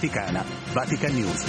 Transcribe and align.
Vaticana, 0.00 0.42
Vatican 0.72 1.12
News. 1.12 1.44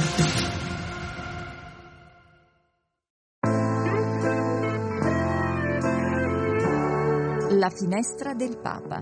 La 7.51 7.69
finestra 7.69 8.34
del 8.34 8.59
Papa. 8.59 9.00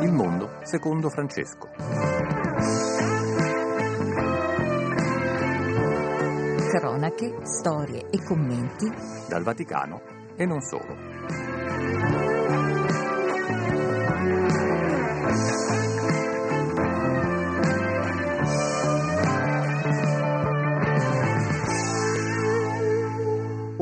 Il 0.00 0.10
mondo 0.10 0.58
secondo 0.62 1.10
Francesco. 1.10 1.68
Cronache, 6.70 7.36
storie 7.42 8.08
e 8.08 8.22
commenti 8.24 8.90
Dal 9.28 9.42
Vaticano 9.42 10.00
e 10.34 10.46
non 10.46 10.62
solo. 10.62 11.07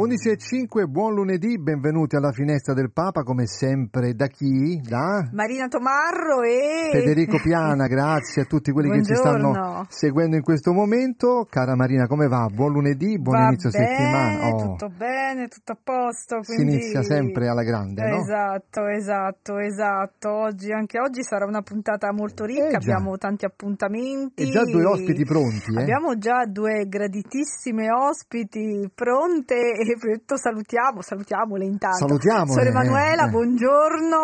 Undici 0.06 0.28
e 0.28 0.36
cinque, 0.36 0.86
buon 0.86 1.14
lunedì, 1.14 1.58
benvenuti 1.58 2.14
alla 2.14 2.30
finestra 2.30 2.72
del 2.74 2.92
Papa, 2.92 3.24
come 3.24 3.46
sempre 3.48 4.14
da 4.14 4.28
chi? 4.28 4.80
Da 4.80 5.28
Marina 5.32 5.66
Tomarro 5.66 6.42
e 6.42 6.90
Federico 6.92 7.38
Piana, 7.42 7.88
grazie 7.90 8.42
a 8.42 8.44
tutti 8.44 8.70
quelli 8.70 8.88
che 8.90 9.02
ci 9.02 9.16
stanno 9.16 9.50
Buongiorno. 9.50 9.86
seguendo 9.88 10.36
in 10.36 10.42
questo 10.42 10.72
momento. 10.72 11.44
Cara 11.50 11.74
Marina, 11.74 12.06
come 12.06 12.28
va? 12.28 12.46
Buon 12.54 12.74
lunedì, 12.74 13.18
buon 13.18 13.36
Va 13.36 13.46
inizio 13.48 13.70
bene, 13.70 13.86
settimana. 13.86 14.48
Oh, 14.54 14.62
Tutto 14.76 14.88
bene, 14.96 15.48
tutto 15.48 15.72
a 15.72 15.78
posto. 15.82 16.42
si 16.44 16.54
quindi- 16.54 16.74
inizia 16.74 17.02
sempre 17.02 17.48
alla 17.48 17.64
grande, 17.64 18.08
no? 18.08 18.16
Esatto, 18.18 18.86
esatto, 18.86 19.58
esatto. 19.58 20.30
Oggi, 20.30 20.70
anche 20.70 21.00
oggi 21.00 21.24
sarà 21.24 21.46
una 21.46 21.62
puntata 21.62 22.12
molto 22.12 22.44
ricca, 22.44 22.68
Eh 22.68 22.74
abbiamo 22.76 23.16
tanti 23.16 23.44
appuntamenti. 23.44 24.44
E 24.44 24.50
già 24.50 24.62
due 24.62 24.84
ospiti 24.84 25.24
pronti, 25.24 25.74
eh? 25.76 25.80
Abbiamo 25.80 26.16
già 26.16 26.44
due 26.46 26.86
graditissime 26.86 27.90
ospiti 27.90 28.88
pronte 28.94 29.54
e 29.56 29.95
detto 29.98 30.36
salutiamo, 30.36 31.00
salutiamole 31.02 31.64
intanto. 31.64 32.06
Salutiamole, 32.06 32.52
Suor 32.52 32.66
Emanuela, 32.66 33.26
eh. 33.26 33.30
buongiorno. 33.30 34.18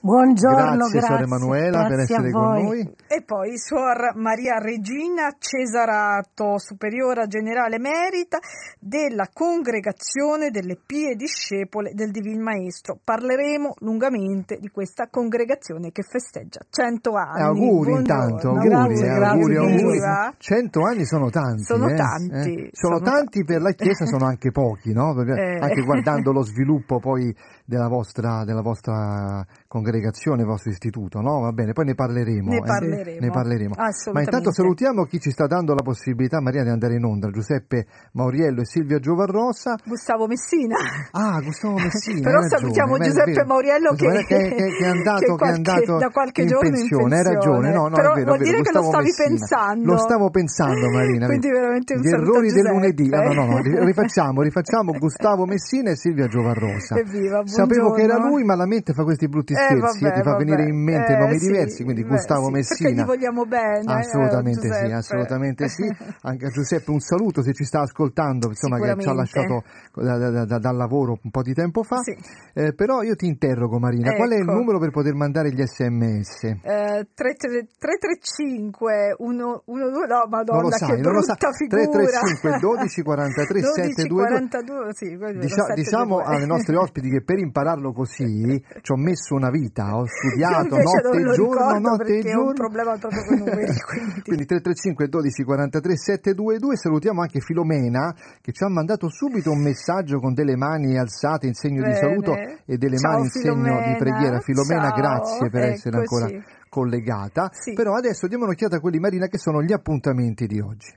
Buongiorno, 0.00 0.76
Grazie, 0.76 0.98
grazie, 0.98 1.00
Suor 1.00 1.20
Emanuela, 1.22 1.78
per 1.86 1.96
grazie 1.96 2.14
a 2.14 2.18
essere 2.18 2.30
con 2.32 2.42
voi. 2.42 2.62
noi. 2.62 2.94
E 3.08 3.22
poi 3.24 3.58
Suor 3.58 4.12
Maria 4.16 4.58
Regina 4.58 5.34
Cesarato, 5.38 6.58
superiora 6.58 7.26
generale 7.26 7.78
merita 7.78 8.38
della 8.78 9.28
congregazione 9.32 10.50
delle 10.50 10.76
pie 10.84 11.14
discepole 11.16 11.92
del 11.94 12.10
Divin 12.10 12.40
Maestro. 12.42 12.98
Parleremo 13.02 13.74
lungamente 13.80 14.58
di 14.58 14.68
questa 14.68 15.08
congregazione 15.10 15.90
che 15.92 16.02
festeggia 16.02 16.60
100 16.68 17.10
Eh, 17.10 17.18
anni. 17.18 17.42
auguri 17.42 17.90
Buongiorno. 17.90 17.98
intanto, 17.98 18.48
auguri, 18.48 18.68
Grazie, 18.68 18.94
eh, 18.94 19.08
grazie, 19.14 19.24
auguri, 19.26 19.56
auguri. 19.56 19.92
viva. 19.92 20.34
Cento 20.38 20.80
anni 20.84 21.04
sono 21.04 21.30
tanti. 21.30 21.62
Sono 21.64 21.88
eh, 21.88 21.94
tanti, 21.94 22.54
eh. 22.54 22.68
Sono, 22.72 22.98
sono 22.98 23.10
tanti 23.10 23.44
per 23.44 23.60
la 23.60 23.72
Chiesa, 23.72 24.04
sono 24.06 24.26
anche 24.26 24.50
pochi, 24.50 24.92
no? 24.92 25.14
Perché 25.24 25.40
Eh. 25.40 25.58
Anche 25.60 25.82
guardando 25.84 26.32
lo 26.32 26.42
sviluppo 26.42 26.98
poi 26.98 27.34
della 27.64 27.88
vostra, 27.88 28.44
della 28.44 28.62
vostra 28.62 29.44
congregazione, 29.66 30.42
il 30.42 30.46
vostro 30.48 30.70
istituto, 30.70 31.20
no? 31.20 31.40
Va 31.40 31.52
bene, 31.52 31.72
poi 31.72 31.84
ne 31.86 31.94
parleremo. 31.94 32.48
Ne 32.50 32.56
eh. 32.56 32.60
parleremo. 32.62 33.20
Ne 33.20 33.30
parleremo. 33.30 33.74
Ma 34.12 34.20
intanto 34.22 34.52
salutiamo 34.52 35.04
chi 35.04 35.18
ci 35.20 35.30
sta 35.30 35.46
dando 35.46 35.74
la 35.74 35.82
possibilità, 35.82 36.40
Maria, 36.40 36.62
di 36.62 36.70
andare 36.70 36.94
in 36.94 37.04
onda, 37.04 37.28
Giuseppe 37.30 37.86
Mauriello 38.12 38.60
e 38.62 38.66
Silvia 38.66 38.98
Giovarrosa. 38.98 39.74
Gustavo 39.84 40.26
Messina. 40.26 40.76
Ah, 41.12 41.40
Gustavo 41.40 41.74
Messina. 41.74 42.20
Però 42.26 42.40
ragione, 42.40 42.58
salutiamo 42.58 42.96
beh, 42.96 43.04
è 43.04 43.08
Giuseppe. 43.08 43.44
Mauriello 43.44 43.92
che, 43.94 44.06
che, 44.06 44.24
che- 44.26 44.66
è 44.80 44.86
andato, 44.88 45.18
che 45.18 45.26
che 45.26 45.32
è 45.32 45.36
qualche- 45.36 45.70
andato 45.70 45.96
da 45.98 46.08
qualche 46.08 46.40
in 46.42 46.48
giorno 46.48 46.70
pensione. 46.70 47.04
in 47.04 47.12
Hai 47.12 47.22
ragione, 47.34 47.72
no, 47.72 47.88
no, 47.88 47.94
Però 47.96 48.12
è 48.12 48.14
vero, 48.16 48.26
vuol 48.34 48.38
dire 48.42 48.60
che 48.62 48.72
lo 48.72 48.80
Gustavo 48.80 48.88
stavi 48.88 49.04
Messina. 49.04 49.28
pensando. 49.28 49.92
Lo 49.92 49.98
stavo 49.98 50.30
pensando, 50.30 50.90
Marina. 50.90 51.26
Quindi 51.26 51.50
veramente 51.50 51.94
un 51.94 52.00
Gli 52.00 52.08
errori 52.08 52.48
del 52.52 52.64
lunedì. 52.72 53.08
Ah, 53.12 53.22
no, 53.22 53.32
no, 53.34 53.46
no, 53.46 53.58
ri- 53.62 53.84
rifacciamo, 53.84 54.42
rifacciamo 54.42 54.92
Gustavo 55.06 55.46
Messina 55.46 55.90
e 55.90 55.96
Silvia 55.96 56.26
Giovarrosa. 56.26 56.96
Evviva, 57.06 57.42
Sapevo 57.46 57.92
che 57.92 58.02
era 58.02 58.18
lui, 58.18 58.42
ma 58.44 58.54
la 58.56 58.66
mente 58.66 58.92
fa 58.92 59.04
questi 59.04 59.28
brutti 59.28 59.52
Eh, 59.52 59.56
scherzi, 59.56 60.04
eh, 60.04 60.08
vabbè, 60.08 60.16
ti 60.16 60.22
fa 60.22 60.30
vabbè. 60.32 60.44
venire 60.44 60.68
in 60.68 60.82
mente 60.82 61.12
Eh, 61.12 61.16
nomi 61.18 61.38
sì, 61.38 61.46
diversi, 61.46 61.84
quindi 61.84 62.02
beh, 62.02 62.08
Gustavo 62.08 62.46
sì, 62.46 62.50
Messina. 62.52 62.88
Perché 62.88 63.02
gli 63.02 63.06
vogliamo 63.06 63.44
bene. 63.44 63.78
eh, 63.80 63.92
Assolutamente 63.98 64.72
sì, 64.72 64.90
assolutamente 64.92 65.68
sì. 65.68 65.84
Anche 66.22 66.46
a 66.46 66.50
Giuseppe 66.50 66.90
un 66.90 66.98
saluto 67.00 67.42
se 67.42 67.52
ci 67.52 67.64
sta 67.64 67.80
ascoltando, 67.82 68.48
insomma 68.48 68.78
che 68.80 68.96
ci 69.00 69.08
ha 69.08 69.12
lasciato 69.14 69.62
da- 69.94 70.18
da- 70.18 70.44
da- 70.44 70.58
dal 70.58 70.76
lavoro 70.76 71.18
un 71.22 71.30
po' 71.30 71.42
di 71.42 71.54
tempo 71.54 71.82
fa. 71.84 71.98
Sì. 71.98 72.16
Eh, 72.54 72.74
però 72.74 73.02
io 73.02 73.14
ti 73.14 73.26
interrogo 73.26 73.78
Marina, 73.78 74.12
qual 74.14 74.30
è 74.30 74.34
il 74.36 74.42
Ecco. 74.42 74.52
numero 74.52 74.78
per 74.78 74.90
poter 74.90 75.14
mandare 75.14 75.52
gli 75.52 75.62
sms? 75.64 76.44
Eh, 76.62 77.06
335 77.14 79.14
1, 79.18 79.62
1, 79.66 79.90
2, 79.90 80.06
no 80.06 80.26
madonna 80.28 80.60
non 80.60 80.70
lo 80.70 80.76
sai, 80.76 80.96
che 80.96 81.00
non 81.02 81.12
lo 81.12 81.22
sai. 81.22 81.36
figura 81.56 81.86
335 81.86 82.58
12 82.58 83.02
43 83.02 83.60
12 83.60 83.92
722 83.92 84.26
42 84.26 84.94
sì, 84.96 85.14
quello 85.18 85.40
Dicia- 85.40 85.74
diciamo 85.74 86.16
722. 86.24 86.24
ai 86.24 86.46
nostri 86.46 86.74
ospiti 86.74 87.08
che 87.10 87.22
per 87.22 87.38
impararlo 87.38 87.92
così 87.92 88.24
ci 88.80 88.92
ho 88.92 88.96
messo 88.96 89.34
una 89.34 89.50
vita, 89.50 89.94
ho 89.94 90.06
studiato 90.06 90.76
notte 90.76 91.18
e 91.20 91.32
giorno, 91.34 91.78
notte 91.78 92.02
e 92.02 92.06
perché 92.22 92.32
ho 92.32 92.38
un 92.40 92.44
giorno. 92.46 92.52
problema 92.54 92.96
proprio 92.96 93.24
con 93.26 93.36
numeri 93.38 93.72
quindi, 93.84 94.22
Quindi 94.22 94.46
335 94.46 95.08
12 95.08 95.44
43 95.44 95.96
722 95.96 96.76
salutiamo 96.76 97.20
anche 97.20 97.40
Filomena 97.40 98.14
che 98.40 98.52
ci 98.52 98.64
ha 98.64 98.68
mandato 98.70 99.10
subito 99.10 99.50
un 99.50 99.60
messaggio 99.62 100.18
con 100.18 100.32
delle 100.32 100.56
mani 100.56 100.96
alzate 100.98 101.46
in 101.46 101.52
segno 101.54 101.82
di 101.82 101.88
Bene. 101.92 101.96
saluto 101.96 102.32
e 102.64 102.78
delle 102.78 102.96
Ciao, 102.96 103.10
mani 103.12 103.24
in 103.24 103.28
segno 103.30 103.54
di 103.54 103.60
Filomena. 103.68 103.96
preghiera. 103.98 104.40
Filomena, 104.40 104.88
Ciao, 104.88 104.96
grazie 104.96 105.50
per 105.50 105.62
essere 105.64 105.98
eccoci. 106.02 106.22
ancora 106.24 106.44
collegata. 106.68 107.50
Sì. 107.52 107.72
Però 107.74 107.94
adesso 107.94 108.26
diamo 108.26 108.44
un'occhiata 108.44 108.76
a 108.76 108.80
quelli 108.80 108.98
Marina 108.98 109.26
che 109.26 109.38
sono 109.38 109.62
gli 109.62 109.72
appuntamenti 109.72 110.46
di 110.46 110.60
oggi. 110.60 110.94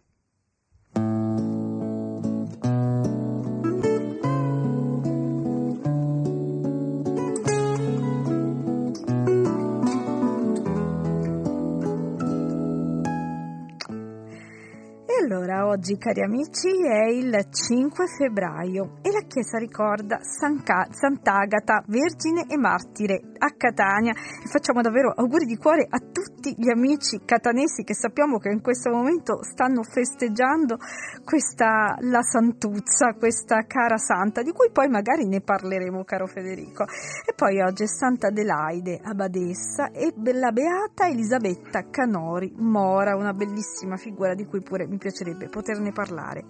Allora 15.30 15.68
oggi 15.68 15.96
cari 16.00 16.24
amici 16.24 16.70
è 16.84 17.08
il 17.08 17.50
5 17.52 18.06
febbraio 18.18 18.98
e 19.04 19.12
la 19.12 19.22
Chiesa 19.28 19.60
ricorda 19.60 20.18
San 20.24 20.64
Ca- 20.64 20.88
Sant'Agata, 20.90 21.84
Vergine 21.86 22.48
e 22.50 22.58
Martire 22.58 23.22
a 23.38 23.54
Catania 23.56 24.12
e 24.12 24.48
facciamo 24.50 24.82
davvero 24.82 25.14
auguri 25.16 25.46
di 25.46 25.56
cuore 25.56 25.86
a 25.88 26.00
tutti 26.00 26.56
gli 26.58 26.70
amici 26.72 27.22
catanesi 27.24 27.84
che 27.84 27.94
sappiamo 27.94 28.40
che 28.40 28.50
in 28.50 28.62
questo 28.62 28.90
momento 28.90 29.44
stanno 29.44 29.84
festeggiando 29.84 30.78
questa 31.24 31.96
la 32.00 32.24
santuzza, 32.24 33.14
questa 33.14 33.66
cara 33.68 33.98
santa 33.98 34.42
di 34.42 34.52
cui 34.52 34.72
poi 34.72 34.88
magari 34.88 35.28
ne 35.28 35.42
parleremo 35.42 36.04
caro 36.06 36.26
Federico. 36.26 36.84
E 36.84 37.34
poi 37.36 37.62
oggi 37.62 37.84
è 37.84 37.88
Santa 37.88 38.28
Adelaide, 38.28 39.00
abbadessa 39.04 39.92
e 39.92 40.12
la 40.34 40.52
beata 40.52 41.08
Elisabetta 41.08 41.88
Canori 41.90 42.52
Mora, 42.58 43.16
una 43.16 43.34
bellissima 43.34 43.96
figura 43.96 44.34
di 44.34 44.46
cui 44.46 44.62
pure 44.62 44.88
mi 44.88 44.98
piacerebbe 45.20 45.50
poterne 45.50 45.92
parlare. 45.92 46.46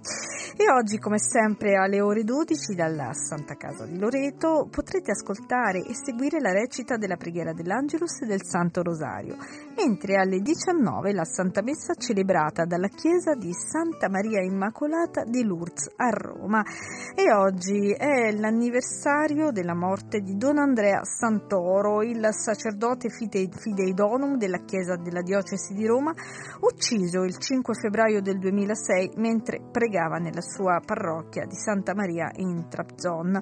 E 0.55 0.69
oggi, 0.71 0.97
come 0.97 1.19
sempre, 1.19 1.75
alle 1.75 2.01
ore 2.01 2.23
12 2.23 2.75
dalla 2.75 3.13
Santa 3.13 3.55
Casa 3.55 3.85
di 3.85 3.97
Loreto 3.97 4.67
potrete 4.69 5.11
ascoltare 5.11 5.79
e 5.79 5.95
seguire 5.95 6.39
la 6.39 6.51
recita 6.51 6.97
della 6.97 7.15
preghiera 7.15 7.53
dell'Angelus 7.53 8.21
e 8.21 8.25
del 8.25 8.43
Santo 8.43 8.83
Rosario, 8.83 9.37
mentre 9.77 10.15
alle 10.15 10.39
19 10.39 11.13
la 11.13 11.23
Santa 11.23 11.61
Messa 11.61 11.93
celebrata 11.93 12.65
dalla 12.65 12.89
chiesa 12.89 13.35
di 13.35 13.53
Santa 13.53 14.09
Maria 14.09 14.41
Immacolata 14.41 15.23
di 15.23 15.43
Lourdes 15.43 15.93
a 15.95 16.09
Roma. 16.09 16.63
E 17.15 17.31
oggi 17.31 17.91
è 17.91 18.31
l'anniversario 18.31 19.51
della 19.51 19.75
morte 19.75 20.19
di 20.19 20.35
Don 20.35 20.57
Andrea 20.57 21.03
Santoro, 21.03 22.01
il 22.01 22.27
sacerdote 22.31 23.09
fide- 23.09 23.49
fideidonum 23.49 24.37
della 24.37 24.59
chiesa 24.65 24.97
della 24.97 25.21
diocesi 25.21 25.73
di 25.73 25.85
Roma, 25.85 26.13
ucciso 26.61 27.23
il 27.23 27.37
5 27.37 27.73
febbraio 27.75 28.21
del 28.21 28.39
2006 28.59 29.11
mentre 29.15 29.61
pregava 29.71 30.17
nella 30.17 30.41
sua 30.41 30.81
parrocchia 30.85 31.45
di 31.45 31.55
Santa 31.55 31.93
Maria 31.93 32.29
in 32.35 32.67
Trabzon. 32.67 33.39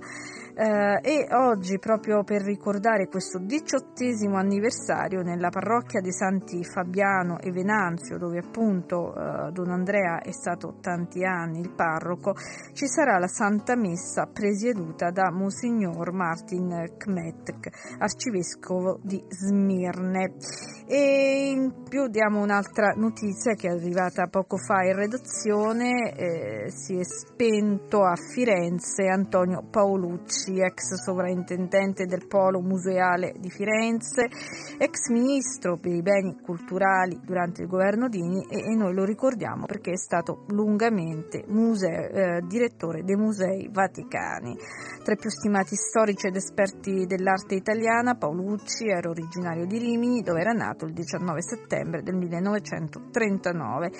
Eh, 0.55 0.99
e 1.01 1.27
oggi, 1.35 1.77
proprio 1.79 2.23
per 2.23 2.41
ricordare 2.41 3.07
questo 3.07 3.39
diciottesimo 3.39 4.37
anniversario, 4.37 5.21
nella 5.21 5.49
parrocchia 5.49 6.01
dei 6.01 6.11
Santi 6.11 6.63
Fabiano 6.63 7.39
e 7.39 7.51
Venanzio, 7.51 8.17
dove 8.17 8.39
appunto 8.39 9.13
eh, 9.13 9.51
Don 9.51 9.69
Andrea 9.69 10.19
è 10.21 10.31
stato 10.31 10.77
tanti 10.81 11.23
anni 11.23 11.59
il 11.59 11.73
parroco, 11.73 12.33
ci 12.73 12.87
sarà 12.87 13.17
la 13.17 13.27
Santa 13.27 13.75
Messa 13.75 14.27
presieduta 14.31 15.11
da 15.11 15.31
Monsignor 15.31 16.11
Martin 16.11 16.95
Kmetek, 16.97 17.97
arcivescovo 17.99 18.99
di 19.01 19.23
Smirne. 19.27 20.76
E 20.89 21.49
in 21.51 21.83
più 21.89 22.07
diamo 22.07 22.41
un'altra 22.41 22.93
notizia 22.95 23.55
che 23.55 23.67
è 23.67 23.71
arrivata 23.71 24.27
poco 24.27 24.55
fa 24.55 24.83
in 24.83 24.95
redazione, 24.95 26.13
eh, 26.15 26.69
si 26.69 26.97
è 26.97 27.03
spento 27.03 28.05
a 28.05 28.15
Firenze 28.15 29.05
Antonio 29.07 29.67
Paolucci, 29.69 30.61
ex 30.61 30.93
sovrintendente 31.03 32.05
del 32.05 32.25
Polo 32.25 32.61
Museale 32.61 33.33
di 33.37 33.49
Firenze, 33.49 34.29
ex 34.77 35.09
ministro 35.09 35.75
per 35.75 35.91
i 35.91 36.01
beni 36.01 36.39
culturali 36.41 37.19
durante 37.21 37.63
il 37.63 37.67
governo 37.67 38.07
Dini 38.07 38.45
e, 38.49 38.71
e 38.71 38.75
noi 38.75 38.93
lo 38.93 39.03
ricordiamo 39.03 39.65
perché 39.65 39.91
è 39.91 39.97
stato 39.97 40.45
lungamente 40.47 41.43
museo, 41.47 41.89
eh, 41.89 42.41
direttore 42.47 43.03
dei 43.03 43.17
musei 43.17 43.67
vaticani. 43.69 44.55
Tra 45.03 45.13
i 45.13 45.17
più 45.17 45.29
stimati 45.29 45.75
storici 45.75 46.27
ed 46.27 46.35
esperti 46.37 47.05
dell'arte 47.05 47.55
italiana, 47.55 48.15
Paolucci 48.15 48.87
era 48.87 49.09
originario 49.09 49.65
di 49.65 49.77
Rimini 49.79 50.21
dove 50.21 50.39
era 50.39 50.51
nato 50.51 50.75
il 50.85 50.93
19 50.93 51.41
settembre 51.41 52.03
del 52.03 52.15
1939. 52.15 53.91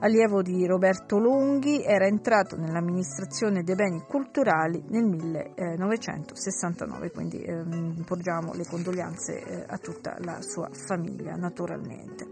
Allievo 0.00 0.42
di 0.42 0.66
Roberto 0.66 1.16
Lunghi, 1.18 1.82
era 1.82 2.06
entrato 2.06 2.56
nell'amministrazione 2.56 3.62
dei 3.62 3.74
beni 3.74 4.04
culturali 4.06 4.84
nel 4.88 5.04
1969, 5.04 7.10
quindi 7.10 7.42
eh, 7.42 7.64
porgiamo 8.04 8.52
le 8.52 8.64
condoglianze 8.64 9.42
eh, 9.42 9.64
a 9.66 9.78
tutta 9.78 10.16
la 10.20 10.40
sua 10.40 10.68
famiglia 10.72 11.34
naturalmente 11.34 12.26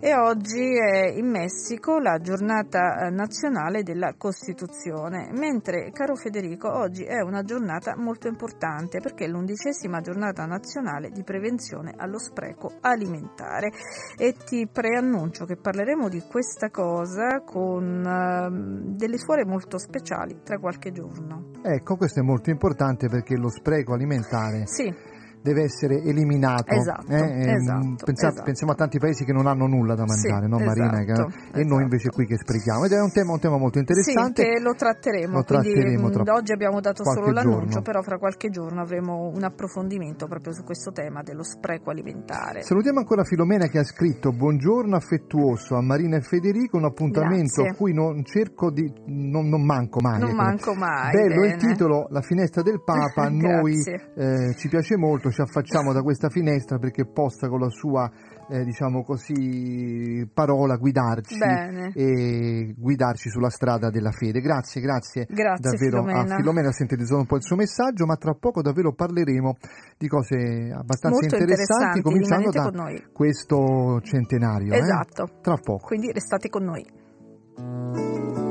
e 0.00 0.14
oggi 0.14 0.76
è 0.76 1.08
in 1.08 1.28
Messico 1.28 1.98
la 1.98 2.18
giornata 2.18 3.06
eh, 3.06 3.10
nazionale 3.10 3.82
della 3.82 4.14
Costituzione, 4.16 5.30
mentre 5.32 5.90
caro 5.92 6.14
Federico 6.14 6.70
oggi 6.72 7.02
è 7.02 7.20
una 7.20 7.42
giornata 7.42 7.96
molto 7.96 8.28
importante 8.28 9.00
perché 9.00 9.24
è 9.24 9.28
l'undicesima 9.28 10.00
giornata 10.00 10.44
nazionale 10.44 11.10
di 11.10 11.24
prevenzione 11.24 11.94
allo 11.96 12.18
spreco 12.18 12.74
alimentare. 12.80 13.70
E 14.16 14.34
ti 14.44 14.68
preannuncio 14.70 15.44
che 15.44 15.56
parleremo 15.56 16.08
di 16.08 16.22
questa 16.28 16.70
cosa 16.70 17.42
con 17.44 18.04
uh, 18.04 18.94
delle 18.94 19.18
suore 19.18 19.44
molto 19.44 19.78
speciali 19.78 20.40
tra 20.44 20.58
qualche 20.58 20.92
giorno. 20.92 21.50
Ecco, 21.62 21.96
questo 21.96 22.20
è 22.20 22.22
molto 22.22 22.50
importante 22.50 23.08
perché 23.08 23.36
lo 23.36 23.48
spreco 23.48 23.94
alimentare 23.94 24.66
sì 24.66 25.16
deve 25.42 25.62
essere 25.62 26.02
eliminato. 26.02 26.74
Esatto, 26.74 27.10
eh? 27.10 27.52
esatto, 27.52 28.04
Pensa, 28.04 28.28
esatto. 28.28 28.42
Pensiamo 28.44 28.72
a 28.72 28.76
tanti 28.76 28.98
paesi 28.98 29.24
che 29.24 29.32
non 29.32 29.46
hanno 29.46 29.66
nulla 29.66 29.94
da 29.94 30.04
mangiare, 30.04 30.44
sì, 30.44 30.50
no 30.50 30.58
Marina? 30.58 31.00
esatto, 31.02 31.32
e 31.54 31.64
noi 31.64 31.82
invece 31.82 32.10
qui 32.10 32.26
che 32.26 32.36
sprechiamo. 32.36 32.84
Ed 32.84 32.92
è 32.92 33.00
un 33.00 33.12
tema, 33.12 33.32
un 33.32 33.40
tema 33.40 33.58
molto 33.58 33.78
interessante. 33.78 34.42
Sì, 34.42 34.48
che 34.48 34.60
lo 34.60 34.74
tratteremo. 34.74 35.34
Lo 35.34 35.44
tratteremo 35.44 36.10
quindi, 36.10 36.30
oggi 36.30 36.52
abbiamo 36.52 36.80
dato 36.80 37.04
solo 37.04 37.30
l'annuncio, 37.30 37.66
giorno. 37.66 37.82
però 37.82 38.02
fra 38.02 38.18
qualche 38.18 38.48
giorno 38.48 38.80
avremo 38.80 39.30
un 39.32 39.42
approfondimento 39.44 40.26
proprio 40.26 40.52
su 40.52 40.64
questo 40.64 40.90
tema 40.92 41.22
dello 41.22 41.42
spreco 41.42 41.90
alimentare. 41.90 42.62
Salutiamo 42.62 42.98
ancora 42.98 43.24
Filomena 43.24 43.66
che 43.66 43.78
ha 43.78 43.84
scritto 43.84 44.32
buongiorno 44.32 44.96
affettuoso 44.96 45.76
a 45.76 45.82
Marina 45.82 46.16
e 46.16 46.20
Federico, 46.20 46.76
un 46.76 46.84
appuntamento 46.84 47.62
Grazie. 47.62 47.70
a 47.70 47.74
cui 47.74 47.92
non 47.92 48.24
cerco 48.24 48.70
di 48.70 48.90
non, 49.06 49.48
non 49.48 49.64
manco 49.64 50.00
mai. 50.00 50.20
Non 50.20 50.30
ecco. 50.30 50.36
manco 50.36 50.74
mai. 50.74 51.12
Bello 51.12 51.40
bene. 51.40 51.54
il 51.54 51.56
titolo, 51.56 52.06
La 52.10 52.22
finestra 52.22 52.62
del 52.62 52.82
Papa, 52.82 53.24
a 53.24 53.28
noi 53.30 53.74
eh, 53.82 54.54
ci 54.56 54.68
piace 54.68 54.96
molto, 54.96 55.30
ci 55.38 55.40
affacciamo 55.42 55.92
da 55.92 56.02
questa 56.02 56.28
finestra 56.28 56.78
perché 56.78 57.06
possa 57.06 57.48
con 57.48 57.60
la 57.60 57.68
sua 57.70 58.10
eh, 58.50 58.64
diciamo 58.64 59.04
così 59.04 60.28
parola 60.32 60.76
guidarci 60.76 61.36
Bene. 61.38 61.92
e 61.94 62.74
guidarci 62.76 63.28
sulla 63.28 63.50
strada 63.50 63.90
della 63.90 64.10
fede. 64.10 64.40
Grazie, 64.40 64.80
grazie, 64.80 65.26
Grazie, 65.28 65.70
davvero 65.70 66.02
Filomena. 66.02 66.34
a 66.34 66.36
Filomena, 66.38 66.72
sintetizzato 66.72 67.20
un 67.20 67.26
po' 67.26 67.36
il 67.36 67.42
suo 67.42 67.56
messaggio, 67.56 68.04
ma 68.06 68.16
tra 68.16 68.34
poco 68.34 68.62
davvero 68.62 68.92
parleremo 68.92 69.56
di 69.96 70.08
cose 70.08 70.72
abbastanza 70.74 71.24
interessanti, 71.24 71.98
interessanti, 71.98 72.02
cominciando 72.02 72.50
da 72.50 72.72
questo 73.12 74.00
centenario. 74.02 74.72
eh? 74.72 74.78
Esatto. 74.78 75.38
Tra 75.40 75.56
poco. 75.56 75.86
Quindi 75.86 76.10
restate 76.10 76.48
con 76.48 76.64
noi. 76.64 78.47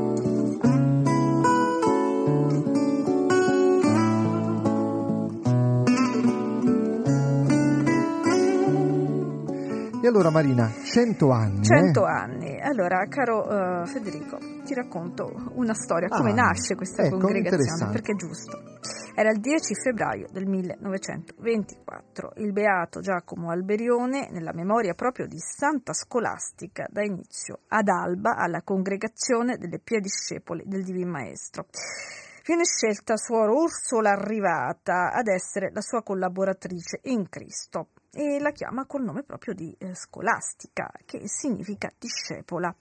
E 10.08 10.10
allora 10.10 10.30
Marina, 10.30 10.72
100 10.72 11.32
anni. 11.32 11.66
100 11.66 12.00
eh? 12.00 12.10
anni. 12.10 12.62
Allora, 12.62 13.06
caro 13.10 13.82
eh, 13.82 13.86
Federico, 13.88 14.38
ti 14.64 14.74
racconto 14.74 15.52
una 15.56 15.74
storia, 15.74 16.08
come 16.08 16.32
Ah, 16.32 16.46
nasce 16.46 16.76
questa 16.76 17.04
ecco, 17.04 17.18
congregazione, 17.18 17.92
perché 17.92 18.14
è 18.14 18.16
giusto. 18.16 18.58
Era 19.14 19.32
il 19.32 19.42
10 19.42 19.76
febbraio 19.76 20.28
del 20.32 20.46
1924. 20.46 22.36
Il 22.38 22.54
beato 22.54 23.02
Giacomo 23.02 23.52
Alberione, 23.52 24.30
nella 24.32 24.54
memoria 24.54 24.94
proprio 24.94 25.28
di 25.28 25.40
Santa 25.40 25.92
Scolastica, 25.92 26.88
dà 26.90 27.04
inizio 27.04 27.60
ad 27.68 27.90
alba 27.90 28.38
alla 28.38 28.62
congregazione 28.62 29.58
delle 29.58 29.80
Pie 29.80 30.00
Discepoli 30.00 30.64
del 30.66 30.86
Divin 30.86 31.10
Maestro. 31.10 31.66
Viene 32.46 32.64
scelta 32.64 33.18
suor 33.18 33.50
Ursola 33.50 34.12
Arrivata 34.12 35.12
ad 35.12 35.28
essere 35.28 35.70
la 35.74 35.82
sua 35.82 36.02
collaboratrice 36.02 37.02
in 37.04 37.28
Cristo 37.28 37.90
e 38.12 38.40
la 38.40 38.52
chiama 38.52 38.86
col 38.86 39.04
nome 39.04 39.24
proprio 39.24 39.54
di 39.54 39.76
eh, 39.78 39.94
Scolastica, 39.94 40.92
che 41.06 41.22
significa 41.28 41.92
discepola. 41.98 42.74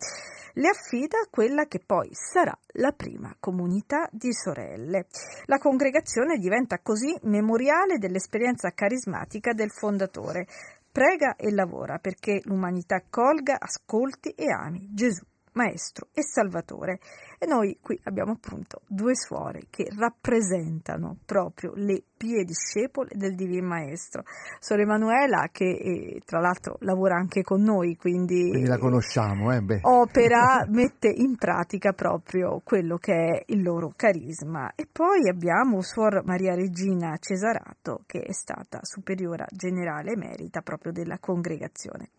Le 0.54 0.68
affida 0.68 1.18
quella 1.30 1.66
che 1.66 1.82
poi 1.84 2.08
sarà 2.12 2.56
la 2.74 2.92
prima 2.92 3.34
comunità 3.38 4.08
di 4.10 4.32
sorelle. 4.32 5.06
La 5.44 5.58
congregazione 5.58 6.38
diventa 6.38 6.78
così 6.80 7.14
memoriale 7.22 7.98
dell'esperienza 7.98 8.70
carismatica 8.70 9.52
del 9.52 9.70
fondatore. 9.70 10.46
Prega 10.90 11.36
e 11.36 11.52
lavora 11.52 11.98
perché 11.98 12.40
l'umanità 12.44 12.96
accolga, 12.96 13.58
ascolti 13.60 14.30
e 14.30 14.50
ami 14.50 14.88
Gesù, 14.94 15.24
Maestro 15.56 16.08
e 16.12 16.22
Salvatore. 16.22 17.00
E 17.38 17.46
noi 17.46 17.78
qui 17.82 17.98
abbiamo 18.04 18.32
appunto 18.32 18.82
due 18.86 19.14
suore 19.14 19.64
che 19.68 19.88
rappresentano 19.94 21.18
proprio 21.26 21.72
le 21.74 22.02
pie 22.16 22.44
discepole 22.44 23.10
del 23.14 23.34
Divin 23.34 23.66
Maestro. 23.66 24.22
Suor 24.58 24.80
Emanuela, 24.80 25.48
che 25.50 25.64
eh, 25.64 26.20
tra 26.24 26.40
l'altro 26.40 26.76
lavora 26.80 27.16
anche 27.16 27.42
con 27.42 27.62
noi, 27.62 27.96
quindi, 27.96 28.48
Quindi 28.48 28.68
la 28.68 28.78
conosciamo, 28.78 29.52
eh? 29.52 29.80
Opera, 29.82 30.64
mette 30.68 31.08
in 31.08 31.36
pratica 31.36 31.92
proprio 31.92 32.60
quello 32.64 32.96
che 32.96 33.12
è 33.12 33.42
il 33.46 33.62
loro 33.62 33.92
carisma. 33.96 34.72
E 34.74 34.86
poi 34.90 35.28
abbiamo 35.28 35.82
Suor 35.82 36.22
Maria 36.24 36.54
Regina 36.54 37.16
Cesarato, 37.18 38.02
che 38.06 38.20
è 38.20 38.32
stata 38.32 38.80
superiora 38.82 39.46
generale 39.50 40.12
emerita 40.12 40.60
proprio 40.60 40.92
della 40.92 41.18
congregazione. 41.18 42.10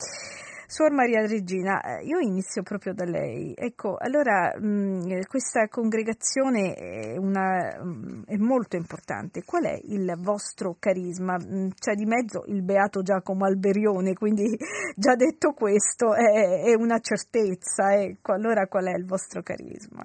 Suor 0.70 0.92
Maria 0.92 1.26
Regina, 1.26 1.82
eh, 1.82 2.04
io 2.04 2.20
inizio 2.20 2.62
proprio 2.62 2.94
da 2.94 3.06
lei. 3.06 3.54
Ecco, 3.56 3.96
allora 3.98 4.54
mh, 4.60 5.22
questa 5.28 5.70
congregazione 5.70 6.74
è, 6.74 7.16
una, 7.18 7.82
mh, 7.82 8.26
è 8.26 8.36
molto 8.36 8.76
importante. 8.76 9.46
Qual 9.46 9.64
è 9.64 9.80
il 9.84 10.14
vostro 10.18 10.76
carisma? 10.78 11.38
Mh, 11.38 11.70
C'è 11.80 11.94
di 11.94 12.04
mezzo 12.04 12.44
il 12.48 12.64
beato 12.64 13.02
Giacomo 13.02 13.46
Alberione, 13.46 14.14
quindi 14.14 14.58
già 14.94 15.16
detto 15.16 15.54
questo 15.54 16.14
è, 16.14 16.64
è 16.64 16.76
una 16.76 17.00
certezza. 17.00 17.94
Ecco, 17.94 18.34
allora 18.34 18.68
qual 18.68 18.88
è 18.88 18.98
il 18.98 19.06
vostro 19.06 19.42
carisma? 19.42 20.04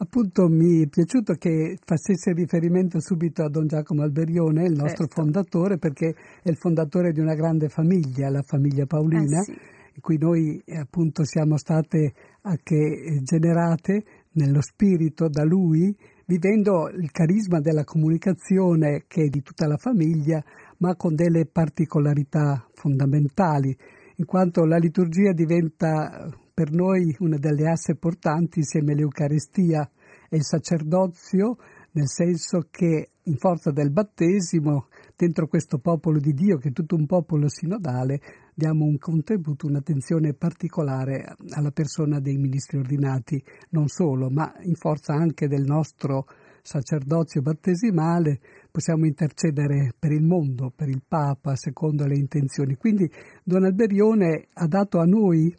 Appunto 0.00 0.46
mi 0.46 0.84
è 0.84 0.86
piaciuto 0.86 1.34
che 1.34 1.76
facesse 1.84 2.32
riferimento 2.32 3.00
subito 3.00 3.42
a 3.42 3.48
Don 3.50 3.66
Giacomo 3.66 4.02
Alberione, 4.02 4.62
il 4.62 4.76
nostro 4.76 5.06
Certo. 5.06 5.22
fondatore, 5.22 5.76
perché 5.76 6.14
è 6.40 6.48
il 6.48 6.56
fondatore 6.56 7.10
di 7.10 7.18
una 7.18 7.34
grande 7.34 7.68
famiglia, 7.68 8.30
la 8.30 8.42
famiglia 8.42 8.86
Paolina, 8.86 9.40
Eh 9.40 9.42
sì. 9.42 9.50
in 9.50 10.00
cui 10.00 10.16
noi 10.16 10.62
appunto 10.78 11.24
siamo 11.24 11.56
state 11.56 12.12
anche 12.42 13.20
generate 13.24 14.04
nello 14.34 14.60
spirito 14.60 15.28
da 15.28 15.42
lui, 15.42 15.92
vivendo 16.26 16.88
il 16.90 17.10
carisma 17.10 17.58
della 17.58 17.82
comunicazione 17.82 19.02
che 19.08 19.24
è 19.24 19.28
di 19.28 19.42
tutta 19.42 19.66
la 19.66 19.78
famiglia, 19.78 20.40
ma 20.78 20.94
con 20.94 21.16
delle 21.16 21.44
particolarità 21.44 22.68
fondamentali, 22.72 23.76
in 24.14 24.24
quanto 24.26 24.64
la 24.64 24.76
liturgia 24.76 25.32
diventa 25.32 26.30
per 26.58 26.72
noi 26.72 27.14
una 27.20 27.36
delle 27.36 27.70
asse 27.70 27.94
portanti 27.94 28.58
insieme 28.58 28.90
all'Eucaristia 28.90 29.88
e 30.28 30.38
il 30.38 30.42
sacerdozio, 30.42 31.56
nel 31.92 32.08
senso 32.08 32.66
che 32.68 33.10
in 33.22 33.36
forza 33.36 33.70
del 33.70 33.92
battesimo, 33.92 34.88
dentro 35.14 35.46
questo 35.46 35.78
popolo 35.78 36.18
di 36.18 36.32
Dio, 36.32 36.56
che 36.56 36.70
è 36.70 36.72
tutto 36.72 36.96
un 36.96 37.06
popolo 37.06 37.48
sinodale, 37.48 38.20
diamo 38.52 38.86
un 38.86 38.98
contributo, 38.98 39.68
un'attenzione 39.68 40.34
particolare 40.34 41.36
alla 41.50 41.70
persona 41.70 42.18
dei 42.18 42.36
ministri 42.38 42.78
ordinati, 42.78 43.40
non 43.68 43.86
solo, 43.86 44.28
ma 44.28 44.52
in 44.62 44.74
forza 44.74 45.14
anche 45.14 45.46
del 45.46 45.62
nostro 45.62 46.26
sacerdozio 46.60 47.40
battesimale 47.40 48.40
possiamo 48.68 49.06
intercedere 49.06 49.92
per 49.96 50.10
il 50.10 50.24
mondo, 50.24 50.72
per 50.74 50.88
il 50.88 51.04
Papa, 51.06 51.54
secondo 51.54 52.04
le 52.04 52.16
intenzioni. 52.16 52.74
Quindi 52.74 53.08
Don 53.44 53.62
Alberione 53.62 54.48
ha 54.54 54.66
dato 54.66 54.98
a 54.98 55.04
noi 55.04 55.54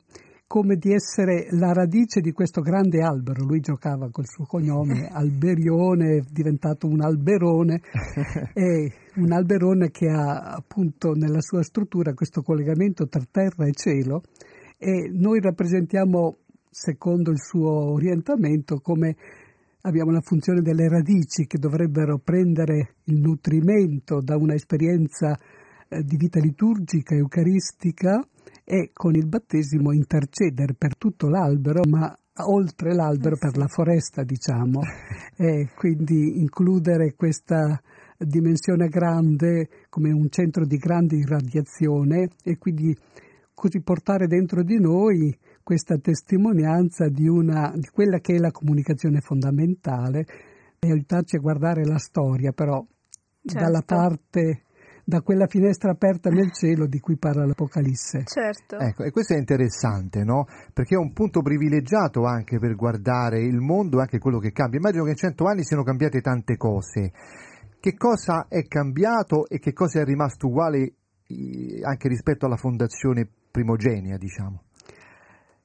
come 0.50 0.78
di 0.78 0.92
essere 0.92 1.46
la 1.52 1.74
radice 1.74 2.22
di 2.22 2.32
questo 2.32 2.62
grande 2.62 3.04
albero. 3.04 3.46
Lui 3.46 3.60
giocava 3.60 4.10
col 4.10 4.26
suo 4.26 4.46
cognome 4.46 5.06
Alberione, 5.14 6.18
è 6.18 6.22
diventato 6.28 6.88
un 6.88 7.02
alberone, 7.02 7.82
e 8.56 8.92
un 9.18 9.32
alberone 9.32 9.92
che 9.92 10.08
ha 10.08 10.56
appunto 10.56 11.14
nella 11.14 11.40
sua 11.40 11.62
struttura 11.62 12.16
questo 12.16 12.42
collegamento 12.42 13.08
tra 13.08 13.22
terra 13.30 13.68
e 13.68 13.74
cielo 13.74 14.24
e 14.80 15.12
noi 15.14 15.40
rappresentiamo, 15.40 16.38
secondo 16.68 17.30
il 17.30 17.40
suo 17.40 17.92
orientamento, 17.92 18.80
come 18.80 19.16
abbiamo 19.82 20.10
la 20.10 20.22
funzione 20.22 20.62
delle 20.62 20.90
radici 20.90 21.46
che 21.46 21.60
dovrebbero 21.60 22.18
prendere 22.18 22.96
il 23.04 23.20
nutrimento 23.20 24.20
da 24.20 24.36
una 24.36 24.56
esperienza 24.56 25.38
eh, 25.90 26.02
di 26.02 26.18
vita 26.18 26.40
liturgica, 26.40 27.14
eucaristica 27.14 28.26
e 28.72 28.92
con 28.94 29.16
il 29.16 29.26
battesimo 29.26 29.92
intercedere 29.92 30.76
per 30.78 30.96
tutto 30.96 31.28
l'albero, 31.28 31.82
ma 31.90 32.16
oltre 32.46 32.94
l'albero 32.94 33.36
per 33.36 33.58
la 33.58 33.66
foresta, 33.66 34.22
diciamo, 34.22 34.82
e 35.36 35.70
quindi 35.76 36.40
includere 36.40 37.16
questa 37.16 37.82
dimensione 38.16 38.88
grande 38.88 39.70
come 39.90 40.12
un 40.12 40.30
centro 40.30 40.68
di 40.68 40.78
grande 40.78 41.16
irradiazione 41.16 42.30
e 42.44 42.60
quindi 42.60 42.96
così 43.56 43.82
portare 43.82 44.28
dentro 44.28 44.62
di 44.62 44.80
noi 44.80 45.36
questa 45.64 45.98
testimonianza 45.98 47.10
di, 47.10 47.28
una, 47.28 47.74
di 47.76 47.88
quella 47.92 48.20
che 48.20 48.36
è 48.36 48.38
la 48.38 48.52
comunicazione 48.52 49.20
fondamentale 49.20 50.28
e 50.78 50.92
aiutarci 50.92 51.38
a 51.38 51.40
guardare 51.40 51.86
la 51.86 51.98
storia, 51.98 52.52
però 52.52 52.86
certo. 53.44 53.60
dalla 53.60 53.82
parte 53.82 54.66
da 55.10 55.22
quella 55.22 55.48
finestra 55.48 55.92
aperta 55.92 56.30
nel 56.30 56.52
cielo 56.52 56.86
di 56.86 57.00
cui 57.00 57.18
parla 57.18 57.44
l'Apocalisse. 57.44 58.24
Certo. 58.26 58.78
Ecco, 58.78 59.04
e 59.04 59.10
questo 59.10 59.34
è 59.34 59.38
interessante, 59.38 60.24
no? 60.24 60.46
Perché 60.72 60.94
è 60.94 60.98
un 61.00 61.12
punto 61.14 61.42
privilegiato 61.42 62.26
anche 62.26 62.60
per 62.60 62.76
guardare 62.76 63.42
il 63.42 63.58
mondo 63.58 63.98
e 63.98 64.02
anche 64.02 64.20
quello 64.20 64.38
che 64.38 64.52
cambia. 64.52 64.78
Immagino 64.78 65.04
che 65.04 65.10
in 65.10 65.16
cento 65.16 65.46
anni 65.46 65.64
siano 65.64 65.84
cambiate 65.84 66.22
tante 66.22 66.56
cose. 66.58 67.12
Che 67.80 67.96
cosa 67.96 68.46
è 68.48 68.62
cambiato 68.68 69.48
e 69.48 69.58
che 69.58 69.74
cosa 69.74 70.02
è 70.02 70.06
rimasto 70.06 70.48
uguale 70.48 70.94
anche 71.84 72.08
rispetto 72.08 72.46
alla 72.46 72.58
fondazione 72.58 73.28
primogenia, 73.52 74.18
diciamo? 74.18 74.64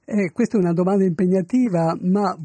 Eh, 0.07 0.33
questa 0.33 0.57
è 0.57 0.61
una 0.61 0.73
domanda 0.73 1.05
impegnativa, 1.05 1.97
ma 2.01 2.37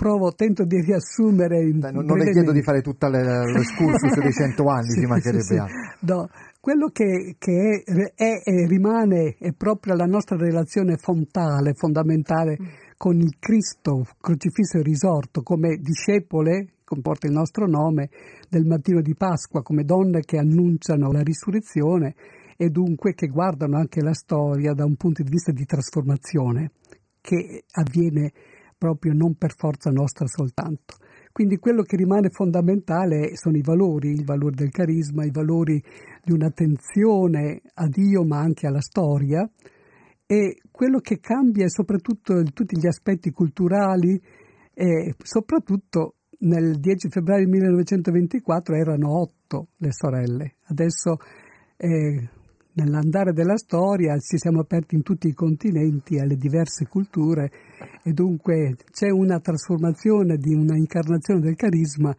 provo, 0.00 0.32
tento 0.32 0.64
di 0.64 0.80
riassumere. 0.80 1.60
In 1.62 1.78
Dai, 1.78 1.92
non, 1.92 2.06
non 2.06 2.16
le 2.16 2.32
chiedo 2.32 2.52
di 2.52 2.62
fare 2.62 2.80
tutta 2.80 3.10
l'escursus 3.10 4.18
dei 4.18 4.32
cento 4.32 4.64
anni, 4.68 4.88
sì, 4.96 5.00
ci 5.00 5.06
mancherebbe 5.06 5.42
sì, 5.42 5.56
altro. 5.56 5.76
No, 6.00 6.28
quello 6.58 6.88
che, 6.88 7.36
che 7.38 7.82
è, 7.84 8.14
è, 8.14 8.40
e 8.42 8.66
rimane 8.66 9.36
è 9.38 9.52
proprio 9.52 9.94
la 9.94 10.06
nostra 10.06 10.36
relazione 10.36 10.96
fontale, 10.96 11.74
fondamentale 11.74 12.56
mm. 12.58 12.66
con 12.96 13.20
il 13.20 13.36
Cristo 13.38 14.06
crocifisso 14.18 14.78
e 14.78 14.82
risorto 14.82 15.42
come 15.42 15.76
discepole, 15.76 16.76
comporta 16.82 17.26
il 17.26 17.34
nostro 17.34 17.66
nome, 17.66 18.08
del 18.48 18.64
mattino 18.64 19.02
di 19.02 19.14
Pasqua, 19.14 19.62
come 19.62 19.84
donne 19.84 20.20
che 20.20 20.38
annunciano 20.38 21.12
la 21.12 21.20
risurrezione 21.20 22.14
e 22.56 22.70
dunque 22.70 23.12
che 23.12 23.26
guardano 23.26 23.76
anche 23.76 24.00
la 24.00 24.14
storia 24.14 24.72
da 24.72 24.86
un 24.86 24.96
punto 24.96 25.22
di 25.22 25.30
vista 25.30 25.52
di 25.52 25.66
trasformazione 25.66 26.72
che 27.20 27.64
avviene 27.72 28.32
proprio 28.80 29.12
non 29.12 29.34
per 29.34 29.54
forza 29.54 29.90
nostra 29.90 30.26
soltanto. 30.26 30.96
Quindi 31.30 31.58
quello 31.58 31.82
che 31.82 31.96
rimane 31.96 32.30
fondamentale 32.30 33.36
sono 33.36 33.58
i 33.58 33.62
valori, 33.62 34.08
il 34.08 34.24
valore 34.24 34.54
del 34.56 34.70
carisma, 34.70 35.26
i 35.26 35.30
valori 35.30 35.82
di 36.24 36.32
un'attenzione 36.32 37.60
a 37.74 37.86
Dio 37.86 38.24
ma 38.24 38.38
anche 38.38 38.66
alla 38.66 38.80
storia 38.80 39.48
e 40.26 40.56
quello 40.70 40.98
che 41.00 41.20
cambia 41.20 41.66
è 41.66 41.68
soprattutto 41.68 42.42
tutti 42.54 42.78
gli 42.78 42.86
aspetti 42.86 43.30
culturali 43.32 44.20
e 44.72 45.14
soprattutto 45.22 46.14
nel 46.38 46.80
10 46.80 47.08
febbraio 47.10 47.46
1924 47.48 48.74
erano 48.74 49.20
otto 49.20 49.68
le 49.76 49.92
sorelle, 49.92 50.54
adesso 50.68 51.16
eh, 51.76 52.28
nell'andare 52.72 53.32
della 53.32 53.56
storia 53.56 54.16
ci 54.18 54.38
siamo 54.38 54.60
aperti 54.60 54.94
in 54.94 55.02
tutti 55.02 55.28
i 55.28 55.34
continenti 55.34 56.18
alle 56.18 56.36
diverse 56.36 56.86
culture 56.88 57.50
e 58.02 58.12
dunque 58.12 58.76
c'è 58.90 59.10
una 59.10 59.40
trasformazione 59.40 60.36
di 60.36 60.54
una 60.54 60.76
incarnazione 60.76 61.40
del 61.40 61.56
carisma 61.56 62.14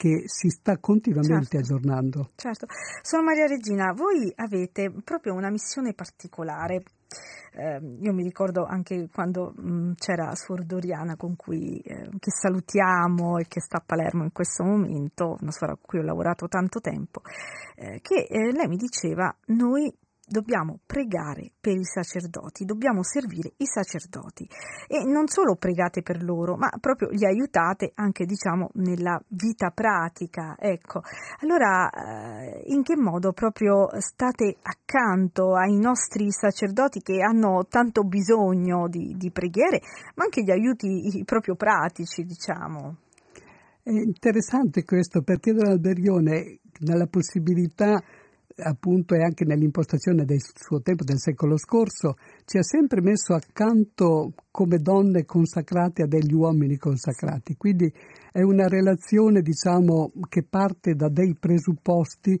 che 0.00 0.22
si 0.24 0.48
sta 0.48 0.78
continuamente 0.78 1.58
certo, 1.58 1.74
aggiornando. 1.74 2.30
Certo. 2.34 2.64
Sono 3.02 3.22
Maria 3.22 3.44
Regina, 3.44 3.92
voi 3.92 4.32
avete 4.34 4.90
proprio 5.04 5.34
una 5.34 5.50
missione 5.50 5.92
particolare. 5.92 6.82
Eh, 7.52 7.80
io 8.00 8.12
mi 8.14 8.22
ricordo 8.22 8.64
anche 8.64 9.10
quando 9.12 9.52
mh, 9.54 9.70
mm, 9.70 9.92
c'era 9.96 10.34
Suor 10.34 10.64
Doriana 10.64 11.16
con 11.16 11.36
cui 11.36 11.80
eh, 11.80 12.08
che 12.18 12.30
salutiamo 12.30 13.36
e 13.36 13.44
che 13.46 13.60
sta 13.60 13.76
a 13.76 13.82
Palermo 13.84 14.22
in 14.22 14.32
questo 14.32 14.64
momento, 14.64 15.36
una 15.38 15.50
suora 15.50 15.74
con 15.74 15.82
cui 15.84 15.98
ho 15.98 16.02
lavorato 16.02 16.48
tanto 16.48 16.80
tempo, 16.80 17.20
eh, 17.74 18.00
che 18.00 18.26
eh, 18.26 18.52
lei 18.52 18.68
mi 18.68 18.76
diceva 18.76 19.30
noi 19.48 19.92
dobbiamo 20.30 20.78
pregare 20.86 21.50
per 21.60 21.76
i 21.76 21.84
sacerdoti, 21.84 22.64
dobbiamo 22.64 23.02
servire 23.02 23.52
i 23.56 23.66
sacerdoti 23.66 24.48
e 24.86 25.04
non 25.04 25.26
solo 25.26 25.56
pregate 25.56 26.02
per 26.02 26.22
loro, 26.22 26.56
ma 26.56 26.70
proprio 26.80 27.08
li 27.10 27.26
aiutate 27.26 27.90
anche 27.94 28.24
diciamo 28.24 28.70
nella 28.74 29.20
vita 29.26 29.70
pratica. 29.70 30.54
Ecco, 30.56 31.02
allora 31.40 31.90
eh, 31.90 32.62
in 32.66 32.84
che 32.84 32.96
modo 32.96 33.32
proprio 33.32 33.88
state 33.98 34.56
accanto 34.62 35.56
ai 35.56 35.76
nostri 35.76 36.30
sacerdoti 36.30 37.00
che 37.00 37.20
hanno 37.22 37.66
tanto 37.68 38.04
bisogno 38.04 38.88
di, 38.88 39.16
di 39.16 39.32
preghiere, 39.32 39.80
ma 40.14 40.24
anche 40.24 40.42
di 40.42 40.52
aiuti 40.52 41.22
proprio 41.24 41.56
pratici, 41.56 42.22
diciamo? 42.22 42.96
È 43.82 43.90
interessante 43.90 44.84
questo 44.84 45.22
perché 45.22 45.52
Don 45.52 45.66
Alberione 45.66 46.60
nella 46.80 47.06
possibilità 47.06 48.00
appunto 48.56 49.14
e 49.14 49.22
anche 49.22 49.44
nell'impostazione 49.44 50.24
del 50.24 50.40
suo 50.40 50.80
tempo, 50.80 51.04
del 51.04 51.18
secolo 51.18 51.56
scorso, 51.56 52.16
ci 52.44 52.58
ha 52.58 52.62
sempre 52.62 53.00
messo 53.00 53.34
accanto 53.34 54.32
come 54.50 54.78
donne 54.78 55.24
consacrate 55.24 56.02
a 56.02 56.06
degli 56.06 56.32
uomini 56.32 56.76
consacrati. 56.76 57.56
Quindi 57.56 57.92
è 58.32 58.42
una 58.42 58.68
relazione, 58.68 59.40
diciamo, 59.40 60.12
che 60.28 60.44
parte 60.48 60.94
da 60.94 61.08
dei 61.08 61.36
presupposti 61.38 62.40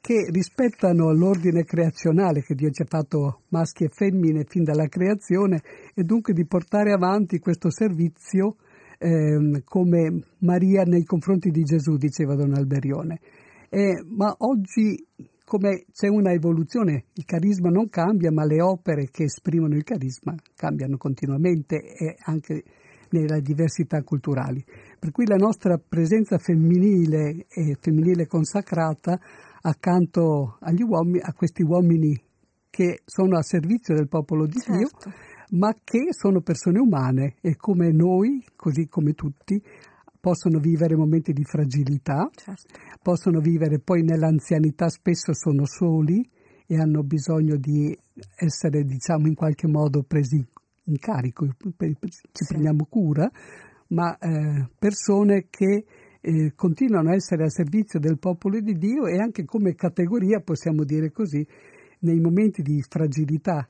che 0.00 0.28
rispettano 0.30 1.12
l'ordine 1.12 1.64
creazionale 1.64 2.42
che 2.42 2.54
Dio 2.54 2.70
ci 2.70 2.82
ha 2.82 2.86
fatto 2.88 3.40
maschi 3.48 3.82
e 3.82 3.88
femmine 3.88 4.44
fin 4.46 4.62
dalla 4.62 4.86
creazione 4.86 5.60
e 5.94 6.04
dunque 6.04 6.32
di 6.32 6.46
portare 6.46 6.92
avanti 6.92 7.40
questo 7.40 7.72
servizio 7.72 8.54
eh, 8.98 9.62
come 9.64 10.22
Maria 10.38 10.84
nei 10.84 11.02
confronti 11.02 11.50
di 11.50 11.62
Gesù, 11.62 11.96
diceva 11.96 12.36
Don 12.36 12.54
Alberione. 12.54 13.18
Eh, 13.68 14.02
ma 14.06 14.32
oggi 14.38 15.04
come 15.46 15.84
c'è 15.92 16.08
una 16.08 16.32
evoluzione, 16.32 17.04
il 17.12 17.24
carisma 17.24 17.70
non 17.70 17.88
cambia, 17.88 18.32
ma 18.32 18.44
le 18.44 18.60
opere 18.60 19.08
che 19.12 19.24
esprimono 19.24 19.76
il 19.76 19.84
carisma 19.84 20.34
cambiano 20.56 20.96
continuamente 20.96 21.76
e 21.76 22.16
anche 22.24 22.64
nelle 23.10 23.40
diversità 23.42 24.02
culturali. 24.02 24.64
Per 24.98 25.12
cui 25.12 25.24
la 25.24 25.36
nostra 25.36 25.78
presenza 25.78 26.36
femminile 26.38 27.46
e 27.48 27.76
femminile 27.80 28.26
consacrata 28.26 29.20
accanto 29.60 30.56
agli 30.60 30.82
uomini, 30.82 31.20
a 31.22 31.32
questi 31.32 31.62
uomini 31.62 32.20
che 32.68 33.02
sono 33.04 33.36
a 33.38 33.42
servizio 33.42 33.94
del 33.94 34.08
popolo 34.08 34.46
di 34.46 34.58
certo. 34.58 35.08
Dio, 35.08 35.14
ma 35.58 35.72
che 35.84 36.08
sono 36.10 36.40
persone 36.40 36.80
umane 36.80 37.36
e 37.40 37.54
come 37.54 37.92
noi, 37.92 38.44
così 38.56 38.88
come 38.88 39.12
tutti, 39.12 39.62
possono 40.26 40.58
vivere 40.58 40.96
momenti 40.96 41.32
di 41.32 41.44
fragilità, 41.44 42.28
certo. 42.34 42.74
possono 43.00 43.38
vivere 43.38 43.78
poi 43.78 44.02
nell'anzianità, 44.02 44.88
spesso 44.88 45.32
sono 45.32 45.66
soli 45.66 46.28
e 46.66 46.76
hanno 46.80 47.04
bisogno 47.04 47.54
di 47.54 47.96
essere, 48.34 48.82
diciamo, 48.82 49.28
in 49.28 49.36
qualche 49.36 49.68
modo 49.68 50.02
presi 50.02 50.44
in 50.86 50.98
carico, 50.98 51.46
ci 51.46 52.44
prendiamo 52.48 52.86
cura, 52.90 53.30
ma 53.90 54.18
eh, 54.18 54.68
persone 54.76 55.46
che 55.48 55.84
eh, 56.20 56.52
continuano 56.56 57.10
a 57.10 57.14
essere 57.14 57.44
a 57.44 57.48
servizio 57.48 58.00
del 58.00 58.18
popolo 58.18 58.58
di 58.58 58.76
Dio 58.76 59.06
e 59.06 59.20
anche 59.20 59.44
come 59.44 59.76
categoria, 59.76 60.40
possiamo 60.40 60.82
dire 60.82 61.12
così, 61.12 61.46
nei 62.00 62.18
momenti 62.18 62.62
di 62.62 62.82
fragilità 62.82 63.68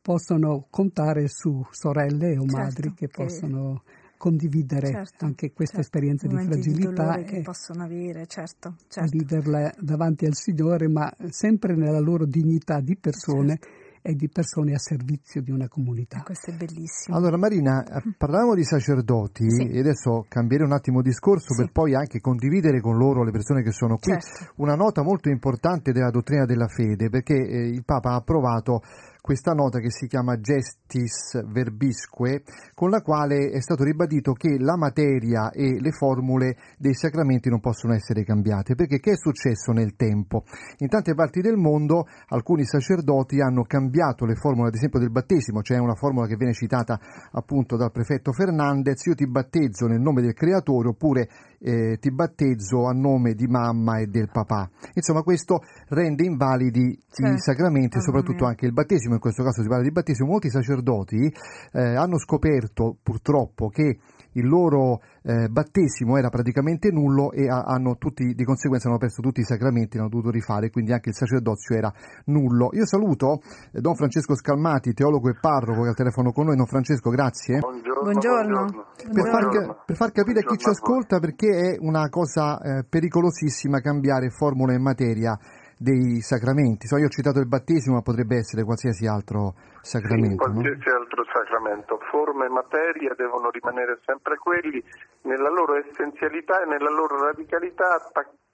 possono 0.00 0.66
contare 0.70 1.28
su 1.28 1.62
sorelle 1.70 2.38
o 2.38 2.46
certo, 2.46 2.56
madri 2.56 2.94
che, 2.94 3.06
che 3.06 3.08
possono 3.08 3.82
condividere 4.20 4.88
certo, 4.88 5.24
anche 5.24 5.54
questa 5.54 5.80
certo, 5.80 5.96
esperienza 5.96 6.26
di 6.26 6.36
fragilità 6.36 7.16
di 7.16 7.24
che 7.24 7.40
possono 7.40 7.84
avere, 7.84 8.26
certo, 8.26 8.76
certo. 8.86 9.16
viverla 9.16 9.72
davanti 9.78 10.26
al 10.26 10.34
Signore, 10.34 10.88
ma 10.88 11.10
sempre 11.30 11.74
nella 11.74 12.00
loro 12.00 12.26
dignità 12.26 12.80
di 12.80 12.98
persone 12.98 13.56
certo. 13.58 13.68
e 14.02 14.14
di 14.14 14.28
persone 14.28 14.74
a 14.74 14.78
servizio 14.78 15.40
di 15.40 15.50
una 15.50 15.68
comunità. 15.68 16.20
Questo 16.22 16.50
è 16.50 16.54
bellissimo. 16.54 17.16
Allora 17.16 17.38
Marina, 17.38 17.82
mm. 17.82 18.10
parlavamo 18.18 18.54
di 18.54 18.62
sacerdoti 18.62 19.50
sì. 19.50 19.68
e 19.70 19.78
adesso 19.78 20.26
cambierei 20.28 20.66
un 20.66 20.74
attimo 20.74 21.00
discorso 21.00 21.54
sì. 21.54 21.62
per 21.62 21.72
poi 21.72 21.94
anche 21.94 22.20
condividere 22.20 22.82
con 22.82 22.98
loro, 22.98 23.24
le 23.24 23.30
persone 23.30 23.62
che 23.62 23.72
sono 23.72 23.96
qui, 23.96 24.12
certo. 24.12 24.52
una 24.56 24.74
nota 24.74 25.02
molto 25.02 25.30
importante 25.30 25.92
della 25.92 26.10
dottrina 26.10 26.44
della 26.44 26.68
fede, 26.68 27.08
perché 27.08 27.36
eh, 27.36 27.68
il 27.68 27.84
Papa 27.86 28.10
ha 28.10 28.16
approvato 28.16 28.82
questa 29.20 29.52
nota 29.52 29.78
che 29.78 29.90
si 29.90 30.06
chiama 30.06 30.38
Gestis 30.40 31.42
Verbisque, 31.46 32.42
con 32.74 32.90
la 32.90 33.02
quale 33.02 33.50
è 33.50 33.60
stato 33.60 33.84
ribadito 33.84 34.32
che 34.32 34.58
la 34.58 34.76
materia 34.76 35.50
e 35.50 35.80
le 35.80 35.90
formule 35.90 36.56
dei 36.78 36.94
sacramenti 36.94 37.48
non 37.48 37.60
possono 37.60 37.94
essere 37.94 38.24
cambiate, 38.24 38.74
perché 38.74 38.98
che 38.98 39.12
è 39.12 39.16
successo 39.16 39.72
nel 39.72 39.94
tempo? 39.96 40.44
In 40.78 40.88
tante 40.88 41.14
parti 41.14 41.40
del 41.40 41.56
mondo 41.56 42.06
alcuni 42.28 42.64
sacerdoti 42.64 43.40
hanno 43.40 43.62
cambiato 43.62 44.24
le 44.24 44.34
formule, 44.34 44.68
ad 44.68 44.74
esempio 44.74 44.98
del 44.98 45.10
battesimo, 45.10 45.60
c'è 45.60 45.78
una 45.78 45.94
formula 45.94 46.26
che 46.26 46.36
viene 46.36 46.52
citata 46.52 46.98
appunto 47.32 47.76
dal 47.76 47.92
prefetto 47.92 48.32
Fernandez, 48.32 49.04
io 49.06 49.14
ti 49.14 49.28
battezzo 49.28 49.86
nel 49.86 50.00
nome 50.00 50.22
del 50.22 50.34
creatore 50.34 50.88
oppure 50.88 51.28
eh, 51.60 51.98
ti 52.00 52.10
battezzo 52.10 52.86
a 52.86 52.92
nome 52.92 53.34
di 53.34 53.46
mamma 53.46 53.98
e 53.98 54.06
del 54.06 54.30
papà. 54.32 54.68
Insomma, 54.94 55.22
questo 55.22 55.60
rende 55.88 56.24
invalidi 56.24 56.98
certo. 57.10 57.34
i 57.34 57.38
sacramenti, 57.38 57.98
e 57.98 58.00
soprattutto 58.00 58.46
anche 58.46 58.66
il 58.66 58.72
battesimo, 58.72 59.14
in 59.14 59.20
questo 59.20 59.42
caso 59.42 59.62
si 59.62 59.68
parla 59.68 59.84
di 59.84 59.92
battesimo. 59.92 60.28
Molti 60.28 60.50
sacerdoti 60.50 61.32
eh, 61.72 61.94
hanno 61.94 62.18
scoperto 62.18 62.96
purtroppo 63.02 63.68
che 63.68 63.98
il 64.32 64.46
loro 64.46 65.00
eh, 65.22 65.48
battesimo 65.48 66.16
era 66.16 66.28
praticamente 66.28 66.90
nullo 66.90 67.32
e 67.32 67.48
hanno 67.48 67.96
tutti, 67.96 68.34
di 68.34 68.44
conseguenza 68.44 68.88
hanno 68.88 68.98
perso 68.98 69.22
tutti 69.22 69.40
i 69.40 69.44
sacramenti, 69.44 69.98
hanno 69.98 70.08
dovuto 70.08 70.30
rifare, 70.30 70.70
quindi 70.70 70.92
anche 70.92 71.10
il 71.10 71.14
sacerdozio 71.14 71.76
era 71.76 71.92
nullo. 72.26 72.70
Io 72.72 72.86
saluto 72.86 73.40
eh, 73.72 73.80
Don 73.80 73.94
Francesco 73.94 74.34
Scalmati, 74.34 74.92
teologo 74.92 75.28
e 75.28 75.36
parroco 75.40 75.82
che 75.82 75.88
al 75.88 75.96
telefono 75.96 76.32
con 76.32 76.46
noi. 76.46 76.56
Don 76.56 76.66
Francesco, 76.66 77.10
grazie. 77.10 77.58
Buongiorno. 77.58 78.02
buongiorno. 78.02 78.64
Per, 79.12 79.30
far, 79.30 79.84
per, 79.86 79.96
far, 79.96 80.12
capire 80.12 80.40
a 80.40 80.42
chi 80.42 80.58
ci 80.58 80.68
ascolta 80.68 81.18
perché 81.18 81.72
è 81.72 81.76
una 81.80 82.08
cosa 82.08 82.60
eh, 82.60 82.84
pericolosissima 82.88 83.80
cambiare 83.80 84.30
formula 84.30 84.72
in 84.72 84.82
materia 84.82 85.38
dei 85.80 86.20
sacramenti. 86.20 86.86
So, 86.86 86.98
io 86.98 87.06
ho 87.06 87.08
citato 87.08 87.40
il 87.40 87.48
battesimo, 87.48 87.94
ma 87.94 88.02
potrebbe 88.02 88.36
essere 88.36 88.64
qualsiasi 88.64 89.06
altro 89.06 89.54
sacramento. 89.80 90.44
Sì, 90.44 90.52
qualsiasi 90.52 90.88
no? 90.88 91.00
altro 91.00 91.24
sacramento. 91.50 91.98
Forma 92.10 92.44
e 92.44 92.48
materia 92.48 93.12
devono 93.16 93.50
rimanere 93.50 93.98
sempre 94.04 94.38
quelli 94.38 94.82
nella 95.22 95.50
loro 95.50 95.74
essenzialità 95.74 96.62
e 96.62 96.66
nella 96.66 96.90
loro 96.90 97.24
radicalità 97.24 97.98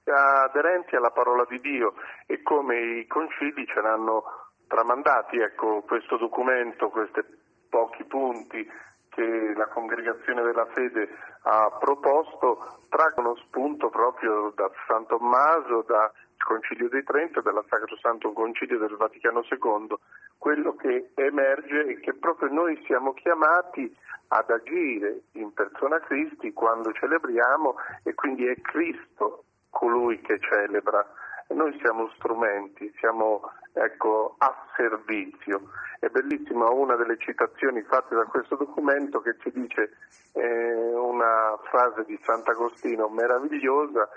aderenti 0.04 0.96
alla 0.96 1.10
parola 1.10 1.44
di 1.48 1.60
Dio 1.60 1.94
e 2.26 2.42
come 2.42 3.00
i 3.00 3.06
concili 3.06 3.66
ce 3.66 3.80
l'hanno 3.80 4.24
tramandati. 4.66 5.38
Ecco, 5.38 5.82
questo 5.82 6.16
documento, 6.16 6.88
questi 6.88 7.20
pochi 7.68 8.04
punti 8.04 8.66
che 9.10 9.52
la 9.54 9.66
Congregazione 9.68 10.42
della 10.42 10.66
Fede 10.66 11.08
ha 11.42 11.70
proposto 11.78 12.84
traggono 12.88 13.36
spunto 13.36 13.88
proprio 13.88 14.52
da 14.54 14.70
San 14.86 15.06
Tommaso, 15.06 15.84
da 15.86 16.10
Concilio 16.44 16.88
dei 16.88 17.02
Trento 17.02 17.40
dalla 17.40 17.64
Sacro 17.68 17.96
Santo 17.96 18.32
Concilio 18.32 18.78
del 18.78 18.96
Vaticano 18.96 19.44
II, 19.50 19.96
quello 20.38 20.74
che 20.76 21.10
emerge 21.14 21.86
è 21.86 22.00
che 22.00 22.14
proprio 22.14 22.50
noi 22.50 22.80
siamo 22.86 23.14
chiamati 23.14 23.94
ad 24.28 24.50
agire 24.50 25.22
in 25.32 25.52
persona 25.52 26.00
Cristi 26.00 26.52
quando 26.52 26.92
celebriamo 26.92 27.76
e 28.02 28.14
quindi 28.14 28.46
è 28.46 28.60
Cristo 28.60 29.44
colui 29.70 30.20
che 30.20 30.38
celebra. 30.40 31.04
Noi 31.48 31.78
siamo 31.80 32.10
strumenti, 32.16 32.92
siamo 32.98 33.42
ecco, 33.72 34.34
a 34.38 34.66
servizio. 34.74 35.70
È 36.00 36.08
bellissima 36.08 36.68
una 36.70 36.96
delle 36.96 37.16
citazioni 37.18 37.82
fatte 37.82 38.14
da 38.14 38.24
questo 38.24 38.56
documento 38.56 39.20
che 39.20 39.36
ci 39.38 39.52
dice 39.52 39.96
eh, 40.32 40.94
una 40.94 41.56
frase 41.70 42.04
di 42.04 42.18
Sant'Agostino 42.24 43.08
meravigliosa 43.08 44.08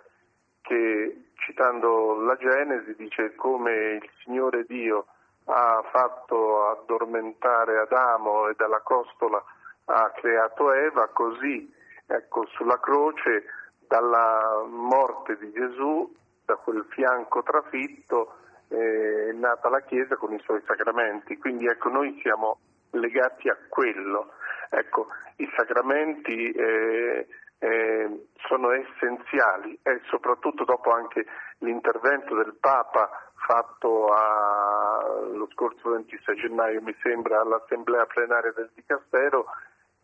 che 0.69 1.31
citando 1.33 2.21
la 2.21 2.35
Genesi 2.35 2.93
dice 2.95 3.33
come 3.33 3.71
il 3.95 4.09
Signore 4.23 4.65
Dio 4.65 5.07
ha 5.45 5.83
fatto 5.91 6.69
addormentare 6.69 7.79
Adamo 7.79 8.47
e 8.49 8.53
dalla 8.55 8.81
costola 8.81 9.43
ha 9.85 10.11
creato 10.11 10.71
Eva, 10.71 11.07
così 11.07 11.73
ecco, 12.05 12.45
sulla 12.51 12.79
croce 12.79 13.45
dalla 13.87 14.63
morte 14.67 15.37
di 15.39 15.51
Gesù, 15.51 16.15
da 16.45 16.55
quel 16.57 16.85
fianco 16.89 17.41
trafitto, 17.41 18.35
è 18.67 19.31
nata 19.33 19.69
la 19.69 19.81
Chiesa 19.81 20.15
con 20.17 20.31
i 20.33 20.39
suoi 20.43 20.61
sacramenti. 20.67 21.35
Quindi 21.37 21.65
ecco, 21.65 21.89
noi 21.89 22.19
siamo 22.21 22.59
legati 22.91 23.49
a 23.49 23.57
quello. 23.67 24.33
Ecco, 24.69 25.07
I 25.37 25.49
sacramenti 25.55 26.51
eh, 26.51 27.27
eh, 27.59 28.27
sono 28.47 28.71
essenziali 28.71 29.77
e 29.83 30.01
soprattutto 30.09 30.63
dopo 30.63 30.91
anche 30.91 31.25
l'intervento 31.59 32.35
del 32.35 32.55
Papa 32.59 33.09
fatto 33.35 34.07
a, 34.07 35.27
lo 35.33 35.47
scorso 35.51 35.89
26 35.91 36.35
gennaio, 36.35 36.81
mi 36.81 36.95
sembra, 37.01 37.41
all'assemblea 37.41 38.05
plenaria 38.05 38.53
del 38.53 38.69
Dicastero, 38.73 39.45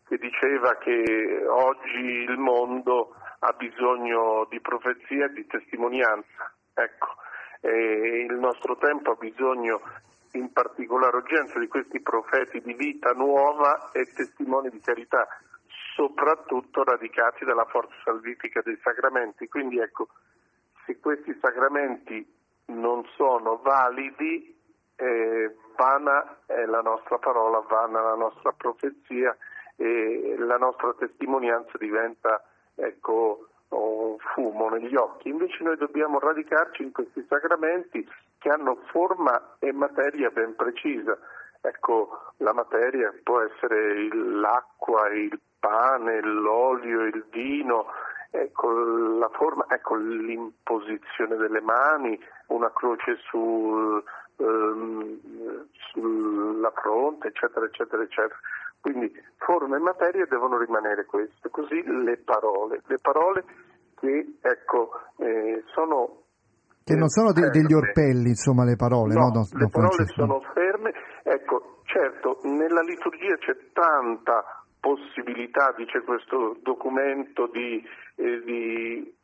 che 0.06 0.18
diceva 0.18 0.76
che 0.76 1.44
oggi 1.48 2.24
il 2.28 2.36
mondo 2.38 3.14
ha 3.40 3.52
bisogno 3.52 4.46
di 4.50 4.60
profezia 4.60 5.26
e 5.26 5.32
di 5.32 5.46
testimonianza. 5.46 6.52
Ecco, 6.74 7.14
e 7.60 8.26
il 8.28 8.34
nostro 8.34 8.76
tempo 8.76 9.12
ha 9.12 9.16
bisogno 9.16 9.80
in 10.32 10.52
particolare 10.52 11.16
urgenza 11.16 11.58
di 11.58 11.68
questi 11.68 12.00
profeti 12.00 12.60
di 12.60 12.74
vita 12.74 13.12
nuova 13.12 13.90
e 13.92 14.12
testimoni 14.12 14.68
di 14.70 14.80
carità 14.80 15.26
soprattutto 15.96 16.84
radicati 16.84 17.46
dalla 17.46 17.64
forza 17.64 17.94
salvifica 18.04 18.60
dei 18.62 18.78
sacramenti. 18.82 19.48
Quindi 19.48 19.78
ecco, 19.80 20.08
se 20.84 21.00
questi 21.00 21.36
sacramenti 21.40 22.24
non 22.66 23.02
sono 23.16 23.58
validi, 23.62 24.54
eh, 24.96 25.56
vana 25.74 26.40
è 26.44 26.66
la 26.66 26.82
nostra 26.82 27.18
parola, 27.18 27.60
vana 27.60 28.02
la 28.02 28.14
nostra 28.14 28.52
profezia 28.52 29.36
e 29.76 30.36
la 30.38 30.58
nostra 30.58 30.92
testimonianza 30.94 31.76
diventa 31.78 32.44
ecco, 32.74 33.48
oh, 33.68 34.18
fumo 34.34 34.68
negli 34.68 34.94
occhi. 34.96 35.30
Invece 35.30 35.64
noi 35.64 35.76
dobbiamo 35.78 36.18
radicarci 36.18 36.82
in 36.82 36.92
questi 36.92 37.24
sacramenti 37.26 38.06
che 38.38 38.48
hanno 38.50 38.82
forma 38.90 39.56
e 39.58 39.72
materia 39.72 40.28
ben 40.28 40.54
precisa. 40.54 41.18
Ecco, 41.62 42.32
la 42.38 42.52
materia 42.52 43.12
può 43.22 43.40
essere 43.40 44.08
l'acqua, 44.14 45.08
il 45.08 45.38
pane, 45.66 46.20
l'olio, 46.22 47.02
il 47.02 47.24
vino, 47.32 47.86
ecco, 48.30 48.70
la 49.18 49.28
forma, 49.32 49.66
ecco, 49.68 49.96
l'imposizione 49.96 51.34
delle 51.34 51.60
mani, 51.60 52.16
una 52.48 52.70
croce 52.72 53.16
sul, 53.28 54.02
ehm, 54.36 55.18
sulla 55.90 56.70
fronte, 56.70 57.28
eccetera, 57.28 57.66
eccetera, 57.66 58.02
eccetera. 58.02 58.38
Quindi 58.80 59.12
forma 59.38 59.76
e 59.76 59.80
materia 59.80 60.24
devono 60.26 60.56
rimanere 60.58 61.04
queste, 61.06 61.50
così 61.50 61.82
le 61.82 62.18
parole, 62.18 62.80
le 62.86 62.98
parole 63.00 63.44
che 63.98 64.38
ecco, 64.40 64.90
eh, 65.18 65.64
sono 65.74 66.22
che 66.84 66.94
non 66.94 67.08
sono 67.08 67.32
de- 67.32 67.50
degli 67.50 67.74
orpelli, 67.74 68.28
insomma, 68.28 68.62
le 68.62 68.76
parole, 68.76 69.14
no? 69.14 69.30
no? 69.34 69.40
no 69.40 69.58
le 69.58 69.68
parole 69.68 70.06
sono 70.06 70.40
ferme. 70.54 70.92
Ecco, 71.24 71.80
certo, 71.82 72.38
nella 72.44 72.82
liturgia 72.82 73.34
c'è 73.38 73.56
tanta 73.72 74.55
possibilità, 74.86 75.74
dice 75.76 76.02
questo 76.02 76.56
documento, 76.62 77.48
di, 77.48 77.84
eh, 78.14 78.40
di, 78.44 79.16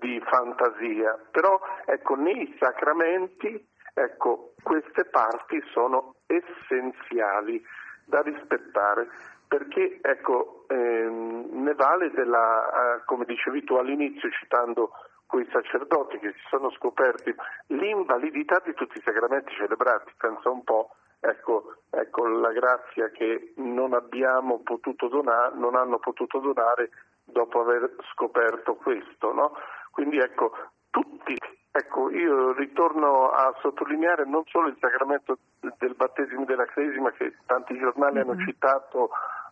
di, 0.00 0.20
fantasia, 0.26 1.16
però 1.30 1.60
ecco, 1.84 2.16
nei 2.16 2.52
sacramenti 2.58 3.64
ecco, 3.94 4.54
queste 4.60 5.04
parti 5.04 5.62
sono 5.70 6.16
essenziali 6.26 7.64
da 8.06 8.22
rispettare 8.22 9.06
perché 9.46 10.00
ecco, 10.02 10.64
ehm, 10.66 11.62
ne 11.62 11.74
vale 11.74 12.10
della, 12.10 12.96
eh, 12.96 13.04
come 13.04 13.24
dicevi 13.24 13.62
tu 13.62 13.74
all'inizio 13.74 14.28
citando 14.30 14.90
quei 15.26 15.46
sacerdoti 15.52 16.18
che 16.18 16.32
si 16.32 16.42
sono 16.48 16.72
scoperti 16.72 17.32
l'invalidità 17.68 18.60
di 18.64 18.74
tutti 18.74 18.98
i 18.98 19.02
sacramenti 19.04 19.54
celebrati, 19.54 20.12
pensa 20.16 20.50
un 20.50 20.64
po' 20.64 20.96
Ecco, 21.24 21.76
ecco, 21.88 22.26
la 22.26 22.50
grazia 22.50 23.08
che 23.10 23.52
non 23.58 23.94
abbiamo 23.94 24.60
potuto 24.64 25.06
donare, 25.06 25.54
non 25.54 25.76
hanno 25.76 26.00
potuto 26.00 26.40
donare 26.40 26.90
dopo 27.22 27.60
aver 27.60 27.94
scoperto 28.12 28.74
questo. 28.74 29.32
No? 29.32 29.52
Quindi 29.92 30.18
ecco, 30.18 30.50
tutti, 30.90 31.36
ecco, 31.70 32.10
io 32.10 32.52
ritorno 32.54 33.30
a 33.30 33.54
sottolineare 33.60 34.24
non 34.24 34.42
solo 34.46 34.66
il 34.66 34.76
sacramento 34.80 35.38
del 35.60 35.94
battesimo 35.94 36.44
della 36.44 36.66
Cresima 36.66 37.12
che 37.12 37.36
tanti 37.46 37.78
giornali 37.78 38.16
mm-hmm. 38.16 38.28
hanno 38.28 38.44
citato 38.44 39.10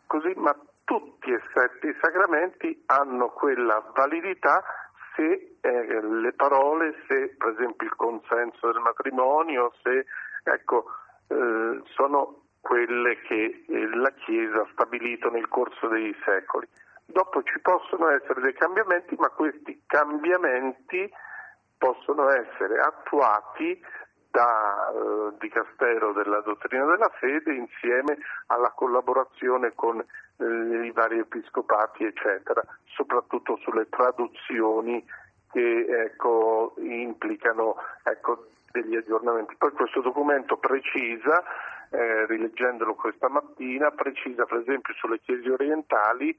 così, 0.08 0.32
ma 0.34 0.52
tutti 0.82 1.30
e 1.30 1.40
sette 1.54 1.86
i 1.86 1.98
sacramenti 2.00 2.82
hanno 2.86 3.28
quella 3.28 3.80
validità 3.94 4.60
se 5.14 5.56
eh, 5.60 6.02
le 6.02 6.32
parole, 6.32 7.04
se 7.06 7.36
per 7.38 7.50
esempio 7.50 7.86
il 7.86 7.94
consenso 7.94 8.72
del 8.72 8.82
matrimonio, 8.82 9.72
se 9.84 10.04
ecco, 10.42 10.86
eh, 11.30 11.80
sono 11.94 12.42
quelle 12.60 13.20
che 13.22 13.64
eh, 13.66 13.96
la 13.96 14.10
Chiesa 14.10 14.62
ha 14.62 14.68
stabilito 14.72 15.30
nel 15.30 15.48
corso 15.48 15.86
dei 15.88 16.14
secoli. 16.24 16.66
Dopo 17.06 17.42
ci 17.42 17.58
possono 17.60 18.08
essere 18.08 18.40
dei 18.40 18.54
cambiamenti, 18.54 19.16
ma 19.16 19.28
questi 19.28 19.82
cambiamenti 19.86 21.10
possono 21.78 22.28
essere 22.30 22.78
attuati 22.80 23.80
dal 24.30 25.34
Dicastero 25.38 26.12
della 26.12 26.40
Dottrina 26.40 26.84
della 26.84 27.10
Fede 27.18 27.52
insieme 27.54 28.18
alla 28.46 28.70
collaborazione 28.70 29.72
con 29.74 29.98
eh, 29.98 30.84
i 30.84 30.90
vari 30.92 31.18
episcopati, 31.18 32.04
eccetera, 32.04 32.62
soprattutto 32.94 33.56
sulle 33.56 33.88
traduzioni 33.88 35.04
che 35.50 35.86
ecco, 36.04 36.74
implicano 36.78 37.76
ecco, 38.04 38.46
degli 38.70 38.96
aggiornamenti. 38.96 39.56
Poi 39.56 39.72
questo 39.72 40.00
documento 40.00 40.56
precisa, 40.56 41.42
eh, 41.90 42.26
rileggendolo 42.26 42.94
questa 42.94 43.28
mattina, 43.28 43.90
precisa 43.90 44.44
per 44.44 44.58
esempio 44.58 44.94
sulle 44.94 45.20
chiese 45.20 45.50
orientali 45.50 46.36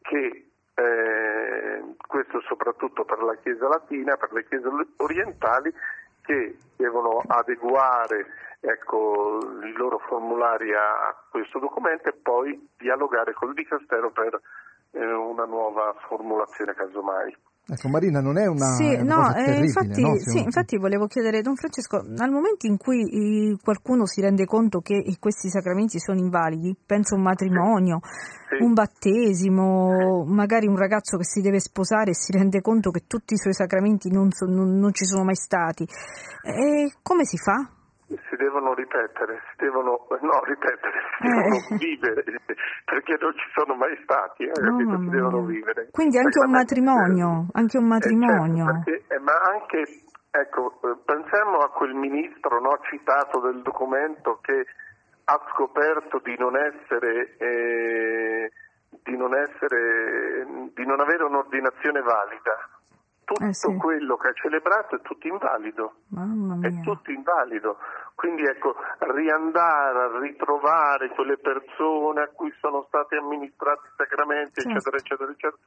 che 0.00 0.48
eh, 0.74 1.84
questo 2.06 2.40
soprattutto 2.40 3.04
per 3.04 3.22
la 3.22 3.36
Chiesa 3.36 3.68
latina, 3.68 4.16
per 4.16 4.32
le 4.32 4.44
chiese 4.46 4.68
orientali, 4.96 5.72
che 6.22 6.56
devono 6.76 7.22
adeguare 7.26 8.26
ecco, 8.60 9.38
i 9.62 9.72
loro 9.72 9.98
formulari 9.98 10.72
a 10.74 11.14
questo 11.30 11.58
documento 11.58 12.08
e 12.08 12.14
poi 12.14 12.68
dialogare 12.78 13.34
col 13.34 13.52
Dicastero 13.52 14.10
per 14.10 14.40
eh, 14.92 15.04
una 15.04 15.44
nuova 15.44 15.94
formulazione 16.06 16.74
casomai. 16.74 17.36
Ecco, 17.66 17.88
Marina, 17.88 18.20
non 18.20 18.36
è 18.36 18.44
una, 18.46 18.74
sì, 18.76 18.84
è 18.92 19.00
una 19.00 19.14
no, 19.14 19.22
cosa 19.22 19.44
eh, 19.46 19.58
infatti, 19.64 20.02
no? 20.02 20.16
sì, 20.18 20.38
infatti 20.38 20.76
volevo 20.76 21.06
chiedere, 21.06 21.40
Don 21.40 21.56
Francesco, 21.56 21.96
al 21.96 22.30
momento 22.30 22.66
in 22.66 22.76
cui 22.76 23.00
eh, 23.52 23.56
qualcuno 23.62 24.04
si 24.04 24.20
rende 24.20 24.44
conto 24.44 24.80
che 24.80 25.02
questi 25.18 25.48
sacramenti 25.48 25.98
sono 25.98 26.18
invalidi, 26.18 26.76
penso 26.84 27.14
a 27.14 27.16
un 27.16 27.22
matrimonio, 27.24 28.00
Sì. 28.02 28.62
un 28.62 28.74
battesimo, 28.74 30.24
magari 30.26 30.66
un 30.66 30.76
ragazzo 30.76 31.16
che 31.16 31.24
si 31.24 31.40
deve 31.40 31.58
sposare 31.58 32.10
e 32.10 32.14
si 32.14 32.32
rende 32.32 32.60
conto 32.60 32.90
che 32.90 33.04
tutti 33.06 33.32
i 33.32 33.38
suoi 33.38 33.54
sacramenti 33.54 34.10
non, 34.10 34.30
so- 34.30 34.44
non- 34.46 34.76
non 34.78 34.92
ci 34.92 35.06
sono 35.06 35.24
mai 35.24 35.34
stati, 35.36 35.88
eh, 36.42 36.92
come 37.02 37.24
si 37.24 37.38
fa? 37.38 37.66
Si 38.06 38.36
devono 38.36 38.74
ripetere, 38.74 39.40
si 39.50 39.64
devono, 39.64 40.06
no, 40.20 40.40
ripetere, 40.44 41.00
si 41.18 41.26
Eh. 41.26 41.30
devono 41.30 41.78
vivere, 41.78 42.24
perché 42.84 43.16
non 43.18 43.32
ci 43.32 43.48
sono 43.54 43.74
mai 43.74 43.96
stati, 44.02 44.42
eh, 44.44 44.52
capito? 44.52 44.90
mamma 44.90 44.98
si 45.04 45.08
devono 45.08 45.44
vivere. 45.46 45.88
Quindi 45.90 46.18
anche 46.18 46.38
un 46.44 46.50
matrimonio, 46.50 47.46
anche 47.52 47.78
un 47.78 47.84
eh, 47.84 47.88
matrimonio. 47.88 48.64
certo, 48.66 48.82
perché- 48.84 49.14
eh, 49.14 49.18
ma 49.20 49.32
anche, 49.40 49.82
ecco, 50.30 50.78
pensiamo 51.04 51.58
a 51.58 51.70
quel 51.70 51.94
ministro 51.94 52.60
no, 52.60 52.78
citato 52.90 53.40
del 53.40 53.62
documento 53.62 54.38
che 54.42 54.66
ha 55.24 55.40
scoperto 55.54 56.20
di 56.22 56.36
non 56.38 56.56
essere, 56.56 57.36
eh, 57.38 58.50
di 59.02 59.16
non 59.16 59.34
essere, 59.34 60.46
di 60.74 60.84
non 60.84 61.00
avere 61.00 61.24
un'ordinazione 61.24 62.00
valida. 62.02 62.68
Tutto 63.24 63.42
Eh, 63.44 63.54
sì. 63.54 63.74
quello 63.76 64.16
che 64.16 64.28
ha 64.28 64.32
celebrato 64.34 64.96
è 64.96 65.00
tutto 65.00 65.26
invalido 65.26 65.94
è 66.60 66.80
tutto 66.82 67.10
invalido. 67.10 67.78
Quindi 68.14 68.42
ecco, 68.44 68.76
riandare 68.98 69.98
a 69.98 70.18
ritrovare 70.18 71.08
quelle 71.10 71.38
persone 71.38 72.20
a 72.22 72.28
cui 72.28 72.52
sono 72.60 72.84
stati 72.88 73.16
amministrati 73.16 73.86
i 73.86 73.90
sacramenti, 73.96 74.60
Certo. 74.60 74.68
eccetera, 74.70 74.96
eccetera, 74.96 75.30
eccetera. 75.30 75.62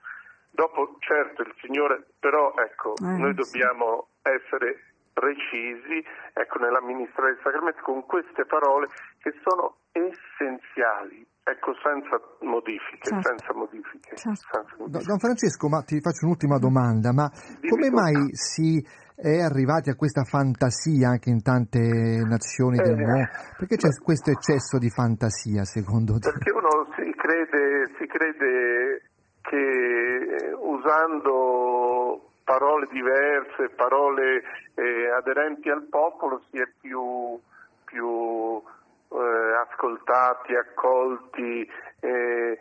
Dopo, 0.51 0.95
certo, 0.99 1.41
il 1.41 1.53
Signore, 1.61 2.05
però 2.19 2.53
ecco, 2.55 2.93
Eh, 3.01 3.17
noi 3.17 3.33
sì. 3.35 3.51
dobbiamo 3.51 4.07
essere 4.21 4.93
precisi 5.13 6.03
ecco, 6.33 6.59
nell'amministrare 6.59 7.33
i 7.33 7.39
sacramenti 7.43 7.81
con 7.81 8.05
queste 8.05 8.45
parole 8.45 8.87
che 9.19 9.33
sono 9.43 9.77
essenziali, 9.91 11.25
ecco, 11.51 11.73
senza 11.81 12.19
modifiche, 12.41 13.07
Certo. 13.09 13.27
senza 13.27 13.53
modifiche. 13.53 14.15
Certo. 14.15 14.35
senza 14.35 14.61
Do- 14.75 14.83
modifiche. 14.83 15.05
Don 15.07 15.19
Francesco, 15.19 15.67
ma 15.69 15.81
ti 15.81 15.99
faccio 16.01 16.25
un'ultima 16.25 16.57
domanda, 16.59 17.11
ma 17.13 17.29
come 17.67 17.87
tutto. 17.89 18.01
mai 18.01 18.29
si 18.33 18.83
è 19.15 19.41
arrivati 19.41 19.89
a 19.89 19.95
questa 19.95 20.23
fantasia 20.23 21.09
anche 21.09 21.29
in 21.31 21.41
tante 21.41 21.79
nazioni 21.79 22.77
del 22.77 22.99
Eh, 22.99 23.05
mondo? 23.05 23.27
Perché 23.57 23.75
c'è 23.77 23.89
questo 24.03 24.29
eccesso 24.31 24.77
di 24.77 24.89
fantasia 24.89 25.63
secondo 25.63 26.19
te? 26.19 26.29
Perché 26.31 26.51
uno 26.51 26.85
si 26.95 27.09
crede, 27.15 27.95
si 27.97 28.05
crede 28.05 29.01
che 29.41 29.57
eh, 29.57 30.53
usando 30.53 32.31
parole 32.43 32.87
diverse, 32.91 33.69
parole 33.75 34.41
eh, 34.75 35.09
aderenti 35.17 35.69
al 35.69 35.87
popolo 35.89 36.41
si 36.51 36.57
è 36.57 36.67
più, 36.79 37.39
più 37.85 38.61
eh, 39.09 39.67
ascoltati, 39.69 40.55
accolti, 40.55 41.69
eh, 42.01 42.57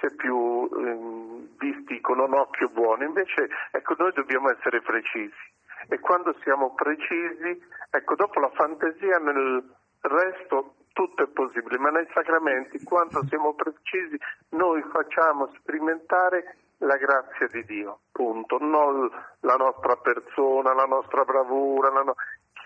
è 0.00 0.14
più 0.14 0.68
ehm, 0.72 1.48
visti 1.58 2.00
con 2.00 2.18
un 2.20 2.34
occhio 2.34 2.68
buono. 2.68 3.04
Invece 3.04 3.48
ecco, 3.70 3.94
noi 3.98 4.12
dobbiamo 4.12 4.50
essere 4.50 4.80
precisi. 4.80 5.48
E 5.88 5.98
quando 5.98 6.34
siamo 6.42 6.74
precisi, 6.74 7.60
ecco, 7.90 8.14
dopo 8.14 8.40
la 8.40 8.50
fantasia 8.50 9.18
nel 9.18 9.64
resto 10.00 10.74
tutto 10.92 11.22
è 11.22 11.28
possibile, 11.28 11.78
ma 11.78 11.90
nei 11.90 12.06
sacramenti, 12.12 12.82
quando 12.82 13.24
siamo 13.28 13.54
precisi, 13.54 14.18
noi 14.50 14.82
facciamo 14.92 15.50
sperimentare 15.58 16.56
la 16.78 16.96
grazia 16.96 17.46
di 17.48 17.64
Dio, 17.64 18.00
punto, 18.12 18.58
non 18.58 19.10
la 19.40 19.54
nostra 19.54 19.96
persona, 19.96 20.74
la 20.74 20.84
nostra 20.84 21.24
bravura, 21.24 21.90
la 21.90 22.02
no- 22.02 22.14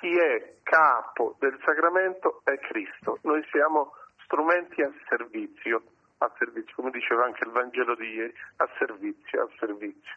chi 0.05 0.13
è 0.19 0.57
capo 0.63 1.35
del 1.39 1.59
sacramento 1.65 2.43
è 2.45 2.59
Cristo, 2.59 3.21
noi 3.23 3.43
siamo 3.51 3.95
strumenti 4.25 4.83
a 4.83 4.93
servizio, 5.09 5.83
a 6.19 6.31
servizio, 6.37 6.75
come 6.75 6.91
diceva 6.91 7.25
anche 7.25 7.43
il 7.45 7.51
Vangelo 7.51 7.95
di 7.95 8.13
ieri, 8.13 8.35
a 8.57 8.69
servizio, 8.77 9.45
a 9.45 9.49
servizio. 9.59 10.13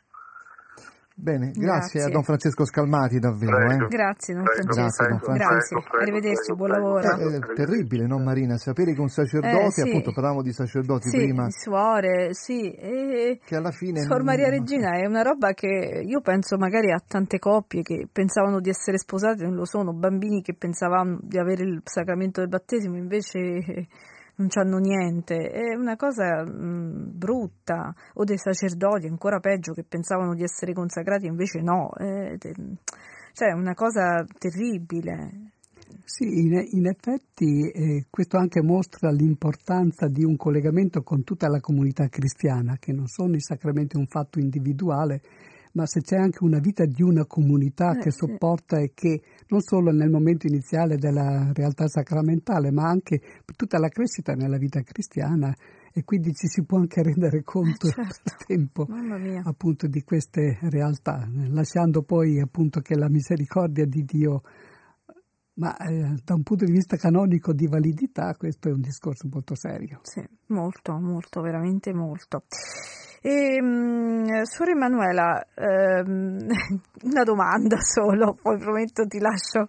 Bene, 1.19 1.49
grazie, 1.49 1.63
Grazie. 1.65 2.03
a 2.03 2.09
Don 2.09 2.21
Francesco 2.21 2.63
Scalmati 2.63 3.17
davvero. 3.17 3.57
Prego. 3.57 3.85
eh. 3.85 3.87
Grazie, 3.87 4.35
don 4.35 4.43
Francesco. 4.45 5.03
prego, 5.03 5.17
prego, 5.17 5.33
Grazie. 5.33 5.77
Arrivederci, 5.99 6.35
prego, 6.45 6.55
buon 6.55 6.69
lavoro. 6.69 7.15
prego. 7.15 7.29
È 7.31 7.53
terribile, 7.55 8.05
no 8.05 8.19
Marina? 8.19 8.57
Sapere 8.57 8.93
che 8.93 9.01
un 9.01 9.09
sacerdote, 9.09 9.65
Eh, 9.65 9.71
sì. 9.71 9.81
appunto 9.81 10.11
parlavamo 10.13 10.43
di 10.43 10.53
sacerdoti 10.53 11.09
Sì, 11.09 11.17
prima, 11.17 11.47
suore, 11.49 12.35
sì. 12.35 12.71
E... 12.71 13.39
che 13.43 13.55
alla 13.55 13.71
fine... 13.71 14.01
Suor 14.01 14.17
non- 14.17 14.25
Maria 14.27 14.49
Regina 14.49 14.91
è 14.99 15.07
una 15.07 15.23
roba 15.23 15.53
che 15.53 16.03
io 16.05 16.21
penso 16.21 16.55
magari 16.57 16.91
a 16.91 17.01
tante 17.05 17.39
coppie 17.39 17.81
che 17.81 18.07
pensavano 18.11 18.59
di 18.59 18.69
essere 18.69 18.99
sposate, 18.99 19.43
non 19.43 19.55
lo 19.55 19.65
sono, 19.65 19.93
bambini 19.93 20.43
che 20.43 20.53
pensavano 20.53 21.17
di 21.23 21.39
avere 21.39 21.63
il 21.63 21.81
sacramento 21.83 22.41
del 22.41 22.49
battesimo, 22.49 22.95
invece 22.95 23.39
eh, 23.39 23.87
non 24.37 24.47
c'hanno 24.47 24.77
niente. 24.77 25.35
È 25.35 25.75
una 25.75 25.95
cosa 25.95 26.43
mh, 26.43 27.11
brutta. 27.13 27.93
O 28.15 28.23
dei 28.23 28.37
sacerdoti, 28.37 29.07
ancora 29.07 29.39
peggio, 29.39 29.73
che 29.73 29.83
pensavano 29.87 30.33
di 30.33 30.43
essere 30.43 30.73
consacrati, 30.73 31.27
invece 31.27 31.61
no. 31.61 31.91
È 31.93 32.37
te- 32.37 32.55
cioè, 33.33 33.49
è 33.49 33.53
una 33.53 33.75
cosa 33.75 34.25
terribile. 34.39 35.51
Sì, 36.03 36.23
in, 36.23 36.65
in 36.71 36.87
effetti 36.87 37.69
eh, 37.69 38.05
questo 38.09 38.37
anche 38.37 38.61
mostra 38.61 39.11
l'importanza 39.11 40.07
di 40.07 40.23
un 40.23 40.35
collegamento 40.35 41.01
con 41.01 41.23
tutta 41.23 41.47
la 41.47 41.59
comunità 41.59 42.07
cristiana, 42.07 42.77
che 42.79 42.93
non 42.93 43.07
sono 43.07 43.35
i 43.35 43.41
sacramenti 43.41 43.97
un 43.97 44.07
fatto 44.07 44.39
individuale, 44.39 45.21
ma 45.73 45.85
se 45.85 46.01
c'è 46.01 46.17
anche 46.17 46.43
una 46.43 46.59
vita 46.59 46.85
di 46.85 47.03
una 47.03 47.25
comunità 47.25 47.91
Eh, 47.91 47.99
che 47.99 48.11
sì. 48.11 48.19
sopporta 48.19 48.79
e 48.79 48.91
che 48.93 49.21
non 49.49 49.61
solo 49.61 49.91
nel 49.91 50.09
momento 50.09 50.47
iniziale 50.47 50.97
della 50.97 51.51
realtà 51.53 51.87
sacramentale, 51.87 52.71
ma 52.71 52.87
anche 52.87 53.19
per 53.19 53.55
tutta 53.55 53.79
la 53.79 53.89
crescita 53.89 54.33
nella 54.33 54.57
vita 54.57 54.81
cristiana 54.81 55.53
e 55.93 56.03
quindi 56.03 56.31
ci 56.33 56.47
si 56.47 56.63
può 56.63 56.77
anche 56.77 57.01
rendere 57.01 57.41
conto 57.43 57.87
certo. 57.89 58.21
per 58.23 58.45
tempo 58.45 58.87
appunto 59.43 59.87
di 59.87 60.03
queste 60.03 60.59
realtà, 60.69 61.27
lasciando 61.49 62.03
poi 62.03 62.39
appunto 62.39 62.81
che 62.81 62.95
la 62.95 63.09
misericordia 63.09 63.85
di 63.85 64.03
Dio, 64.03 64.41
ma 65.53 65.75
eh, 65.77 66.13
da 66.23 66.35
un 66.35 66.43
punto 66.43 66.65
di 66.65 66.71
vista 66.71 66.97
canonico 66.97 67.53
di 67.53 67.67
validità 67.67 68.35
questo 68.35 68.69
è 68.69 68.71
un 68.71 68.81
discorso 68.81 69.27
molto 69.31 69.55
serio. 69.55 69.99
Sì, 70.03 70.23
molto, 70.47 70.93
molto, 70.99 71.41
veramente 71.41 71.93
molto. 71.93 72.43
E, 73.29 73.61
mh, 73.61 74.43
Suor 74.43 74.69
Emanuela, 74.69 75.45
ehm, 75.53 76.47
una 77.03 77.23
domanda 77.23 77.75
solo, 77.81 78.37
poi 78.41 78.57
prometto 78.57 79.05
ti 79.05 79.19
lascio 79.19 79.67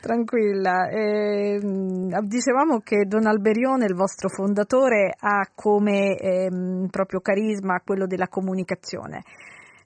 tranquilla. 0.00 0.88
Ehm, 0.88 2.18
dicevamo 2.22 2.78
che 2.78 3.04
Don 3.04 3.26
Alberione, 3.26 3.84
il 3.84 3.94
vostro 3.94 4.30
fondatore, 4.30 5.12
ha 5.20 5.46
come 5.54 6.16
ehm, 6.16 6.86
proprio 6.90 7.20
carisma 7.20 7.82
quello 7.84 8.06
della 8.06 8.28
comunicazione. 8.28 9.22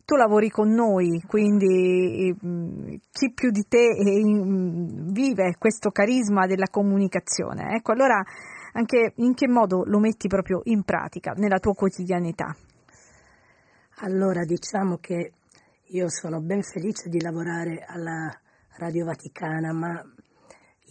Tu 0.04 0.14
lavori 0.14 0.48
con 0.48 0.70
noi, 0.70 1.20
quindi 1.26 2.32
mh, 2.40 2.98
chi 3.10 3.32
più 3.34 3.50
di 3.50 3.64
te 3.68 3.82
eh, 3.82 4.22
vive 5.10 5.56
questo 5.58 5.90
carisma 5.90 6.46
della 6.46 6.68
comunicazione? 6.70 7.74
Ecco, 7.74 7.90
allora 7.90 8.22
anche 8.74 9.14
in 9.16 9.34
che 9.34 9.48
modo 9.48 9.82
lo 9.84 9.98
metti 9.98 10.28
proprio 10.28 10.60
in 10.64 10.84
pratica 10.84 11.32
nella 11.32 11.58
tua 11.58 11.74
quotidianità? 11.74 12.54
Allora 14.00 14.44
diciamo 14.44 14.98
che 14.98 15.32
io 15.90 16.08
sono 16.08 16.40
ben 16.40 16.62
felice 16.62 17.08
di 17.08 17.20
lavorare 17.20 17.84
alla 17.86 18.32
Radio 18.76 19.04
Vaticana, 19.06 19.72
ma 19.72 20.00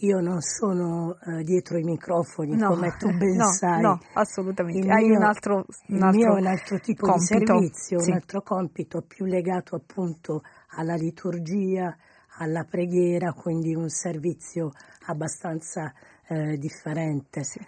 io 0.00 0.20
non 0.20 0.40
sono 0.42 1.16
eh, 1.18 1.42
dietro 1.42 1.78
i 1.78 1.82
microfoni 1.84 2.58
come 2.60 2.94
tu 2.98 3.08
ben 3.16 3.34
no, 3.36 3.50
sai. 3.50 3.80
no, 3.80 3.98
assolutamente. 4.14 4.80
Il 4.80 4.90
Hai 4.90 5.06
mio- 5.08 5.16
un 5.16 5.22
altro, 5.24 5.64
un 5.88 6.02
altro 6.02 6.18
mio 6.20 6.36
è 6.36 6.40
un 6.40 6.46
altro 6.46 6.78
tipo 6.80 7.06
compito. 7.06 7.38
di 7.38 7.46
servizio, 7.46 7.98
Sì. 8.00 8.10
un 8.10 8.16
altro 8.16 8.42
compito 8.42 9.02
più 9.02 9.24
legato 9.24 9.74
appunto 9.76 10.42
alla 10.76 10.94
liturgia, 10.94 11.96
alla 12.38 12.64
preghiera, 12.64 13.32
quindi 13.32 13.74
un 13.74 13.88
servizio 13.88 14.70
abbastanza 15.06 15.92
eh, 16.28 16.58
differente. 16.58 17.42
Sì. 17.42 17.58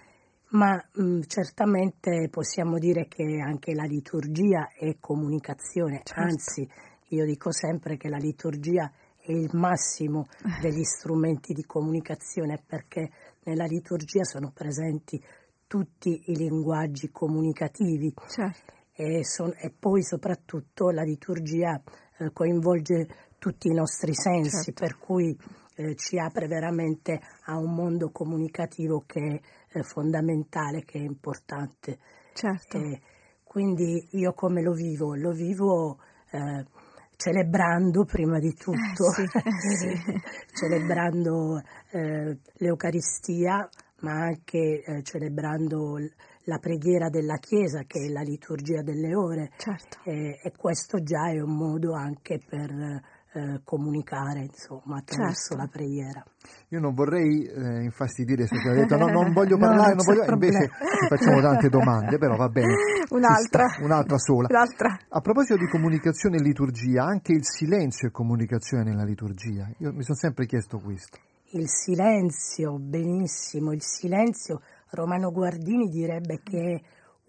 Ma 0.51 0.75
mh, 0.75 1.03
mm, 1.03 1.21
certamente 1.27 2.29
possiamo 2.29 2.79
dire 2.79 3.07
che 3.07 3.41
anche 3.41 3.75
la 3.75 3.85
liturgia 3.85 4.69
è 4.77 4.97
comunicazione, 4.99 6.01
certo. 6.03 6.21
anzi 6.21 6.69
io 7.09 7.25
dico 7.25 7.53
sempre 7.53 7.97
che 7.97 8.09
la 8.09 8.17
liturgia 8.17 8.91
è 9.21 9.33
il 9.33 9.51
massimo 9.53 10.27
degli 10.61 10.83
strumenti 10.83 11.53
di 11.53 11.65
comunicazione 11.65 12.61
perché 12.65 13.11
nella 13.45 13.65
liturgia 13.65 14.25
sono 14.25 14.51
presenti 14.53 15.23
tutti 15.67 16.23
i 16.27 16.37
linguaggi 16.37 17.11
comunicativi 17.11 18.13
certo. 18.29 18.73
e, 18.93 19.25
son, 19.25 19.55
e, 19.57 19.71
poi 19.71 20.03
soprattutto 20.03 20.91
la 20.91 21.03
liturgia 21.03 21.81
eh, 22.19 22.33
coinvolge 22.33 23.07
tutti 23.39 23.69
i 23.69 23.75
nostri 23.75 24.13
sensi, 24.15 24.73
certo. 24.73 24.85
per 24.85 24.99
cui 24.99 25.37
eh, 25.77 25.95
ci 25.95 26.19
apre 26.19 26.47
veramente 26.47 27.21
a 27.45 27.57
un 27.57 27.73
mondo 27.73 28.11
comunicativo 28.11 29.05
che 29.07 29.41
fondamentale, 29.83 30.85
che 30.85 30.99
è 30.99 31.03
importante. 31.03 31.99
Certo. 32.33 32.79
quindi 33.43 34.07
io 34.13 34.33
come 34.33 34.63
lo 34.63 34.73
vivo? 34.73 35.15
Lo 35.15 35.33
vivo 35.33 35.99
eh, 36.31 36.65
celebrando 37.17 38.05
prima 38.05 38.39
di 38.39 38.55
tutto, 38.55 39.11
eh, 39.19 39.27
sì, 39.77 39.97
sì. 40.03 40.21
celebrando 40.53 41.61
eh, 41.91 42.39
l'Eucaristia, 42.55 43.69
ma 44.01 44.13
anche 44.13 44.83
eh, 44.83 45.03
celebrando 45.03 45.99
la 46.45 46.59
preghiera 46.59 47.11
della 47.11 47.37
Chiesa, 47.37 47.83
che 47.87 48.07
è 48.07 48.09
la 48.09 48.23
liturgia 48.23 48.83
delle 48.83 49.15
ore. 49.15 49.51
Certo. 49.57 49.99
e 50.05 50.53
questo 50.57 51.03
già 51.03 51.29
è 51.31 51.41
un 51.41 51.57
modo 51.57 51.93
anche 51.93 52.41
per 52.45 53.01
eh, 53.33 53.61
comunicare 53.63 54.41
insomma, 54.41 54.99
attraverso 54.99 55.55
certo. 55.55 55.63
la 55.63 55.69
preghiera. 55.69 56.25
Io 56.69 56.81
non 56.81 56.95
vorrei 56.95 57.45
eh, 57.45 57.83
infastidire 57.83 58.47
se 58.47 58.57
ha 58.57 58.75
detto 58.75 58.97
no, 58.97 59.07
non 59.11 59.33
voglio 59.33 59.57
parlare, 59.57 59.95
no, 59.95 60.03
non 60.03 60.05
voglio... 60.05 60.33
invece 60.33 60.69
ti 60.69 61.07
facciamo 61.09 61.41
tante 61.41 61.69
domande, 61.69 62.19
però 62.19 62.37
va 62.37 62.49
bene. 62.49 62.75
Un'altra. 63.11 63.67
Un'altra 63.83 64.19
sola. 64.19 64.49
L'altra. 64.51 64.99
A 65.09 65.21
proposito 65.21 65.57
di 65.57 65.69
comunicazione 65.69 66.37
e 66.37 66.43
liturgia, 66.43 67.05
anche 67.05 67.33
il 67.33 67.45
silenzio 67.45 68.09
è 68.09 68.11
comunicazione 68.11 68.83
nella 68.83 69.05
liturgia. 69.05 69.71
Io 69.79 69.93
mi 69.93 70.03
sono 70.03 70.17
sempre 70.17 70.47
chiesto 70.47 70.79
questo. 70.79 71.19
Il 71.53 71.69
silenzio, 71.69 72.79
benissimo, 72.79 73.73
il 73.73 73.83
silenzio, 73.83 74.61
Romano 74.91 75.31
Guardini 75.31 75.89
direbbe 75.89 76.41
che 76.43 76.75
è 76.75 76.81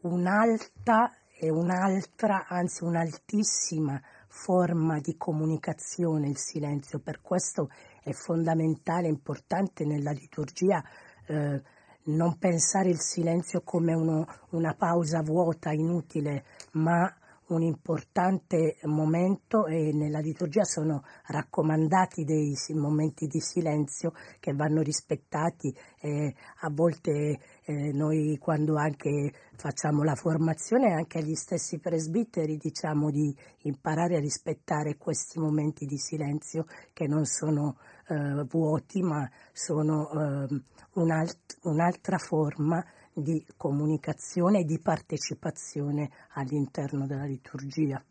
un'alta 0.01 1.11
e 1.39 1.49
un'altra, 1.49 2.45
anzi 2.47 2.83
un'altissima 2.83 3.99
forma 4.31 4.99
di 4.99 5.17
comunicazione 5.17 6.29
il 6.29 6.37
silenzio, 6.37 6.99
per 6.99 7.21
questo 7.21 7.69
è 8.01 8.11
fondamentale, 8.13 9.09
importante 9.09 9.85
nella 9.85 10.11
liturgia 10.11 10.81
eh, 11.27 11.61
non 12.03 12.37
pensare 12.37 12.89
il 12.89 12.99
silenzio 12.99 13.61
come 13.61 13.93
uno, 13.93 14.25
una 14.51 14.73
pausa 14.73 15.21
vuota, 15.21 15.71
inutile, 15.71 16.45
ma 16.71 17.13
un 17.47 17.61
importante 17.61 18.77
momento. 18.83 19.67
E 19.67 19.91
nella 19.93 20.19
liturgia 20.19 20.63
sono 20.63 21.03
raccomandati 21.27 22.23
dei 22.23 22.55
momenti 22.69 23.27
di 23.27 23.41
silenzio 23.41 24.13
che 24.39 24.53
vanno 24.53 24.81
rispettati 24.81 25.75
e 25.99 26.33
a 26.61 26.69
volte 26.71 27.37
eh, 27.63 27.91
noi 27.91 28.37
quando 28.39 28.75
anche 28.75 29.31
facciamo 29.55 30.03
la 30.03 30.15
formazione 30.15 30.93
anche 30.93 31.19
agli 31.19 31.35
stessi 31.35 31.79
presbiteri 31.79 32.57
diciamo 32.57 33.11
di 33.11 33.35
imparare 33.63 34.15
a 34.15 34.19
rispettare 34.19 34.97
questi 34.97 35.39
momenti 35.39 35.85
di 35.85 35.97
silenzio 35.97 36.65
che 36.93 37.07
non 37.07 37.25
sono 37.25 37.77
eh, 38.07 38.43
vuoti 38.49 39.01
ma 39.01 39.29
sono 39.51 40.09
eh, 40.09 40.61
un'alt- 40.93 41.59
un'altra 41.63 42.17
forma 42.17 42.83
di 43.13 43.45
comunicazione 43.57 44.59
e 44.59 44.63
di 44.63 44.79
partecipazione 44.79 46.09
all'interno 46.33 47.05
della 47.05 47.25
liturgia. 47.25 48.03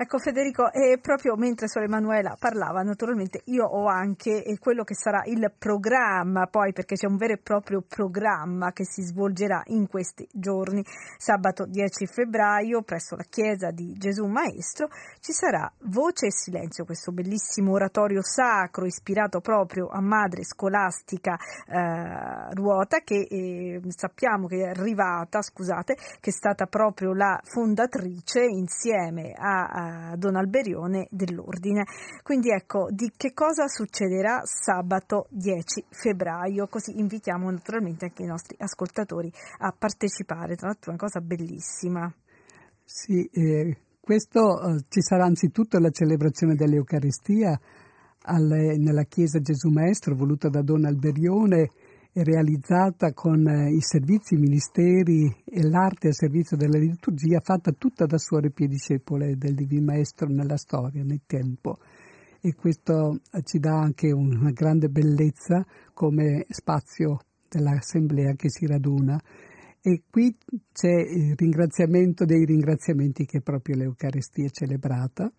Ecco 0.00 0.18
Federico, 0.18 0.70
e 0.70 1.00
proprio 1.02 1.34
mentre 1.34 1.66
Sor 1.66 1.82
Emanuela 1.82 2.36
parlava, 2.38 2.82
naturalmente 2.82 3.40
io 3.46 3.64
ho 3.64 3.88
anche 3.88 4.44
quello 4.60 4.84
che 4.84 4.94
sarà 4.94 5.22
il 5.24 5.52
programma, 5.58 6.46
poi 6.46 6.72
perché 6.72 6.94
c'è 6.94 7.08
un 7.08 7.16
vero 7.16 7.32
e 7.32 7.38
proprio 7.38 7.82
programma 7.82 8.70
che 8.70 8.84
si 8.84 9.02
svolgerà 9.02 9.60
in 9.66 9.88
questi 9.88 10.24
giorni. 10.32 10.84
Sabato 11.16 11.66
10 11.66 12.06
febbraio, 12.06 12.82
presso 12.82 13.16
la 13.16 13.24
chiesa 13.28 13.72
di 13.72 13.92
Gesù 13.94 14.26
Maestro, 14.26 14.86
ci 15.18 15.32
sarà 15.32 15.68
Voce 15.86 16.26
e 16.26 16.30
Silenzio, 16.30 16.84
questo 16.84 17.10
bellissimo 17.10 17.72
oratorio 17.72 18.22
sacro 18.22 18.86
ispirato 18.86 19.40
proprio 19.40 19.88
a 19.88 20.00
madre 20.00 20.44
scolastica 20.44 21.36
eh, 21.66 22.54
Ruota, 22.54 23.00
che 23.00 23.26
eh, 23.28 23.80
sappiamo 23.88 24.46
che 24.46 24.62
è 24.62 24.68
arrivata, 24.68 25.42
scusate, 25.42 25.96
che 26.20 26.30
è 26.30 26.32
stata 26.32 26.66
proprio 26.66 27.12
la 27.12 27.40
fondatrice 27.42 28.44
insieme 28.44 29.32
a 29.36 29.86
Don 30.16 30.36
Alberione 30.36 31.06
dell'Ordine. 31.10 31.84
Quindi 32.22 32.50
ecco, 32.50 32.88
di 32.90 33.12
che 33.16 33.32
cosa 33.32 33.66
succederà 33.68 34.40
sabato 34.44 35.26
10 35.30 35.84
febbraio, 35.90 36.66
così 36.68 36.98
invitiamo 36.98 37.50
naturalmente 37.50 38.06
anche 38.06 38.22
i 38.22 38.26
nostri 38.26 38.56
ascoltatori 38.58 39.32
a 39.58 39.74
partecipare, 39.76 40.56
tra 40.56 40.68
l'altro 40.68 40.90
è 40.90 40.94
una 40.94 41.02
cosa 41.02 41.20
bellissima. 41.20 42.12
Sì, 42.84 43.28
eh, 43.32 43.76
questo 44.00 44.60
eh, 44.60 44.84
ci 44.88 45.02
sarà 45.02 45.24
anzitutto 45.24 45.78
la 45.78 45.90
celebrazione 45.90 46.54
dell'Eucaristia 46.54 47.58
alle, 48.22 48.76
nella 48.78 49.04
Chiesa 49.04 49.40
Gesù 49.40 49.68
Maestro 49.68 50.14
voluta 50.14 50.48
da 50.48 50.62
Don 50.62 50.84
Alberione 50.84 51.70
realizzata 52.22 53.12
con 53.12 53.46
eh, 53.46 53.70
i 53.70 53.80
servizi, 53.80 54.34
i 54.34 54.38
ministeri 54.38 55.26
e 55.44 55.68
l'arte 55.68 56.08
a 56.08 56.12
servizio 56.12 56.56
della 56.56 56.78
liturgia, 56.78 57.40
fatta 57.40 57.72
tutta 57.72 58.06
da 58.06 58.18
suore 58.18 58.50
piediscepole 58.50 59.36
del 59.36 59.54
Divin 59.54 59.84
Maestro 59.84 60.28
nella 60.28 60.56
storia, 60.56 61.02
nel 61.02 61.22
tempo. 61.26 61.78
E 62.40 62.54
questo 62.54 63.20
eh, 63.32 63.42
ci 63.42 63.58
dà 63.58 63.78
anche 63.78 64.12
una 64.12 64.50
grande 64.50 64.88
bellezza 64.88 65.64
come 65.92 66.46
spazio 66.48 67.18
dell'assemblea 67.48 68.34
che 68.34 68.50
si 68.50 68.66
raduna. 68.66 69.20
E 69.80 70.02
qui 70.10 70.36
c'è 70.72 70.92
il 70.92 71.34
ringraziamento 71.36 72.24
dei 72.24 72.44
ringraziamenti 72.44 73.24
che 73.24 73.38
è 73.38 73.42
proprio 73.42 73.76
l'Eucaristia 73.76 74.48
celebrata. 74.48 75.30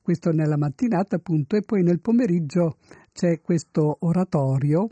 Questo 0.00 0.30
nella 0.30 0.56
mattinata 0.56 1.16
appunto 1.16 1.56
e 1.56 1.62
poi 1.62 1.82
nel 1.82 2.00
pomeriggio 2.00 2.76
c'è 3.12 3.40
questo 3.40 3.98
oratorio 4.00 4.88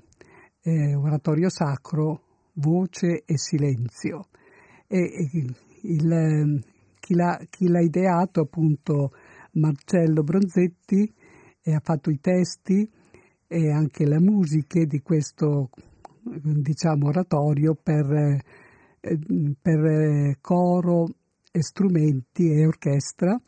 eh, 0.66 0.96
oratorio 0.96 1.48
sacro, 1.48 2.22
voce 2.54 3.22
e 3.24 3.38
silenzio. 3.38 4.26
E, 4.88 4.98
il, 5.32 5.56
il, 5.82 6.64
chi, 6.98 7.14
l'ha, 7.14 7.40
chi, 7.48 7.68
l'ha, 7.68 7.80
ideato 7.80 8.40
appunto 8.40 9.12
Marcello 9.52 10.22
Bronzetti 10.22 11.12
e 11.62 11.74
ha 11.74 11.80
fatto 11.80 12.10
i 12.10 12.18
testi 12.20 12.88
e 13.46 13.70
anche 13.70 14.04
le 14.04 14.18
musiche 14.18 14.86
di 14.86 15.00
questo 15.02 15.70
diciamo 16.22 17.06
oratorio 17.06 17.78
per, 17.80 18.40
per 19.60 20.36
coro 20.40 21.06
e 21.52 21.62
strumenti 21.62 22.50
e 22.50 22.66
orchestra 22.66 23.40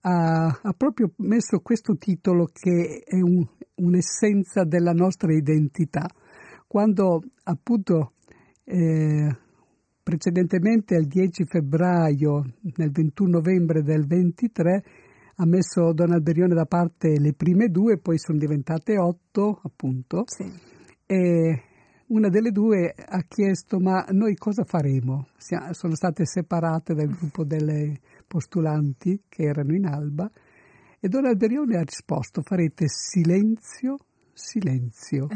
ha, 0.00 0.46
ha, 0.46 0.72
proprio 0.74 1.12
messo 1.16 1.60
questo 1.60 1.96
titolo 1.96 2.46
che 2.50 3.02
è 3.04 3.20
un, 3.20 3.46
un'essenza 3.76 4.64
della 4.64 4.92
nostra 4.92 5.34
identità 5.34 6.08
quando 6.68 7.22
appunto 7.44 8.12
eh, 8.64 9.36
precedentemente 10.02 10.94
al 10.94 11.06
10 11.06 11.44
febbraio, 11.46 12.44
nel 12.76 12.90
21 12.90 13.30
novembre 13.30 13.82
del 13.82 14.06
23, 14.06 14.84
ha 15.36 15.46
messo 15.46 15.92
Don 15.92 16.12
Alberione 16.12 16.54
da 16.54 16.66
parte 16.66 17.18
le 17.18 17.32
prime 17.32 17.68
due, 17.68 17.98
poi 17.98 18.18
sono 18.18 18.38
diventate 18.38 18.98
otto, 18.98 19.60
appunto. 19.62 20.24
Sì. 20.26 20.44
E 21.06 21.62
una 22.08 22.28
delle 22.28 22.50
due 22.50 22.94
ha 22.96 23.22
chiesto: 23.26 23.78
Ma 23.78 24.04
noi 24.10 24.34
cosa 24.34 24.64
faremo? 24.64 25.28
Sono 25.36 25.94
state 25.94 26.26
separate 26.26 26.94
dal 26.94 27.08
gruppo 27.08 27.44
delle 27.44 28.00
postulanti 28.26 29.22
che 29.28 29.44
erano 29.44 29.74
in 29.74 29.86
alba. 29.86 30.30
E 31.00 31.08
Don 31.08 31.24
Alberione 31.24 31.76
ha 31.76 31.82
risposto: 31.82 32.42
Farete 32.42 32.86
silenzio 32.88 33.98
silenzio, 34.38 35.26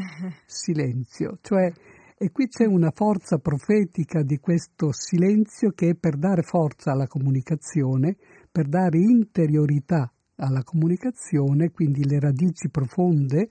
silenzio, 0.45 1.37
cioè 1.41 1.71
e 2.17 2.31
qui 2.31 2.47
c'è 2.47 2.65
una 2.65 2.91
forza 2.91 3.37
profetica 3.37 4.23
di 4.23 4.37
questo 4.37 4.93
silenzio 4.93 5.71
che 5.71 5.89
è 5.89 5.95
per 5.95 6.15
dare 6.15 6.41
forza 6.41 6.91
alla 6.91 7.07
comunicazione, 7.07 8.15
per 8.49 8.69
dare 8.69 8.97
interiorità 8.97 10.09
alla 10.37 10.63
comunicazione, 10.63 11.71
quindi 11.71 12.07
le 12.07 12.21
radici 12.21 12.69
profonde 12.69 13.49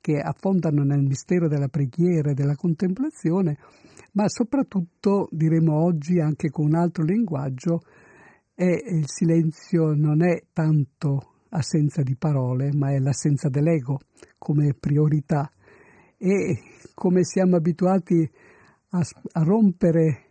che 0.00 0.20
affondano 0.20 0.84
nel 0.84 1.02
mistero 1.02 1.48
della 1.48 1.68
preghiera 1.68 2.30
e 2.30 2.34
della 2.34 2.54
contemplazione, 2.54 3.58
ma 4.12 4.28
soprattutto, 4.28 5.28
diremo 5.32 5.82
oggi 5.82 6.20
anche 6.20 6.50
con 6.50 6.66
un 6.66 6.76
altro 6.76 7.02
linguaggio, 7.02 7.80
è, 8.54 8.64
il 8.64 9.08
silenzio 9.08 9.92
non 9.92 10.22
è 10.22 10.44
tanto 10.52 11.33
assenza 11.54 12.02
di 12.02 12.16
parole, 12.16 12.70
ma 12.72 12.90
è 12.90 12.98
l'assenza 12.98 13.48
dell'ego 13.48 14.00
come 14.38 14.74
priorità. 14.74 15.50
E 16.16 16.58
come 16.94 17.24
siamo 17.24 17.56
abituati 17.56 18.28
a, 18.90 19.00
a 19.00 19.42
rompere 19.42 20.24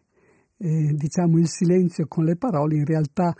eh, 0.57 0.93
diciamo 0.93 1.37
il 1.37 1.47
silenzio 1.47 2.07
con 2.07 2.23
le 2.23 2.35
parole, 2.35 2.77
in 2.77 2.85
realtà 2.85 3.33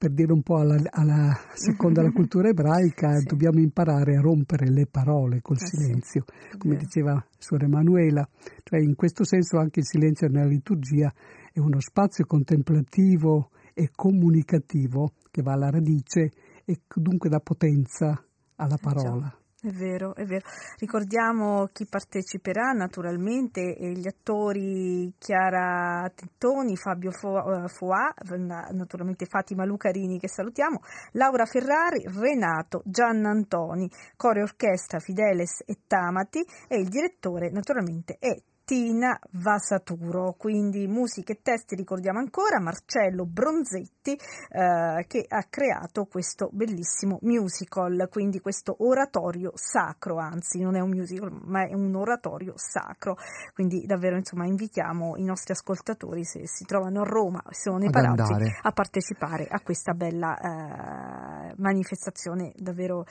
per 0.00 0.12
dire 0.12 0.32
un 0.32 0.42
po' 0.42 0.56
alla, 0.56 0.80
alla 0.88 1.38
seconda 1.52 2.00
la 2.00 2.10
cultura 2.12 2.48
ebraica, 2.48 3.18
sì. 3.18 3.26
dobbiamo 3.26 3.60
imparare 3.60 4.16
a 4.16 4.20
rompere 4.22 4.70
le 4.70 4.86
parole 4.86 5.42
col 5.42 5.58
eh 5.60 5.66
silenzio, 5.66 6.24
sì. 6.50 6.56
come 6.56 6.76
diceva 6.76 7.22
Suor 7.36 7.64
Emanuela. 7.64 8.26
Cioè, 8.62 8.80
in 8.80 8.94
questo 8.94 9.24
senso 9.24 9.58
anche 9.58 9.80
il 9.80 9.86
silenzio 9.86 10.28
nella 10.28 10.48
liturgia 10.48 11.12
è 11.52 11.58
uno 11.58 11.80
spazio 11.80 12.24
contemplativo 12.24 13.50
e 13.74 13.90
comunicativo 13.94 15.12
che 15.30 15.42
va 15.42 15.52
alla 15.52 15.70
radice 15.70 16.30
e 16.70 16.82
dunque 16.94 17.28
dà 17.28 17.40
potenza 17.40 18.24
alla 18.54 18.76
eh 18.76 18.80
parola. 18.80 19.34
È 19.62 19.68
vero, 19.68 20.14
è 20.14 20.24
vero. 20.24 20.46
Ricordiamo 20.78 21.68
chi 21.70 21.84
parteciperà 21.86 22.72
naturalmente, 22.72 23.60
gli 23.60 24.06
attori 24.06 25.12
Chiara 25.18 26.10
Tettoni, 26.14 26.76
Fabio 26.76 27.10
Foà, 27.10 28.14
eh, 28.14 28.72
naturalmente 28.72 29.26
Fatima 29.26 29.66
Lucarini 29.66 30.18
che 30.18 30.28
salutiamo, 30.28 30.80
Laura 31.12 31.44
Ferrari, 31.44 32.04
Renato, 32.06 32.80
Gianna 32.86 33.30
Antoni, 33.30 33.90
Core 34.16 34.42
Orchestra 34.42 34.98
Fideles 34.98 35.62
e 35.66 35.80
Tamati 35.86 36.42
e 36.66 36.78
il 36.78 36.88
direttore 36.88 37.50
naturalmente 37.50 38.16
è 38.18 38.34
Tina 38.70 39.18
Vasaturo, 39.32 40.36
quindi 40.38 40.86
musica 40.86 41.32
e 41.32 41.40
testi 41.42 41.74
ricordiamo 41.74 42.20
ancora. 42.20 42.60
Marcello 42.60 43.26
Bronzetti 43.26 44.12
eh, 44.12 45.04
che 45.08 45.24
ha 45.26 45.44
creato 45.50 46.04
questo 46.04 46.48
bellissimo 46.52 47.18
musical, 47.22 48.06
quindi 48.08 48.38
questo 48.38 48.76
oratorio 48.78 49.50
sacro, 49.56 50.18
anzi 50.18 50.60
non 50.60 50.76
è 50.76 50.80
un 50.80 50.90
musical 50.90 51.36
ma 51.46 51.66
è 51.66 51.74
un 51.74 51.96
oratorio 51.96 52.52
sacro, 52.54 53.16
quindi 53.54 53.86
davvero 53.86 54.16
insomma 54.16 54.46
invitiamo 54.46 55.16
i 55.16 55.24
nostri 55.24 55.52
ascoltatori 55.52 56.24
se 56.24 56.46
si 56.46 56.64
trovano 56.64 57.00
a 57.00 57.04
Roma 57.04 57.42
o 57.44 57.50
sono 57.50 57.78
nei 57.78 57.90
palazzi 57.90 58.34
a 58.62 58.70
partecipare 58.70 59.48
a 59.50 59.58
questa 59.62 59.94
bella 59.94 60.36
eh, 60.38 61.54
manifestazione 61.56 62.52
davvero 62.54 63.04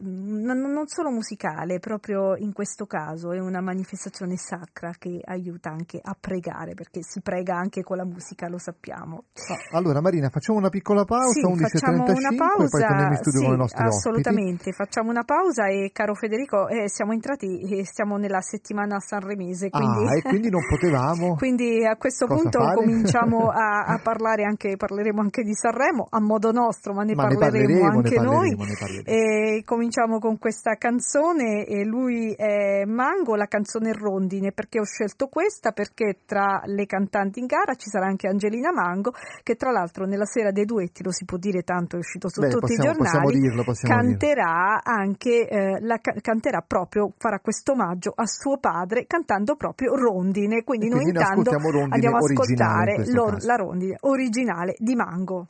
non 0.00 0.86
solo 0.86 1.10
musicale, 1.10 1.78
proprio 1.78 2.36
in 2.36 2.52
questo 2.52 2.86
caso 2.86 3.32
è 3.32 3.38
una 3.38 3.60
manifestazione 3.60 4.36
sacra 4.36 4.92
che 4.98 5.20
aiuta 5.24 5.70
anche 5.70 6.00
a 6.02 6.16
pregare, 6.18 6.74
perché 6.74 7.02
si 7.02 7.20
prega 7.20 7.56
anche 7.56 7.82
con 7.82 7.96
la 7.96 8.04
musica, 8.04 8.48
lo 8.48 8.58
sappiamo. 8.58 9.24
Ah, 9.48 9.76
allora 9.76 10.00
Marina, 10.00 10.28
facciamo 10.30 10.58
una 10.58 10.68
piccola 10.68 11.04
pausa, 11.04 11.32
sì, 11.32 11.46
11.35 11.46 11.68
facciamo 11.68 12.02
una 12.02 12.34
pausa, 12.36 12.68
poi 12.68 12.80
torniamo 12.80 13.10
in 13.12 13.16
studio 13.16 13.38
sì, 13.40 13.44
con 13.46 13.54
i 13.54 13.58
nostri 13.58 13.84
assolutamente, 13.84 14.52
ospiti. 14.52 14.72
facciamo 14.72 15.10
una 15.10 15.24
pausa 15.24 15.66
e 15.68 15.90
caro 15.92 16.14
Federico, 16.14 16.68
eh, 16.68 16.88
siamo 16.88 17.12
entrati 17.12 17.60
e 17.60 17.84
siamo 17.84 18.16
nella 18.16 18.40
settimana 18.40 18.98
sanremese, 18.98 19.70
quindi, 19.70 20.06
ah, 20.06 20.16
e 20.16 20.22
quindi 20.22 20.50
non 20.50 20.62
potevamo. 20.68 21.34
quindi 21.38 21.84
a 21.84 21.96
questo 21.96 22.26
punto 22.26 22.60
fare? 22.60 22.74
cominciamo 22.74 23.48
a, 23.54 23.84
a, 23.86 24.00
parlare 24.02 24.44
anche, 24.44 24.76
parleremo 24.76 25.20
anche 25.20 25.42
di 25.42 25.54
Sanremo, 25.54 26.06
a 26.10 26.20
modo 26.20 26.52
nostro, 26.52 26.92
ma 26.92 27.04
ne, 27.04 27.14
ma 27.14 27.26
parleremo, 27.26 27.44
ne 27.44 27.50
parleremo 27.50 27.88
anche 27.88 28.18
ne 28.18 28.24
noi. 28.24 28.56
parleremo, 28.56 29.04
E 29.04 29.62
cominciamo 29.78 30.18
con 30.18 30.38
questa 30.38 30.74
canzone 30.74 31.64
e 31.64 31.84
lui 31.84 32.32
è 32.32 32.84
Mango, 32.84 33.36
la 33.36 33.46
canzone 33.46 33.92
Rondine, 33.92 34.50
perché 34.50 34.80
ho 34.80 34.84
scelto 34.84 35.28
questa? 35.28 35.70
Perché 35.70 36.22
tra 36.26 36.62
le 36.64 36.84
cantanti 36.84 37.38
in 37.38 37.46
gara 37.46 37.76
ci 37.76 37.88
sarà 37.88 38.06
anche 38.06 38.26
Angelina 38.26 38.72
Mango, 38.72 39.12
che 39.44 39.54
tra 39.54 39.70
l'altro 39.70 40.04
nella 40.04 40.24
sera 40.24 40.50
dei 40.50 40.64
duetti, 40.64 41.04
lo 41.04 41.12
si 41.12 41.24
può 41.24 41.38
dire 41.38 41.62
tanto, 41.62 41.94
è 41.94 42.00
uscito 42.00 42.28
su 42.28 42.40
Beh, 42.40 42.48
tutti 42.48 42.74
possiamo, 42.74 42.90
i 42.90 43.08
giornali, 43.08 43.38
dirlo, 43.38 43.64
canterà 43.82 44.80
dirlo. 44.82 45.00
anche, 45.00 45.48
eh, 45.48 45.78
la, 45.80 46.00
canterà 46.20 46.60
proprio, 46.66 47.12
farà 47.16 47.38
questo 47.38 47.70
omaggio 47.70 48.12
a 48.16 48.26
suo 48.26 48.58
padre 48.58 49.06
cantando 49.06 49.54
proprio 49.54 49.94
Rondine, 49.94 50.64
quindi 50.64 50.86
e 50.86 50.88
noi 50.88 51.02
quindi 51.02 51.20
intanto 51.20 51.52
andiamo 51.88 52.16
a 52.16 52.18
ascoltare 52.18 53.04
la 53.46 53.54
rondine 53.54 53.96
originale 54.00 54.74
di 54.76 54.96
Mango. 54.96 55.46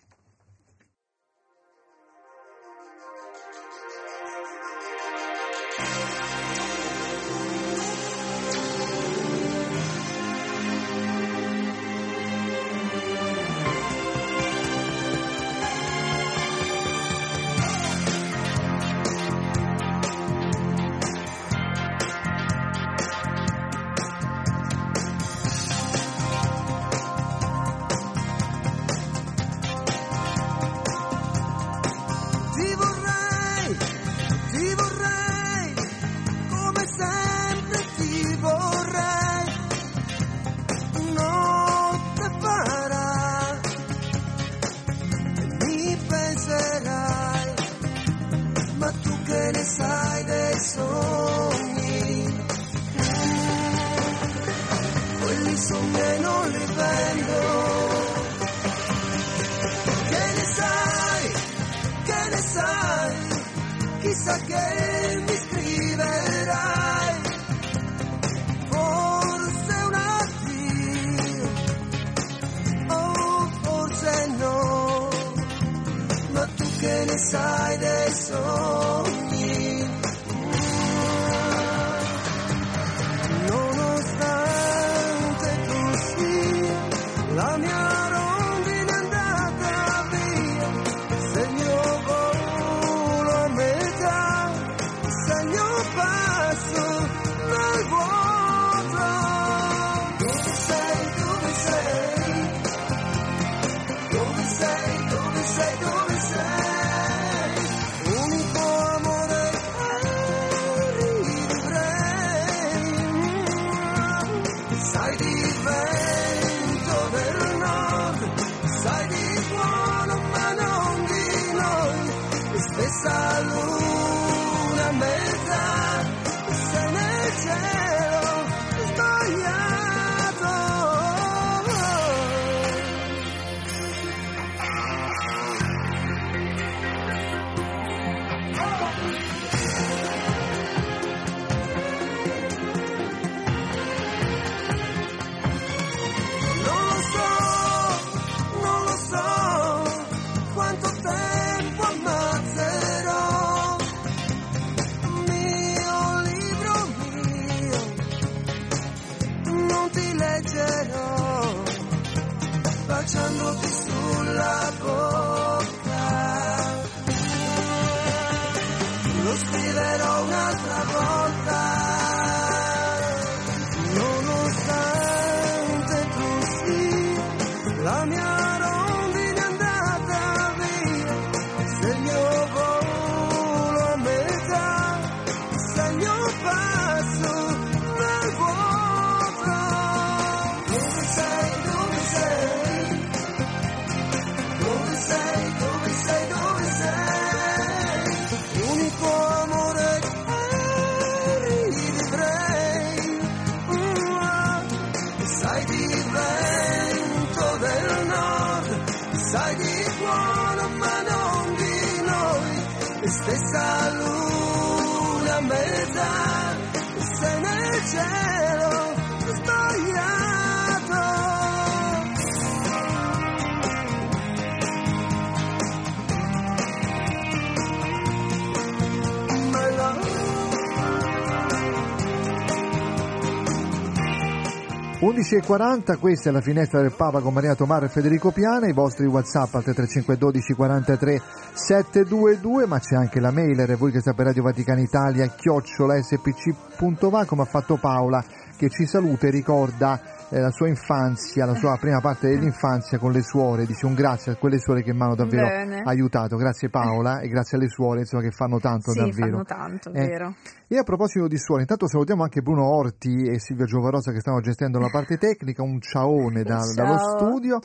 11.40, 235.01 235.97
questa 236.01 236.29
è 236.31 236.33
la 236.33 236.41
finestra 236.41 236.81
del 236.81 236.93
Papa 236.93 237.21
con 237.21 237.33
Maria 237.33 237.55
Tomaro 237.55 237.85
e 237.85 237.89
Federico 237.89 238.33
Piana, 238.33 238.67
i 238.67 238.73
vostri 238.73 239.07
Whatsapp 239.07 239.55
al 239.55 239.63
3512 239.63 240.55
43 240.55 241.21
722, 241.55 242.67
ma 242.67 242.81
c'è 242.81 242.97
anche 242.97 243.21
la 243.21 243.31
mailer, 243.31 243.77
voi 243.77 243.93
che 243.93 244.01
sapete 244.01 244.25
Radio 244.31 244.43
Vaticana 244.43 244.81
Italia, 244.81 245.29
chiocciola 245.29 246.03
spc.va, 246.03 247.25
come 247.27 247.43
ha 247.43 247.45
fatto 247.45 247.77
Paola, 247.77 248.25
che 248.57 248.69
ci 248.71 248.87
saluta 248.87 249.29
e 249.29 249.31
ricorda 249.31 250.01
eh, 250.31 250.41
la 250.41 250.51
sua 250.51 250.67
infanzia, 250.67 251.47
la 251.47 251.55
sua 251.55 251.77
prima 251.79 252.01
parte 252.01 252.27
dell'infanzia 252.29 252.99
con 252.99 253.13
le 253.13 253.23
suore, 253.23 253.67
dice 253.67 253.87
un 253.87 253.95
grazie 253.95 254.33
a 254.33 254.35
quelle 254.35 254.59
suore 254.59 254.83
che 254.83 254.93
mi 254.93 255.01
hanno 255.03 255.15
davvero 255.15 255.47
Bene. 255.47 255.83
aiutato, 255.85 256.35
grazie 256.37 256.71
Paola 256.71 257.21
e 257.21 257.29
grazie 257.29 257.57
alle 257.57 257.69
suore 257.69 258.01
insomma, 258.01 258.23
che 258.25 258.33
fanno 258.33 258.59
tanto 258.59 258.91
Sì, 258.91 258.99
davvero. 258.99 259.31
fanno 259.31 259.45
tanto, 259.45 259.93
Eh, 259.93 260.07
vero. 260.07 260.35
E 260.71 260.77
a 260.77 260.83
proposito 260.83 261.27
di 261.29 261.39
suore, 261.39 261.63
intanto 261.63 261.89
salutiamo 261.89 262.23
anche 262.25 262.43
Bruno 262.43 262.69
Orti 262.69 263.23
e 263.27 263.39
Silvia 263.41 263.65
Giovarosa 263.65 264.13
che 264.13 264.21
stanno 264.21 264.41
gestendo 264.41 264.79
la 264.79 264.91
parte 264.91 265.17
tecnica, 265.17 265.63
un 265.63 265.81
ciaone 265.81 266.43
da- 266.43 266.59
Ciao. 266.61 266.75
dallo 266.75 266.99
studio 266.99 267.59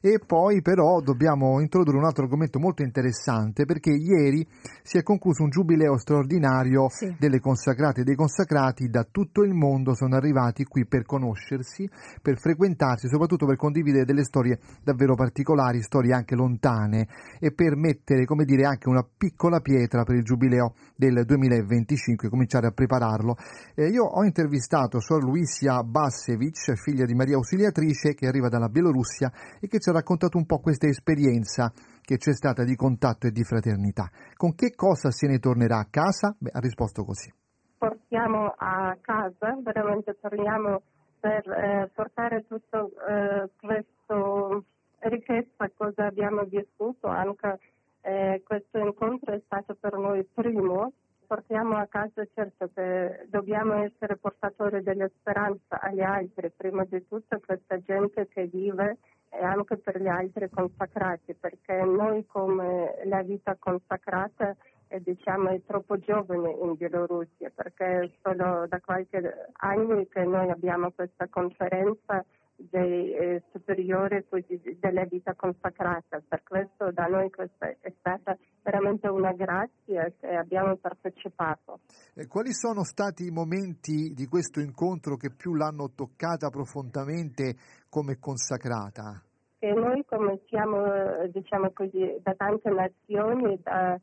e 0.00 0.18
poi 0.24 0.60
però 0.60 1.00
dobbiamo 1.00 1.60
introdurre 1.60 1.98
un 1.98 2.04
altro 2.04 2.24
argomento 2.24 2.58
molto 2.58 2.82
interessante 2.82 3.64
perché 3.64 3.90
ieri 3.90 4.44
si 4.82 4.98
è 4.98 5.04
concluso 5.04 5.44
un 5.44 5.50
giubileo 5.50 5.98
straordinario 5.98 6.88
Sì. 6.88 7.14
delle 7.16 7.38
consacrate 7.38 8.00
e 8.00 8.04
dei 8.04 8.16
consacrati 8.16 8.88
da 8.88 9.06
tutto 9.08 9.42
il 9.44 9.54
mondo 9.54 9.94
sono 9.94 10.16
arrivati 10.16 10.64
qui 10.64 10.84
per 10.84 11.04
conoscersi, 11.04 11.88
per 12.20 12.40
frequentarsi, 12.40 13.06
soprattutto 13.06 13.46
per 13.46 13.54
condividere 13.56 14.04
delle 14.04 14.24
storie 14.24 14.58
davvero 14.82 15.14
particolari, 15.14 15.80
storie 15.82 16.12
anche 16.12 16.34
lontane 16.34 17.06
e 17.38 17.52
per 17.52 17.76
mettere, 17.76 18.24
come 18.24 18.44
dire, 18.44 18.64
anche 18.64 18.88
una 18.88 19.06
piccola 19.16 19.60
pietra 19.60 20.02
per 20.02 20.16
il 20.16 20.24
giubileo 20.24 20.74
del 20.96 21.24
2025, 21.24 22.28
cominciare 22.48 22.68
a 22.68 22.72
prepararlo. 22.72 23.36
Eh, 23.74 23.88
io 23.88 24.04
ho 24.04 24.24
intervistato 24.24 25.00
Sor 25.00 25.22
Luisia 25.22 25.82
Bassevic, 25.82 26.74
figlia 26.74 27.04
di 27.04 27.14
Maria 27.14 27.36
Ausiliatrice, 27.36 28.14
che 28.14 28.26
arriva 28.26 28.48
dalla 28.48 28.68
Bielorussia 28.68 29.30
e 29.60 29.68
che 29.68 29.78
ci 29.78 29.90
ha 29.90 29.92
raccontato 29.92 30.38
un 30.38 30.46
po' 30.46 30.58
questa 30.58 30.88
esperienza 30.88 31.70
che 32.00 32.16
c'è 32.16 32.32
stata 32.32 32.64
di 32.64 32.74
contatto 32.74 33.26
e 33.26 33.30
di 33.30 33.44
fraternità. 33.44 34.08
Con 34.34 34.54
che 34.54 34.74
cosa 34.74 35.10
se 35.10 35.26
ne 35.26 35.38
tornerà 35.38 35.78
a 35.78 35.86
casa? 35.90 36.34
Beh, 36.38 36.50
ha 36.52 36.60
risposto 36.60 37.04
così. 37.04 37.30
portiamo 37.76 38.54
a 38.56 38.96
casa, 39.00 39.56
veramente 39.62 40.16
torniamo 40.20 40.82
per 41.20 41.48
eh, 41.48 41.90
portare 41.94 42.44
tutto 42.46 42.90
eh, 43.08 43.50
questo 43.60 44.64
ricchezza 45.00 45.70
cosa 45.76 46.06
abbiamo 46.06 46.42
vissuto, 46.44 47.06
anche 47.06 47.58
eh, 48.02 48.42
questo 48.44 48.78
incontro 48.78 49.32
è 49.32 49.40
stato 49.44 49.76
per 49.78 49.96
noi 49.96 50.24
primo. 50.24 50.92
Portiamo 51.28 51.76
a 51.76 51.86
casa 51.86 52.26
certo 52.32 52.70
che 52.72 53.26
dobbiamo 53.28 53.74
essere 53.82 54.16
portatori 54.16 54.82
della 54.82 55.10
speranza 55.18 55.78
agli 55.78 56.00
altri, 56.00 56.50
prima 56.56 56.84
di 56.84 57.06
tutto 57.06 57.38
questa 57.44 57.78
gente 57.82 58.26
che 58.28 58.46
vive 58.46 58.96
e 59.28 59.44
anche 59.44 59.76
per 59.76 60.00
gli 60.00 60.06
altri 60.06 60.48
consacrati, 60.48 61.34
perché 61.34 61.82
noi 61.84 62.24
come 62.24 62.94
la 63.04 63.20
vita 63.20 63.54
consacrata 63.58 64.56
eh, 64.88 65.02
diciamo 65.02 65.50
è 65.50 65.60
troppo 65.66 65.98
giovane 65.98 66.50
in 66.62 66.76
Bielorussia, 66.76 67.52
perché 67.54 68.10
solo 68.22 68.66
da 68.66 68.80
qualche 68.80 69.50
anno 69.58 70.06
che 70.08 70.24
noi 70.24 70.48
abbiamo 70.48 70.90
questa 70.92 71.26
conferenza 71.28 72.24
dei 72.58 73.12
eh, 73.12 73.42
superiori 73.52 74.24
così, 74.28 74.60
della 74.80 75.04
vita 75.04 75.34
consacrata, 75.34 76.20
per 76.26 76.42
questo 76.42 76.90
da 76.90 77.06
noi 77.06 77.30
questa 77.30 77.68
è 77.80 77.92
stata 77.98 78.36
veramente 78.62 79.08
una 79.08 79.32
grazia 79.32 80.12
che 80.18 80.34
abbiamo 80.34 80.74
partecipato. 80.76 81.80
Eh, 82.14 82.26
quali 82.26 82.52
sono 82.52 82.82
stati 82.82 83.26
i 83.26 83.30
momenti 83.30 84.12
di 84.12 84.26
questo 84.26 84.60
incontro 84.60 85.16
che 85.16 85.30
più 85.30 85.54
l'hanno 85.54 85.92
toccata 85.94 86.48
profondamente 86.50 87.54
come 87.88 88.18
consacrata? 88.18 89.22
che 89.58 89.72
noi 89.72 90.04
come 90.06 90.40
siamo 90.46 91.26
diciamo 91.32 91.72
così 91.72 92.16
da 92.22 92.32
tante 92.34 92.70
nazioni, 92.70 93.58
da, 93.60 93.98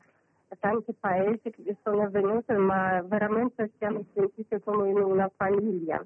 da 0.48 0.56
tanti 0.60 0.92
paesi 0.92 1.50
che 1.50 1.76
sono 1.82 2.10
venuti, 2.10 2.52
ma 2.52 3.02
veramente 3.02 3.70
siamo 3.78 4.04
sentiti 4.12 4.60
come 4.62 4.90
in 4.90 4.98
una 4.98 5.30
famiglia. 5.34 6.04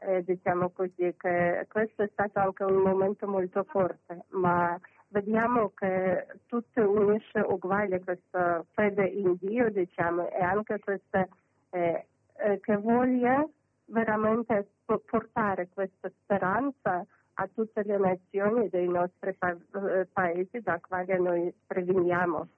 Eh, 0.00 0.22
diciamo 0.22 0.70
così 0.70 1.12
che 1.16 1.66
questo 1.68 2.02
è 2.04 2.08
stato 2.12 2.38
anche 2.38 2.62
un 2.62 2.82
momento 2.82 3.26
molto 3.26 3.64
forte, 3.64 4.24
ma 4.28 4.78
vediamo 5.08 5.72
che 5.74 6.26
tutto 6.46 6.88
unisce 6.88 7.40
uguale 7.40 8.00
questa 8.04 8.64
fede 8.74 9.06
in 9.06 9.36
Dio, 9.40 9.70
diciamo, 9.70 10.30
e 10.30 10.40
anche 10.40 10.78
questa 10.78 11.26
eh, 11.70 12.06
eh, 12.36 12.60
che 12.60 12.76
voglia 12.76 13.44
veramente 13.86 14.68
po- 14.84 15.02
portare 15.04 15.68
questa 15.72 16.10
speranza 16.22 17.04
a 17.34 17.48
tutte 17.52 17.82
le 17.82 17.98
nazioni 17.98 18.68
dei 18.68 18.88
nostri 18.88 19.34
pa- 19.34 19.50
eh, 19.50 20.06
paesi 20.12 20.60
da 20.60 20.80
quali 20.80 21.20
noi 21.20 21.52
preveniamo. 21.66 22.48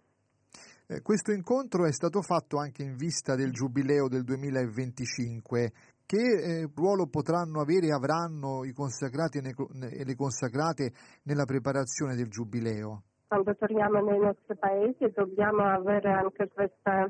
Eh, 0.86 1.02
questo 1.02 1.30
incontro 1.30 1.86
è 1.86 1.92
stato 1.92 2.20
fatto 2.20 2.58
anche 2.58 2.82
in 2.82 2.96
vista 2.96 3.36
del 3.36 3.52
giubileo 3.52 4.08
del 4.08 4.24
2025. 4.24 5.72
Che 6.10 6.16
eh, 6.16 6.68
ruolo 6.74 7.06
potranno 7.06 7.60
avere 7.60 7.86
e 7.86 7.92
avranno 7.92 8.64
i 8.64 8.72
consacrati 8.72 9.38
e, 9.38 10.04
le 10.04 10.16
consacrate 10.16 10.90
nella 11.22 11.44
preparazione 11.44 12.16
del 12.16 12.26
giubileo? 12.26 13.02
Quando 13.28 13.54
torniamo 13.54 14.00
nei 14.00 14.18
nostri 14.18 14.56
paesi 14.56 15.08
dobbiamo 15.14 15.62
avere 15.62 16.10
anche 16.10 16.48
questa 16.48 17.08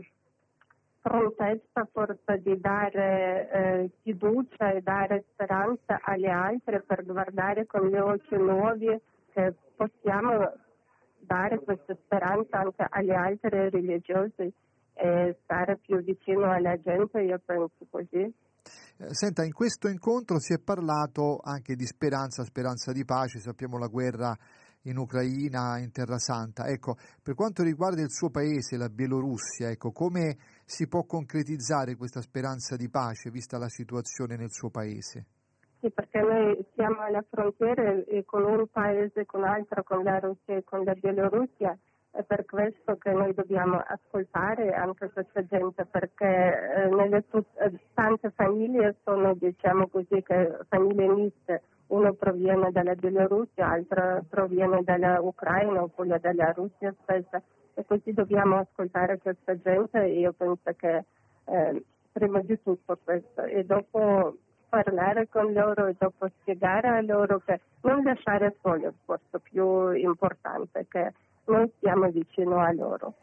prontezza 1.00 1.88
forse 1.90 2.42
di 2.42 2.60
dare 2.60 3.48
eh, 3.50 3.90
fiducia 4.02 4.70
e 4.70 4.82
dare 4.82 5.24
speranza 5.32 5.98
agli 6.02 6.28
altri 6.28 6.82
per 6.82 7.02
guardare 7.02 7.64
con 7.64 7.88
gli 7.88 7.96
occhi 7.96 8.36
nuovi 8.36 9.00
che 9.32 9.54
possiamo 9.76 10.52
dare 11.20 11.58
questa 11.60 11.96
speranza 12.04 12.58
anche 12.58 12.84
agli 12.86 13.12
altri 13.12 13.70
religiosi 13.70 14.52
e 14.92 15.38
stare 15.42 15.78
più 15.78 16.02
vicino 16.02 16.52
alla 16.52 16.78
gente, 16.78 17.22
io 17.22 17.40
penso 17.42 17.86
così. 17.88 18.30
Eh, 19.02 19.14
Senta, 19.14 19.42
in 19.44 19.54
questo 19.54 19.88
incontro 19.88 20.38
si 20.38 20.52
è 20.52 20.58
parlato 20.58 21.40
anche 21.42 21.74
di 21.74 21.86
speranza, 21.86 22.44
speranza 22.44 22.92
di 22.92 23.02
pace, 23.06 23.38
sappiamo 23.38 23.78
la 23.78 23.86
guerra 23.86 24.36
in 24.82 24.98
Ucraina, 24.98 25.78
in 25.78 25.90
Terra 25.90 26.18
Santa. 26.18 26.66
Ecco, 26.66 26.96
per 27.22 27.34
quanto 27.34 27.62
riguarda 27.62 28.02
il 28.02 28.10
suo 28.10 28.28
paese, 28.28 28.76
la 28.76 28.90
Bielorussia, 28.90 29.70
ecco, 29.70 29.90
come 29.90 30.36
si 30.66 30.86
può 30.86 31.04
concretizzare 31.04 31.96
questa 31.96 32.20
speranza 32.20 32.76
di 32.76 32.90
pace 32.90 33.30
vista 33.30 33.56
la 33.56 33.70
situazione 33.70 34.36
nel 34.36 34.50
suo 34.50 34.68
paese? 34.68 35.24
Sì, 35.80 35.90
perché 35.90 36.20
noi 36.20 36.62
siamo 36.74 37.00
alla 37.00 37.24
frontiera 37.26 38.04
e 38.04 38.22
con 38.26 38.44
un 38.44 38.66
paese, 38.70 39.24
con 39.24 39.40
l'altro, 39.40 39.82
con 39.82 40.02
la 40.02 40.18
Russia 40.18 40.56
e 40.56 40.62
con 40.62 40.84
la 40.84 40.92
Bielorussia. 40.92 41.74
È 42.12 42.22
per 42.24 42.44
questo 42.44 42.96
che 42.96 43.12
noi 43.12 43.32
dobbiamo 43.34 43.82
ascoltare 43.86 44.72
anche 44.72 45.10
questa 45.10 45.44
gente, 45.46 45.84
perché 45.86 46.26
eh, 46.26 46.88
nelle 46.88 47.24
eh, 47.30 47.78
tante 47.94 48.30
famiglie 48.30 48.96
sono, 49.04 49.34
diciamo 49.34 49.86
così, 49.88 50.22
famiglie 50.68 51.06
miste. 51.06 51.62
Uno 51.86 52.12
proviene 52.14 52.70
dalla 52.72 52.94
Bielorussia, 52.94 53.66
l'altro 53.66 54.24
proviene 54.28 54.82
dall'Ucraina 54.82 55.82
oppure 55.82 56.18
dalla 56.20 56.52
Russia 56.52 56.94
stessa. 57.02 57.40
E 57.74 57.84
così 57.86 58.12
dobbiamo 58.12 58.58
ascoltare 58.58 59.18
questa 59.18 59.56
gente 59.60 60.02
e 60.02 60.18
io 60.18 60.32
penso 60.32 60.72
che 60.76 61.04
eh, 61.44 61.84
prima 62.12 62.40
di 62.40 62.60
tutto 62.62 62.98
questo 63.02 63.42
e 63.44 63.64
dopo 63.64 64.36
parlare 64.68 65.28
con 65.28 65.52
loro 65.52 65.86
e 65.86 65.96
dopo 65.98 66.28
spiegare 66.40 66.88
a 66.88 67.00
loro 67.00 67.40
che 67.44 67.60
non 67.82 68.02
lasciare 68.02 68.56
soli 68.62 68.84
è 68.84 68.92
questo 69.04 69.38
più 69.40 69.90
importante, 69.92 70.86
che 70.88 71.12
noi 71.50 71.72
stiamo 71.76 72.08
vicino 72.08 72.58
a 72.60 72.72
loro. 72.72 73.14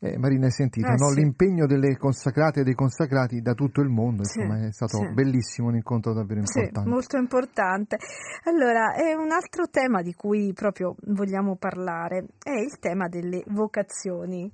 Eh, 0.00 0.16
Marina, 0.16 0.46
hai 0.46 0.52
sentito 0.52 0.86
eh, 0.86 0.94
no? 0.94 1.08
sì. 1.08 1.20
l'impegno 1.20 1.66
delle 1.66 1.96
consacrate 1.96 2.60
e 2.60 2.62
dei 2.62 2.74
consacrati 2.74 3.40
da 3.40 3.54
tutto 3.54 3.80
il 3.80 3.88
mondo, 3.88 4.22
insomma, 4.22 4.56
sì, 4.60 4.66
è 4.66 4.72
stato 4.72 4.98
sì. 4.98 5.12
bellissimo, 5.12 5.68
un 5.68 5.74
incontro 5.74 6.12
davvero 6.12 6.38
importante. 6.38 6.80
Sì, 6.82 6.88
molto 6.88 7.16
importante. 7.16 7.96
Allora, 8.44 8.94
è 8.94 9.14
un 9.14 9.32
altro 9.32 9.66
tema 9.68 10.02
di 10.02 10.14
cui 10.14 10.52
proprio 10.52 10.94
vogliamo 11.06 11.56
parlare, 11.56 12.26
è 12.40 12.60
il 12.60 12.78
tema 12.78 13.08
delle 13.08 13.42
vocazioni. 13.48 14.48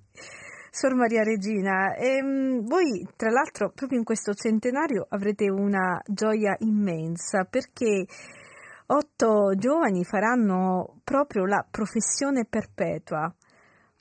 Sor 0.70 0.94
Maria 0.94 1.22
Regina, 1.22 1.94
ehm, 1.94 2.66
voi 2.66 3.06
tra 3.14 3.30
l'altro 3.30 3.70
proprio 3.72 3.98
in 3.98 4.04
questo 4.04 4.32
centenario 4.32 5.06
avrete 5.10 5.48
una 5.48 6.00
gioia 6.06 6.56
immensa 6.60 7.44
perché 7.44 8.06
otto 8.86 9.54
giovani 9.56 10.04
faranno 10.04 11.00
proprio 11.02 11.46
la 11.46 11.66
professione 11.68 12.44
perpetua 12.44 13.32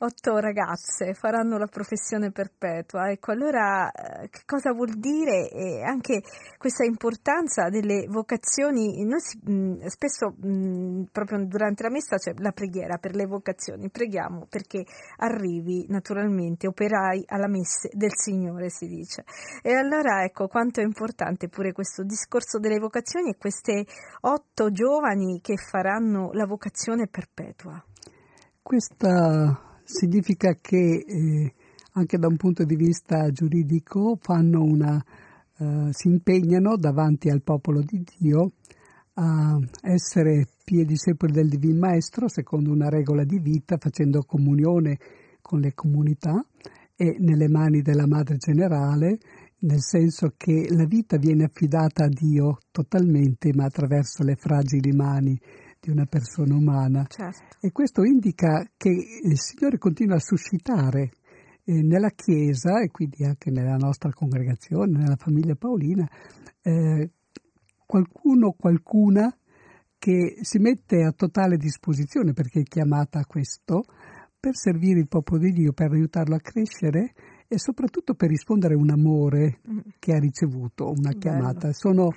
otto 0.03 0.37
ragazze 0.37 1.13
faranno 1.13 1.57
la 1.57 1.67
professione 1.67 2.31
perpetua. 2.31 3.09
Ecco, 3.09 3.31
allora 3.31 3.89
eh, 3.91 4.29
che 4.29 4.41
cosa 4.45 4.73
vuol 4.73 4.95
dire 4.97 5.49
e 5.49 5.81
anche 5.81 6.21
questa 6.57 6.83
importanza 6.83 7.69
delle 7.69 8.05
vocazioni? 8.07 9.03
Noi 9.05 9.19
si, 9.21 9.39
mh, 9.43 9.85
spesso 9.87 10.35
mh, 10.35 11.05
proprio 11.11 11.45
durante 11.45 11.83
la 11.83 11.89
messa 11.89 12.17
c'è 12.17 12.33
la 12.37 12.51
preghiera 12.51 12.97
per 12.97 13.15
le 13.15 13.25
vocazioni, 13.25 13.89
preghiamo 13.89 14.47
perché 14.49 14.85
arrivi 15.17 15.85
naturalmente 15.87 16.67
operai 16.67 17.23
alla 17.27 17.47
messa 17.47 17.87
del 17.91 18.13
Signore, 18.13 18.69
si 18.69 18.87
dice. 18.87 19.23
E 19.61 19.73
allora 19.73 20.23
ecco 20.23 20.47
quanto 20.47 20.81
è 20.81 20.83
importante 20.83 21.47
pure 21.47 21.71
questo 21.71 22.03
discorso 22.03 22.59
delle 22.59 22.79
vocazioni 22.79 23.31
e 23.31 23.37
queste 23.37 23.85
otto 24.21 24.71
giovani 24.71 25.39
che 25.41 25.55
faranno 25.55 26.31
la 26.33 26.45
vocazione 26.45 27.07
perpetua. 27.07 27.81
Questa 28.61 29.71
significa 29.83 30.57
che 30.59 31.03
eh, 31.05 31.53
anche 31.93 32.17
da 32.17 32.27
un 32.27 32.37
punto 32.37 32.63
di 32.63 32.75
vista 32.75 33.29
giuridico 33.29 34.17
una, 34.27 35.03
eh, 35.57 35.89
si 35.91 36.07
impegnano 36.07 36.75
davanti 36.77 37.29
al 37.29 37.41
popolo 37.41 37.81
di 37.81 38.03
Dio 38.17 38.53
a 39.15 39.59
essere 39.81 40.47
piedisepoli 40.63 41.31
del 41.31 41.49
Divin 41.49 41.77
Maestro 41.77 42.27
secondo 42.27 42.71
una 42.71 42.89
regola 42.89 43.23
di 43.23 43.39
vita, 43.39 43.77
facendo 43.77 44.23
comunione 44.23 44.97
con 45.41 45.59
le 45.59 45.73
comunità 45.73 46.43
e 46.95 47.17
nelle 47.19 47.47
mani 47.47 47.81
della 47.81 48.07
Madre 48.07 48.37
Generale, 48.37 49.19
nel 49.59 49.81
senso 49.81 50.33
che 50.35 50.67
la 50.69 50.85
vita 50.85 51.17
viene 51.17 51.43
affidata 51.43 52.05
a 52.05 52.09
Dio 52.09 52.57
totalmente, 52.71 53.53
ma 53.53 53.65
attraverso 53.65 54.23
le 54.23 54.35
fragili 54.35 54.91
mani 54.91 55.39
di 55.83 55.91
una 55.91 56.05
persona 56.05 56.55
umana. 56.55 57.05
Certo. 57.09 57.57
E 57.59 57.71
questo 57.73 58.03
indica 58.03 58.65
che 58.77 58.89
il 58.89 59.37
Signore 59.37 59.77
continua 59.77 60.15
a 60.15 60.19
suscitare 60.19 61.11
eh, 61.65 61.81
nella 61.81 62.11
Chiesa 62.11 62.81
e 62.81 62.89
quindi 62.89 63.25
anche 63.25 63.51
nella 63.51 63.75
nostra 63.75 64.11
congregazione, 64.13 64.97
nella 64.97 65.17
famiglia 65.17 65.55
Paolina, 65.55 66.09
eh, 66.61 67.11
qualcuno 67.85 68.47
o 68.47 68.53
qualcuna 68.53 69.35
che 69.97 70.37
si 70.41 70.59
mette 70.59 71.03
a 71.03 71.11
totale 71.11 71.57
disposizione 71.57 72.33
perché 72.33 72.61
è 72.61 72.63
chiamata 72.63 73.19
a 73.19 73.25
questo, 73.25 73.83
per 74.39 74.55
servire 74.55 74.99
il 74.99 75.07
popolo 75.07 75.39
di 75.39 75.51
Dio, 75.51 75.73
per 75.73 75.91
aiutarlo 75.91 76.35
a 76.35 76.39
crescere 76.39 77.13
e 77.47 77.59
soprattutto 77.59 78.13
per 78.13 78.29
rispondere 78.29 78.73
a 78.73 78.77
un 78.77 78.89
amore 78.89 79.59
mm. 79.69 79.79
che 79.99 80.13
ha 80.13 80.19
ricevuto, 80.19 80.89
una 80.89 81.09
Bello. 81.09 81.19
chiamata. 81.19 81.71
Sono 81.71 82.09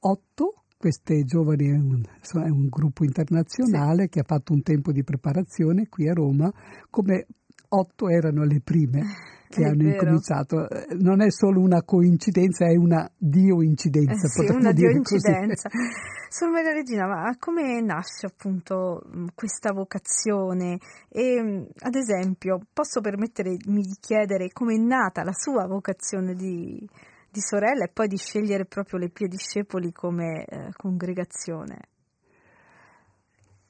otto 0.00 0.54
queste 0.80 1.24
giovani 1.24 1.66
è 1.66 1.74
un, 1.74 2.02
è 2.02 2.48
un 2.48 2.68
gruppo 2.70 3.04
internazionale 3.04 4.04
sì. 4.04 4.08
che 4.08 4.20
ha 4.20 4.24
fatto 4.26 4.54
un 4.54 4.62
tempo 4.62 4.92
di 4.92 5.04
preparazione 5.04 5.88
qui 5.88 6.08
a 6.08 6.14
Roma, 6.14 6.50
come 6.88 7.26
otto 7.68 8.08
erano 8.08 8.44
le 8.44 8.62
prime 8.64 9.02
che 9.46 9.60
è 9.60 9.64
hanno 9.66 9.82
vero. 9.82 9.90
incominciato. 9.90 10.68
Non 11.00 11.20
è 11.20 11.30
solo 11.30 11.60
una 11.60 11.82
coincidenza, 11.82 12.64
è 12.64 12.76
una 12.76 13.06
dio-incidenza. 13.14 14.26
Eh 14.26 14.46
sì, 14.46 14.52
una 14.52 14.72
dio-incidenza. 14.72 15.68
Sor 16.30 16.50
Maria 16.50 16.72
Regina, 16.72 17.06
ma 17.06 17.36
come 17.38 17.82
nasce 17.82 18.24
appunto 18.24 19.02
questa 19.34 19.74
vocazione? 19.74 20.78
E, 21.10 21.66
ad 21.78 21.94
esempio, 21.94 22.60
posso 22.72 23.02
permettermi 23.02 23.82
di 23.82 23.96
chiedere 24.00 24.48
come 24.50 24.76
è 24.76 24.78
nata 24.78 25.24
la 25.24 25.34
sua 25.34 25.66
vocazione 25.66 26.34
di, 26.34 26.88
di 27.30 27.40
sorella 27.40 27.84
e 27.84 27.90
poi 27.92 28.08
di 28.08 28.16
scegliere 28.16 28.64
proprio 28.66 28.98
le 28.98 29.10
Piediscepoli 29.10 29.92
come 29.92 30.44
eh, 30.44 30.68
congregazione? 30.76 31.78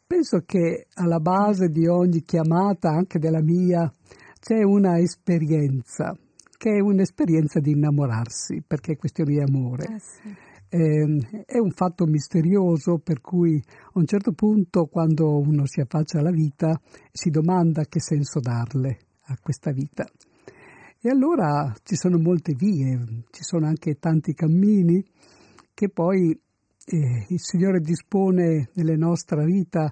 Penso 0.06 0.42
che 0.44 0.86
alla 0.94 1.20
base 1.20 1.68
di 1.68 1.86
ogni 1.86 2.22
chiamata, 2.22 2.90
anche 2.90 3.18
della 3.18 3.42
mia, 3.42 3.88
c'è 4.40 4.62
una 4.62 4.98
esperienza, 4.98 6.16
che 6.56 6.70
è 6.70 6.80
un'esperienza 6.80 7.60
di 7.60 7.72
innamorarsi, 7.72 8.64
perché 8.66 8.92
è 8.92 8.96
questione 8.96 9.34
di 9.34 9.40
amore. 9.40 9.84
Eh 9.84 10.00
sì. 10.00 10.34
eh, 10.70 11.44
è 11.46 11.58
un 11.58 11.70
fatto 11.70 12.06
misterioso 12.06 12.98
per 12.98 13.20
cui 13.20 13.62
a 13.64 13.90
un 13.94 14.06
certo 14.06 14.32
punto, 14.32 14.86
quando 14.86 15.38
uno 15.38 15.66
si 15.66 15.80
affaccia 15.80 16.18
alla 16.18 16.32
vita, 16.32 16.80
si 17.12 17.30
domanda 17.30 17.84
che 17.84 18.00
senso 18.00 18.40
darle 18.40 18.98
a 19.26 19.36
questa 19.40 19.70
vita. 19.70 20.04
E 21.02 21.08
allora 21.08 21.74
ci 21.82 21.96
sono 21.96 22.18
molte 22.18 22.52
vie, 22.54 23.24
ci 23.30 23.42
sono 23.42 23.66
anche 23.66 23.94
tanti 23.98 24.34
cammini 24.34 25.02
che 25.72 25.88
poi 25.88 26.30
eh, 26.30 27.26
il 27.26 27.40
Signore 27.40 27.80
dispone 27.80 28.68
nella 28.74 28.96
nostra 28.96 29.42
vita 29.42 29.90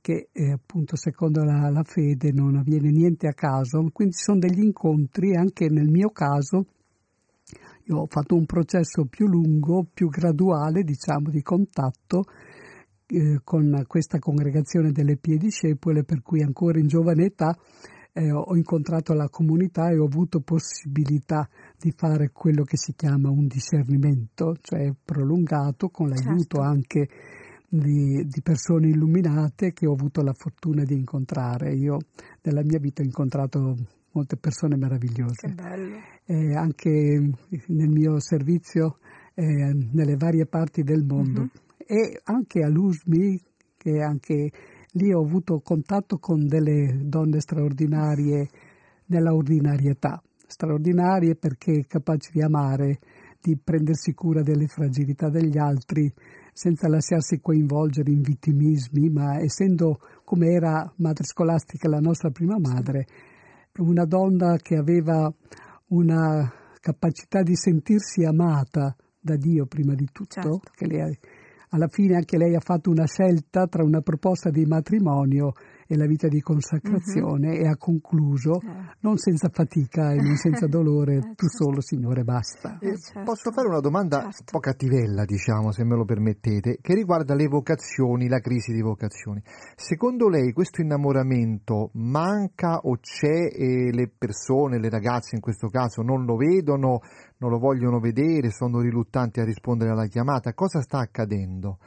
che 0.00 0.28
eh, 0.32 0.50
appunto 0.50 0.96
secondo 0.96 1.44
la, 1.44 1.70
la, 1.70 1.84
fede 1.84 2.32
non 2.32 2.56
avviene 2.56 2.90
niente 2.90 3.28
a 3.28 3.32
caso, 3.32 3.86
quindi 3.92 4.14
ci 4.14 4.24
sono 4.24 4.40
degli 4.40 4.60
incontri, 4.60 5.36
anche 5.36 5.68
nel 5.68 5.88
mio 5.88 6.10
caso 6.10 6.66
io 7.84 7.98
ho 7.98 8.06
fatto 8.08 8.34
un 8.34 8.44
processo 8.44 9.04
più 9.04 9.28
lungo, 9.28 9.86
più 9.94 10.08
graduale 10.08 10.82
diciamo 10.82 11.30
di 11.30 11.42
contatto 11.42 12.24
eh, 13.06 13.38
con 13.44 13.84
questa 13.86 14.18
congregazione 14.18 14.90
delle 14.90 15.16
Piediscepole 15.16 16.02
per 16.02 16.22
cui 16.22 16.42
ancora 16.42 16.80
in 16.80 16.88
giovane 16.88 17.26
età 17.26 17.56
eh, 18.12 18.30
ho 18.32 18.56
incontrato 18.56 19.14
la 19.14 19.28
comunità 19.28 19.90
e 19.90 19.98
ho 19.98 20.04
avuto 20.04 20.40
possibilità 20.40 21.48
di 21.78 21.92
fare 21.96 22.30
quello 22.32 22.64
che 22.64 22.76
si 22.76 22.94
chiama 22.94 23.30
un 23.30 23.46
discernimento, 23.46 24.56
cioè 24.60 24.92
prolungato 25.04 25.88
con 25.88 26.08
l'aiuto 26.08 26.56
certo. 26.56 26.60
anche 26.60 27.08
di, 27.68 28.26
di, 28.26 28.42
persone 28.42 28.88
illuminate 28.88 29.72
che 29.72 29.86
ho 29.86 29.92
avuto 29.92 30.22
la 30.22 30.34
fortuna 30.34 30.82
di 30.82 30.94
incontrare. 30.94 31.74
Io 31.74 31.98
nella 32.42 32.62
mia 32.64 32.78
vita 32.78 33.02
ho 33.02 33.04
incontrato 33.04 33.76
molte 34.12 34.36
persone 34.36 34.76
meravigliose. 34.76 35.46
Eh, 36.24 36.54
anche 36.54 36.90
nel 37.68 37.88
mio 37.88 38.18
servizio 38.18 38.98
eh, 39.34 39.72
nelle 39.92 40.16
varie 40.16 40.46
parti 40.46 40.82
del 40.82 41.04
mondo. 41.04 41.42
Uh-huh. 41.42 41.50
E 41.86 42.20
anche 42.24 42.62
a 42.62 42.68
Lusmi, 42.68 43.40
che 43.76 44.02
anche 44.02 44.50
lì 44.92 45.12
ho 45.12 45.22
avuto 45.22 45.60
contatto 45.60 46.18
con 46.18 46.46
delle 46.46 47.00
donne 47.04 47.40
straordinarie 47.40 48.48
nella 49.06 49.34
ordinarietà, 49.34 50.22
straordinarie 50.46 51.36
perché 51.36 51.84
capaci 51.86 52.30
di 52.32 52.42
amare, 52.42 52.98
di 53.40 53.56
prendersi 53.56 54.12
cura 54.12 54.42
delle 54.42 54.66
fragilità 54.66 55.28
degli 55.28 55.58
altri 55.58 56.12
senza 56.52 56.88
lasciarsi 56.88 57.40
coinvolgere 57.40 58.10
in 58.10 58.20
vittimismi, 58.20 59.08
ma 59.08 59.40
essendo 59.40 59.98
come 60.24 60.48
era 60.48 60.92
madre 60.96 61.24
scolastica 61.24 61.88
la 61.88 62.00
nostra 62.00 62.30
prima 62.30 62.58
madre, 62.58 63.06
una 63.78 64.04
donna 64.04 64.56
che 64.56 64.76
aveva 64.76 65.32
una 65.88 66.52
capacità 66.80 67.42
di 67.42 67.56
sentirsi 67.56 68.24
amata 68.24 68.94
da 69.18 69.36
Dio 69.36 69.66
prima 69.66 69.94
di 69.94 70.08
tutto, 70.12 70.40
certo. 70.40 70.60
che 70.74 70.86
lei 70.86 71.18
alla 71.70 71.88
fine 71.88 72.16
anche 72.16 72.36
lei 72.36 72.54
ha 72.54 72.60
fatto 72.60 72.90
una 72.90 73.06
scelta 73.06 73.66
tra 73.66 73.84
una 73.84 74.00
proposta 74.00 74.50
di 74.50 74.64
matrimonio 74.64 75.52
e 75.90 75.96
la 75.96 76.06
vita 76.06 76.28
di 76.28 76.40
consacrazione 76.40 77.48
uh-huh. 77.48 77.64
e 77.64 77.66
ha 77.66 77.76
concluso, 77.76 78.60
eh. 78.60 78.94
non 79.00 79.16
senza 79.16 79.48
fatica 79.52 80.12
e 80.12 80.22
non 80.22 80.36
senza 80.36 80.68
dolore, 80.70 81.16
eh, 81.16 81.20
tu 81.20 81.48
certo. 81.48 81.64
solo 81.64 81.80
Signore 81.80 82.22
basta. 82.22 82.78
Eh, 82.78 82.96
certo. 82.96 83.22
Posso 83.24 83.50
fare 83.50 83.66
una 83.66 83.80
domanda 83.80 84.20
certo. 84.20 84.38
un 84.38 84.46
po' 84.52 84.60
cattivella, 84.60 85.24
diciamo, 85.24 85.72
se 85.72 85.82
me 85.82 85.96
lo 85.96 86.04
permettete, 86.04 86.78
che 86.80 86.94
riguarda 86.94 87.34
le 87.34 87.48
vocazioni, 87.48 88.28
la 88.28 88.38
crisi 88.38 88.72
di 88.72 88.82
vocazioni. 88.82 89.42
Secondo 89.74 90.28
lei 90.28 90.52
questo 90.52 90.80
innamoramento 90.80 91.90
manca 91.94 92.78
o 92.84 92.96
c'è 93.00 93.50
e 93.52 93.90
le 93.92 94.12
persone, 94.16 94.78
le 94.78 94.90
ragazze 94.90 95.34
in 95.34 95.40
questo 95.40 95.66
caso, 95.66 96.02
non 96.02 96.24
lo 96.24 96.36
vedono, 96.36 97.00
non 97.38 97.50
lo 97.50 97.58
vogliono 97.58 97.98
vedere, 97.98 98.50
sono 98.50 98.78
riluttanti 98.80 99.40
a 99.40 99.44
rispondere 99.44 99.90
alla 99.90 100.06
chiamata? 100.06 100.54
Cosa 100.54 100.82
sta 100.82 100.98
accadendo? 100.98 101.78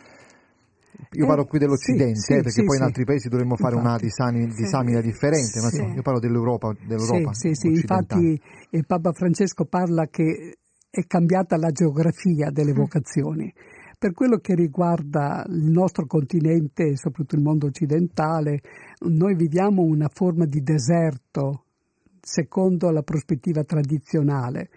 Io 1.13 1.25
parlo 1.25 1.45
qui 1.45 1.59
dell'Occidente, 1.59 2.19
sì, 2.19 2.33
eh, 2.33 2.35
perché 2.37 2.61
sì, 2.61 2.63
poi 2.63 2.77
in 2.77 2.83
altri 2.83 3.03
paesi 3.03 3.29
dovremmo 3.29 3.55
fare 3.55 3.75
infatti, 3.75 3.87
una 3.87 3.97
disami, 3.97 4.47
disamina 4.53 5.01
differente, 5.01 5.59
ma 5.59 5.93
io 5.93 6.01
parlo 6.01 6.19
dell'Europa. 6.19 6.73
dell'Europa 6.73 7.33
sì, 7.33 7.53
sì, 7.53 7.67
infatti 7.67 8.39
il 8.69 8.85
Papa 8.85 9.11
Francesco 9.11 9.65
parla 9.65 10.07
che 10.07 10.57
è 10.89 11.05
cambiata 11.07 11.57
la 11.57 11.71
geografia 11.71 12.51
delle 12.51 12.71
mm. 12.71 12.75
vocazioni. 12.75 13.53
Per 13.97 14.11
quello 14.11 14.37
che 14.37 14.53
riguarda 14.53 15.45
il 15.47 15.71
nostro 15.71 16.05
continente 16.05 16.83
e 16.83 16.97
soprattutto 16.97 17.35
il 17.35 17.41
mondo 17.41 17.67
occidentale, 17.67 18.59
noi 19.07 19.35
viviamo 19.35 19.81
una 19.81 20.09
forma 20.11 20.45
di 20.45 20.61
deserto 20.61 21.63
secondo 22.19 22.91
la 22.91 23.01
prospettiva 23.01 23.63
tradizionale, 23.63 24.69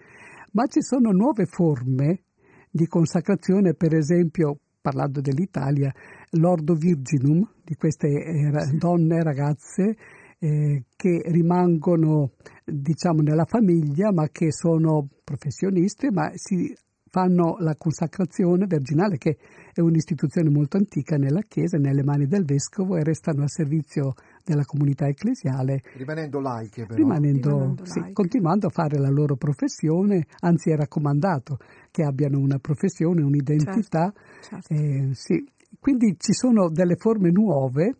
ma 0.53 0.65
ci 0.67 0.81
sono 0.81 1.11
nuove 1.11 1.45
forme 1.45 2.21
di 2.69 2.87
consacrazione, 2.87 3.73
per 3.73 3.95
esempio, 3.95 4.59
parlando 4.87 5.19
dell'Italia, 5.19 5.93
l'Ordo 6.31 6.73
Virginum, 6.73 7.45
di 7.61 7.75
queste 7.75 8.07
eh, 8.07 8.77
donne, 8.77 9.21
ragazze, 9.21 9.97
eh, 10.39 10.85
che 10.95 11.21
rimangono 11.25 12.31
diciamo 12.63 13.21
nella 13.21 13.43
famiglia 13.43 14.13
ma 14.13 14.29
che 14.29 14.51
sono 14.51 15.07
professioniste 15.23 16.11
ma 16.11 16.31
si 16.35 16.73
fanno 17.09 17.55
la 17.59 17.75
consacrazione 17.75 18.65
virginale 18.67 19.17
che 19.17 19.37
è 19.73 19.79
un'istituzione 19.79 20.49
molto 20.49 20.77
antica 20.77 21.17
nella 21.17 21.41
Chiesa, 21.41 21.77
nelle 21.77 22.03
mani 22.03 22.27
del 22.27 22.45
Vescovo 22.45 22.95
e 22.95 23.03
restano 23.03 23.43
a 23.43 23.47
servizio 23.47 24.13
della 24.43 24.65
comunità 24.65 25.07
ecclesiale. 25.07 25.81
Rimanendo 25.95 26.39
laiche 26.39 26.85
però. 26.85 26.95
Rimanendo, 26.95 27.49
rimanendo 27.49 27.85
sì, 27.85 27.99
laiche. 27.99 28.13
continuando 28.13 28.67
a 28.67 28.69
fare 28.69 28.97
la 28.97 29.09
loro 29.09 29.35
professione, 29.35 30.25
anzi 30.39 30.69
è 30.71 30.75
raccomandato 30.75 31.57
che 31.91 32.03
abbiano 32.03 32.39
una 32.39 32.59
professione, 32.59 33.21
un'identità. 33.21 34.13
Certo, 34.41 34.65
certo. 34.67 34.73
Eh, 34.73 35.09
sì. 35.13 35.45
Quindi 35.79 36.15
ci 36.17 36.33
sono 36.33 36.69
delle 36.69 36.95
forme 36.95 37.29
nuove 37.31 37.97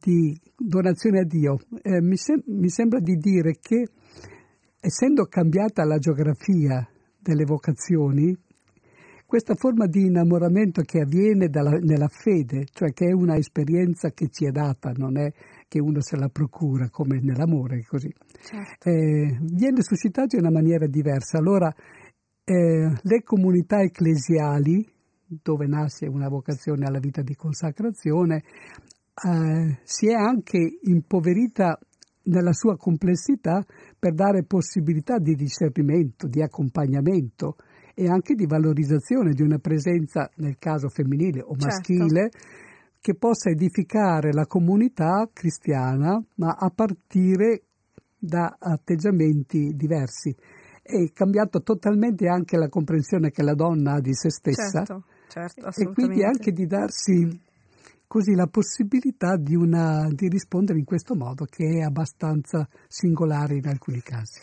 di 0.00 0.38
donazione 0.56 1.20
a 1.20 1.24
Dio. 1.24 1.58
Eh, 1.82 2.00
mi, 2.00 2.16
sem- 2.16 2.42
mi 2.46 2.68
sembra 2.68 3.00
di 3.00 3.16
dire 3.16 3.56
che 3.60 3.86
essendo 4.80 5.24
cambiata 5.24 5.84
la 5.84 5.98
geografia 5.98 6.86
delle 7.18 7.44
vocazioni, 7.44 8.36
questa 9.26 9.54
forma 9.54 9.86
di 9.86 10.02
innamoramento 10.02 10.82
che 10.82 11.00
avviene 11.00 11.48
dalla, 11.48 11.78
nella 11.78 12.08
fede, 12.08 12.66
cioè 12.70 12.92
che 12.92 13.06
è 13.06 13.12
una 13.12 13.36
esperienza 13.36 14.10
che 14.10 14.28
ci 14.28 14.44
è 14.46 14.50
data, 14.50 14.92
non 14.94 15.16
è 15.16 15.32
che 15.66 15.80
uno 15.80 16.00
se 16.00 16.16
la 16.16 16.28
procura 16.28 16.88
come 16.90 17.18
nell'amore, 17.20 17.82
così, 17.84 18.12
certo. 18.42 18.88
eh, 18.88 19.38
viene 19.40 19.82
suscitata 19.82 20.36
in 20.36 20.44
una 20.44 20.52
maniera 20.52 20.86
diversa. 20.86 21.38
Allora, 21.38 21.74
eh, 22.44 22.92
le 23.00 23.22
comunità 23.22 23.80
ecclesiali, 23.80 24.86
dove 25.26 25.66
nasce 25.66 26.06
una 26.06 26.28
vocazione 26.28 26.84
alla 26.86 26.98
vita 26.98 27.22
di 27.22 27.34
consacrazione, 27.34 28.42
eh, 29.14 29.78
si 29.82 30.08
è 30.08 30.14
anche 30.14 30.78
impoverita 30.82 31.78
nella 32.24 32.52
sua 32.52 32.76
complessità 32.76 33.64
per 33.98 34.14
dare 34.14 34.44
possibilità 34.44 35.18
di 35.18 35.34
discernimento, 35.34 36.26
di 36.26 36.42
accompagnamento 36.42 37.56
e 37.94 38.08
anche 38.08 38.34
di 38.34 38.46
valorizzazione 38.46 39.32
di 39.32 39.42
una 39.42 39.58
presenza, 39.58 40.30
nel 40.36 40.56
caso 40.58 40.88
femminile 40.88 41.40
o 41.40 41.56
certo. 41.56 41.66
maschile, 41.66 42.30
certo. 42.30 42.38
che 43.00 43.14
possa 43.14 43.50
edificare 43.50 44.32
la 44.32 44.46
comunità 44.46 45.28
cristiana, 45.32 46.22
ma 46.36 46.56
a 46.58 46.70
partire 46.74 47.62
da 48.18 48.56
atteggiamenti 48.58 49.74
diversi. 49.74 50.34
È 50.86 51.12
cambiato 51.14 51.62
totalmente 51.62 52.28
anche 52.28 52.58
la 52.58 52.68
comprensione 52.68 53.30
che 53.30 53.42
la 53.42 53.54
donna 53.54 53.94
ha 53.94 54.00
di 54.00 54.12
se 54.12 54.28
stessa 54.28 54.84
certo, 54.84 55.04
certo, 55.28 55.80
e 55.80 55.92
quindi 55.94 56.22
anche 56.22 56.52
di 56.52 56.66
darsi 56.66 57.40
così 58.06 58.34
la 58.34 58.46
possibilità 58.46 59.36
di, 59.36 59.56
una, 59.56 60.06
di 60.10 60.28
rispondere 60.28 60.78
in 60.78 60.84
questo 60.84 61.14
modo 61.14 61.46
che 61.46 61.78
è 61.78 61.80
abbastanza 61.80 62.68
singolare 62.86 63.56
in 63.56 63.66
alcuni 63.66 64.02
casi. 64.02 64.40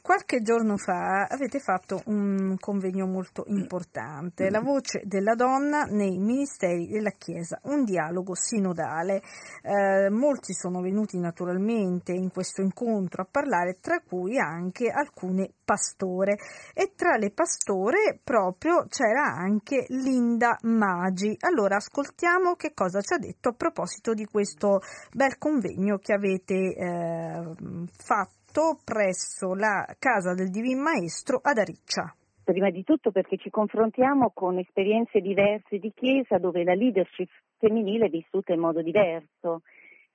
Qualche 0.00 0.40
giorno 0.40 0.78
fa 0.78 1.26
avete 1.28 1.58
fatto 1.58 2.00
un 2.06 2.56
convegno 2.58 3.06
molto 3.06 3.44
importante, 3.48 4.48
la 4.48 4.60
voce 4.60 5.02
della 5.04 5.34
donna 5.34 5.84
nei 5.84 6.16
ministeri 6.18 6.86
della 6.86 7.10
Chiesa, 7.10 7.60
un 7.64 7.84
dialogo 7.84 8.34
sinodale. 8.34 9.20
Eh, 9.62 10.08
molti 10.08 10.54
sono 10.54 10.80
venuti 10.80 11.18
naturalmente 11.18 12.12
in 12.12 12.30
questo 12.30 12.62
incontro 12.62 13.22
a 13.22 13.28
parlare, 13.30 13.80
tra 13.80 14.00
cui 14.00 14.38
anche 14.38 14.88
alcune 14.88 15.50
pastore 15.62 16.36
e 16.72 16.92
tra 16.96 17.16
le 17.16 17.30
pastore 17.30 18.18
proprio 18.24 18.86
c'era 18.88 19.24
anche 19.24 19.84
Linda 19.88 20.56
Magi. 20.62 21.36
Allora 21.40 21.76
ascoltiamo 21.76 22.54
che 22.54 22.72
cosa 22.72 23.02
ci 23.02 23.12
ha 23.12 23.18
detto 23.18 23.50
a 23.50 23.54
proposito 23.54 24.14
di 24.14 24.24
questo 24.24 24.80
bel 25.12 25.36
convegno 25.36 25.98
che 25.98 26.14
avete 26.14 26.54
eh, 26.54 27.54
fatto 27.98 28.41
fatto 28.52 28.78
presso 28.84 29.54
la 29.54 29.86
Casa 29.98 30.34
del 30.34 30.50
Divin 30.50 30.78
Maestro 30.78 31.40
ad 31.42 31.56
Ariccia. 31.56 32.14
Prima 32.44 32.68
di 32.68 32.84
tutto 32.84 33.10
perché 33.10 33.38
ci 33.38 33.48
confrontiamo 33.48 34.30
con 34.34 34.58
esperienze 34.58 35.20
diverse 35.20 35.78
di 35.78 35.90
Chiesa 35.94 36.36
dove 36.36 36.62
la 36.62 36.74
leadership 36.74 37.30
femminile 37.56 38.06
è 38.06 38.10
vissuta 38.10 38.52
in 38.52 38.60
modo 38.60 38.82
diverso 38.82 39.62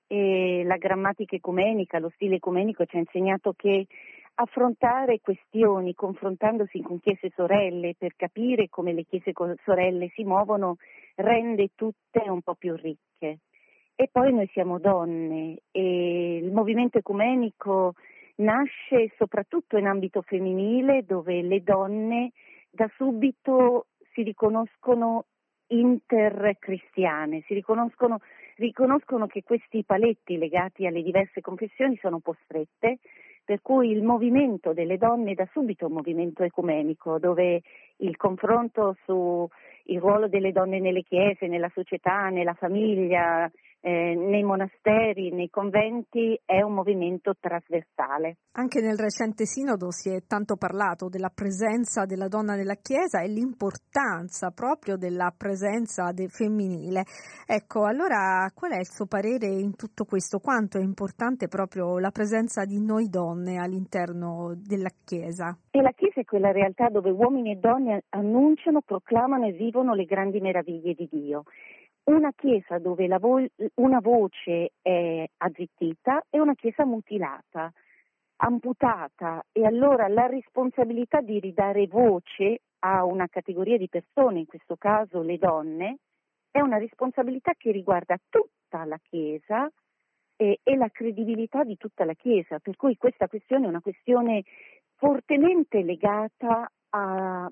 e 0.05 0.61
la 0.63 0.77
grammatica 0.77 1.35
ecumenica, 1.35 1.97
lo 1.97 2.11
stile 2.13 2.35
ecumenico 2.35 2.85
ci 2.85 2.97
ha 2.97 2.99
insegnato 2.99 3.53
che 3.57 3.87
affrontare 4.35 5.19
questioni 5.19 5.95
confrontandosi 5.95 6.79
con 6.81 6.99
chiese 6.99 7.31
sorelle 7.33 7.95
per 7.97 8.13
capire 8.15 8.69
come 8.69 8.93
le 8.93 9.03
chiese 9.03 9.31
sorelle 9.63 10.11
si 10.13 10.23
muovono 10.23 10.75
rende 11.15 11.69
tutte 11.73 12.21
un 12.29 12.41
po' 12.43 12.53
più 12.53 12.75
ricche. 12.75 13.39
E 13.95 14.09
poi 14.11 14.31
noi 14.31 14.47
siamo 14.53 14.77
donne 14.77 15.57
e 15.71 16.37
il 16.37 16.51
movimento 16.51 16.99
ecumenico 16.99 17.95
nasce 18.37 19.13
soprattutto 19.17 19.77
in 19.77 19.87
ambito 19.87 20.21
femminile 20.21 21.03
dove 21.03 21.41
le 21.41 21.61
donne 21.61 22.31
da 22.69 22.89
subito 22.95 23.87
si 24.13 24.23
riconoscono 24.23 25.25
intercristiane, 25.67 27.43
si 27.45 27.53
riconoscono, 27.53 28.19
riconoscono 28.55 29.27
che 29.27 29.43
questi 29.43 29.83
paletti 29.83 30.37
legati 30.37 30.85
alle 30.85 31.01
diverse 31.01 31.41
confessioni 31.41 31.97
sono 31.97 32.15
un 32.15 32.21
po' 32.21 32.35
strette, 32.43 32.99
per 33.43 33.61
cui 33.61 33.91
il 33.91 34.03
movimento 34.03 34.73
delle 34.73 34.97
donne 34.97 35.31
è 35.31 35.33
da 35.33 35.47
subito 35.51 35.87
un 35.87 35.93
movimento 35.93 36.43
ecumenico, 36.43 37.17
dove 37.17 37.61
il 37.97 38.17
confronto 38.17 38.97
sul 39.05 39.47
ruolo 39.99 40.27
delle 40.27 40.51
donne 40.51 40.79
nelle 40.79 41.03
chiese, 41.03 41.47
nella 41.47 41.71
società, 41.73 42.27
nella 42.29 42.53
famiglia, 42.55 43.49
eh, 43.87 44.15
nei 44.15 44.43
monasteri, 44.43 45.31
nei 45.31 45.49
conventi 45.49 46.37
è 46.43 46.61
un 46.61 46.73
movimento 46.73 47.35
trasversale. 47.39 48.39
Anche 48.57 48.81
nel 48.81 48.97
recente 48.97 49.45
sinodo 49.45 49.91
si 49.91 50.09
è 50.09 50.25
tanto 50.27 50.57
parlato 50.57 51.07
della 51.07 51.31
presenza 51.33 52.03
della 52.03 52.27
donna 52.27 52.55
nella 52.55 52.75
Chiesa 52.75 53.21
e 53.21 53.29
l'importanza 53.29 54.51
proprio 54.51 54.97
della 54.97 55.33
presenza 55.35 56.11
de- 56.11 56.27
femminile. 56.27 57.03
Ecco, 57.45 57.85
allora 57.85 58.51
qual 58.53 58.73
è 58.73 58.79
il 58.79 58.89
suo 58.89 59.05
parere 59.05 59.47
in 59.47 59.77
tutto 59.77 60.03
questo? 60.03 60.39
Quanto 60.39 60.77
è 60.77 60.81
importante 60.81 61.47
proprio 61.47 61.97
la 61.97 62.11
presenza 62.11 62.65
di 62.65 62.83
noi 62.83 63.07
donne 63.07 63.55
all'interno 63.55 64.53
della 64.57 64.91
Chiesa? 65.05 65.57
E 65.71 65.81
la 65.81 65.91
Chiesa 65.91 66.19
è 66.19 66.25
quella 66.25 66.51
realtà 66.51 66.89
dove 66.89 67.11
uomini 67.11 67.53
e 67.53 67.55
donne 67.55 68.03
annunciano, 68.09 68.81
proclamano 68.81 69.47
e 69.47 69.53
vivono 69.53 69.93
le 69.93 70.03
grandi 70.03 70.41
meraviglie 70.41 70.93
di 70.93 71.07
Dio 71.09 71.45
una 72.07 72.31
chiesa 72.35 72.77
dove 72.79 73.07
vo- 73.19 73.45
una 73.75 73.99
voce 73.99 74.71
è 74.81 75.25
azzittita 75.37 76.23
è 76.29 76.39
una 76.39 76.55
chiesa 76.55 76.85
mutilata, 76.85 77.71
amputata. 78.37 79.43
E 79.51 79.65
allora 79.65 80.07
la 80.07 80.27
responsabilità 80.27 81.21
di 81.21 81.39
ridare 81.39 81.87
voce 81.87 82.61
a 82.79 83.03
una 83.03 83.27
categoria 83.27 83.77
di 83.77 83.89
persone, 83.89 84.39
in 84.39 84.45
questo 84.45 84.75
caso 84.77 85.21
le 85.21 85.37
donne, 85.37 85.97
è 86.51 86.61
una 86.61 86.77
responsabilità 86.77 87.53
che 87.57 87.71
riguarda 87.71 88.17
tutta 88.29 88.85
la 88.85 88.99
Chiesa 89.09 89.69
e, 90.35 90.59
e 90.63 90.75
la 90.75 90.89
credibilità 90.89 91.63
di 91.63 91.77
tutta 91.77 92.05
la 92.05 92.13
Chiesa, 92.13 92.59
per 92.59 92.75
cui 92.75 92.95
questa 92.97 93.27
questione 93.27 93.65
è 93.65 93.69
una 93.69 93.81
questione 93.81 94.43
fortemente 94.95 95.81
legata 95.83 96.71
a, 96.89 97.51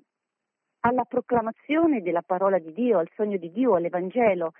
alla 0.86 1.04
proclamazione 1.04 2.04
della 2.04 2.22
parola 2.22 2.60
di 2.60 2.72
Dio, 2.72 3.00
al 3.00 3.10
sogno 3.16 3.38
di 3.38 3.52
Dio, 3.52 3.76
all'Evangelo. 3.76 4.54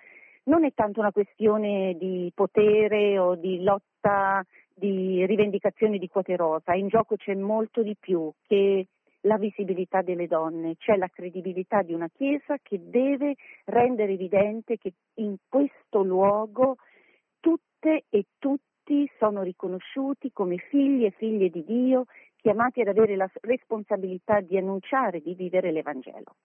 Non 0.46 0.66
è 0.66 0.72
tanto 0.74 1.00
una 1.00 1.12
questione 1.12 1.96
di 2.00 2.32
potere 2.34 3.20
o 3.20 3.36
di 3.36 3.62
lotta, 3.62 4.44
di 4.74 5.24
rivendicazione 5.26 6.00
di 6.00 6.08
quote 6.08 6.36
rosa, 6.36 6.74
in 6.74 6.88
gioco 6.88 7.16
c'è 7.16 7.36
molto 7.36 7.82
di 7.82 7.96
più 7.98 8.32
che 8.46 8.88
la 9.22 9.38
visibilità 9.38 10.02
delle 10.02 10.28
donne, 10.28 10.76
c'è 10.78 10.98
la 10.98 11.08
credibilità 11.08 11.82
di 11.82 11.94
una 11.94 12.10
Chiesa 12.10 12.58
che 12.62 12.80
deve 12.82 13.36
rendere 13.66 14.14
evidente 14.14 14.78
che 14.78 14.94
in 15.16 15.36
questo 15.48 16.04
luogo 16.04 16.76
tutte 17.40 18.06
e 18.10 18.26
tutti 18.38 19.10
sono 19.18 19.42
riconosciuti 19.42 20.32
come 20.32 20.58
figli 20.58 21.06
e 21.06 21.12
figlie 21.12 21.50
di 21.50 21.64
Dio 21.64 22.06
chiamati 22.46 22.82
ad 22.82 22.90
avere 22.90 23.16
la 23.16 23.28
responsabilità 23.42 24.40
di 24.40 24.56
annunciare, 24.56 25.20
di 25.20 25.34
vivere 25.34 25.72
l'Evangelo. 25.72 26.36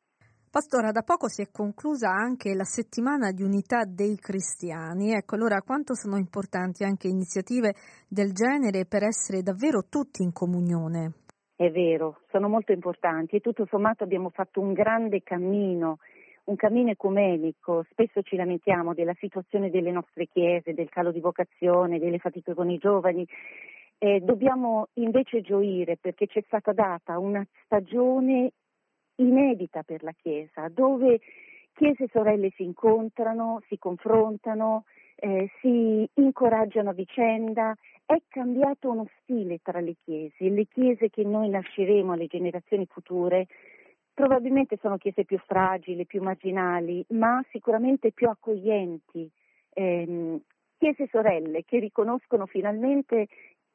Pastora, 0.50 0.92
da 0.92 1.02
poco 1.02 1.28
si 1.28 1.42
è 1.42 1.50
conclusa 1.52 2.08
anche 2.08 2.54
la 2.54 2.64
settimana 2.64 3.32
di 3.32 3.42
unità 3.42 3.84
dei 3.84 4.16
cristiani. 4.16 5.12
Ecco, 5.12 5.34
allora 5.34 5.60
quanto 5.60 5.94
sono 5.94 6.16
importanti 6.16 6.84
anche 6.84 7.06
iniziative 7.06 7.74
del 8.08 8.32
genere 8.32 8.86
per 8.86 9.02
essere 9.02 9.42
davvero 9.42 9.82
tutti 9.90 10.22
in 10.22 10.32
comunione? 10.32 11.12
è 11.60 11.70
vero, 11.70 12.20
sono 12.30 12.48
molto 12.48 12.72
importanti 12.72 13.36
e 13.36 13.40
tutto 13.40 13.66
sommato 13.68 14.02
abbiamo 14.02 14.30
fatto 14.30 14.62
un 14.62 14.72
grande 14.72 15.22
cammino, 15.22 15.98
un 16.44 16.56
cammino 16.56 16.88
ecumenico. 16.88 17.84
Spesso 17.90 18.22
ci 18.22 18.36
lamentiamo 18.36 18.94
della 18.94 19.12
situazione 19.18 19.68
delle 19.68 19.90
nostre 19.90 20.26
chiese, 20.26 20.72
del 20.72 20.88
calo 20.88 21.12
di 21.12 21.20
vocazione, 21.20 21.98
delle 21.98 22.18
fatiche 22.18 22.54
con 22.54 22.70
i 22.70 22.78
giovani. 22.78 23.28
Eh, 24.02 24.20
dobbiamo 24.20 24.88
invece 24.94 25.42
gioire 25.42 25.98
perché 25.98 26.26
ci 26.26 26.38
è 26.38 26.42
stata 26.46 26.72
data 26.72 27.18
una 27.18 27.46
stagione 27.66 28.52
inedita 29.16 29.82
per 29.82 30.02
la 30.02 30.12
Chiesa, 30.12 30.68
dove 30.68 31.20
chiese 31.74 32.04
e 32.04 32.08
sorelle 32.10 32.50
si 32.56 32.62
incontrano, 32.62 33.60
si 33.68 33.76
confrontano, 33.76 34.84
eh, 35.16 35.50
si 35.60 36.08
incoraggiano 36.14 36.90
a 36.90 36.94
vicenda 36.94 37.76
è 38.06 38.22
cambiato 38.26 38.90
uno 38.90 39.06
stile 39.20 39.58
tra 39.62 39.80
le 39.80 39.94
chiese. 40.02 40.48
Le 40.48 40.64
chiese 40.64 41.10
che 41.10 41.22
noi 41.22 41.50
lasceremo 41.50 42.12
alle 42.12 42.26
generazioni 42.26 42.86
future 42.86 43.46
probabilmente 44.12 44.78
sono 44.80 44.96
chiese 44.96 45.24
più 45.24 45.38
fragili, 45.38 46.06
più 46.06 46.22
marginali, 46.22 47.04
ma 47.10 47.44
sicuramente 47.50 48.12
più 48.12 48.28
accoglienti. 48.28 49.30
Eh, 49.72 50.40
chiese 50.76 51.06
sorelle 51.08 51.62
che 51.64 51.78
riconoscono 51.78 52.46
finalmente 52.46 53.28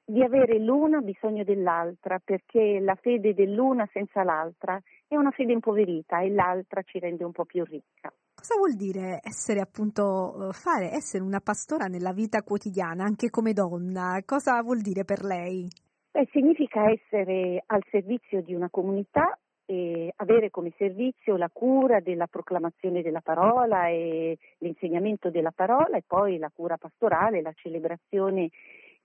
di 0.05 0.21
avere 0.21 0.59
l'una 0.59 1.01
bisogno 1.01 1.43
dell'altra, 1.43 2.19
perché 2.23 2.79
la 2.79 2.95
fede 2.95 3.33
dell'una 3.33 3.89
senza 3.91 4.23
l'altra 4.23 4.79
è 5.07 5.15
una 5.15 5.31
fede 5.31 5.53
impoverita 5.53 6.21
e 6.21 6.29
l'altra 6.29 6.83
ci 6.83 6.99
rende 6.99 7.23
un 7.23 7.31
po' 7.31 7.45
più 7.45 7.63
ricca. 7.63 8.13
Cosa 8.35 8.55
vuol 8.57 8.75
dire 8.75 9.19
essere 9.23 9.61
appunto, 9.61 10.49
eh, 10.49 10.53
fare, 10.53 10.91
essere 10.91 11.23
una 11.23 11.39
pastora 11.39 11.85
nella 11.85 12.13
vita 12.13 12.43
quotidiana, 12.43 13.03
anche 13.03 13.31
come 13.31 13.53
donna? 13.53 14.21
Cosa 14.23 14.61
vuol 14.61 14.81
dire 14.81 15.03
per 15.03 15.23
lei? 15.23 15.67
Beh, 16.11 16.27
significa 16.31 16.89
essere 16.89 17.63
al 17.65 17.83
servizio 17.89 18.41
di 18.41 18.53
una 18.53 18.69
comunità 18.69 19.37
e 19.65 20.13
avere 20.17 20.51
come 20.51 20.71
servizio 20.77 21.37
la 21.37 21.49
cura 21.51 21.99
della 21.99 22.27
proclamazione 22.27 23.01
della 23.01 23.21
parola 23.21 23.87
e 23.87 24.37
l'insegnamento 24.59 25.31
della 25.31 25.51
parola 25.51 25.97
e 25.97 26.03
poi 26.05 26.37
la 26.37 26.51
cura 26.53 26.77
pastorale, 26.77 27.41
la 27.41 27.53
celebrazione 27.55 28.49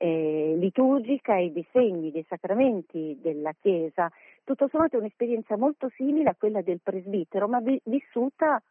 eh, 0.03 0.55
liturgica 0.57 1.36
e 1.36 1.51
dei 1.51 1.66
segni, 1.72 2.11
dei 2.11 2.24
sacramenti 2.26 3.18
della 3.20 3.53
Chiesa. 3.61 4.11
Tutto 4.42 4.66
sommato 4.68 4.96
è 4.96 4.98
un'esperienza 4.98 5.59
molto 5.59 5.90
simile 5.94 6.30
a 6.30 6.34
quella 6.34 6.62
del 6.62 6.80
presbitero, 6.82 7.46
ma 7.48 7.61
vi- 7.61 7.80
vissuta 7.84 8.62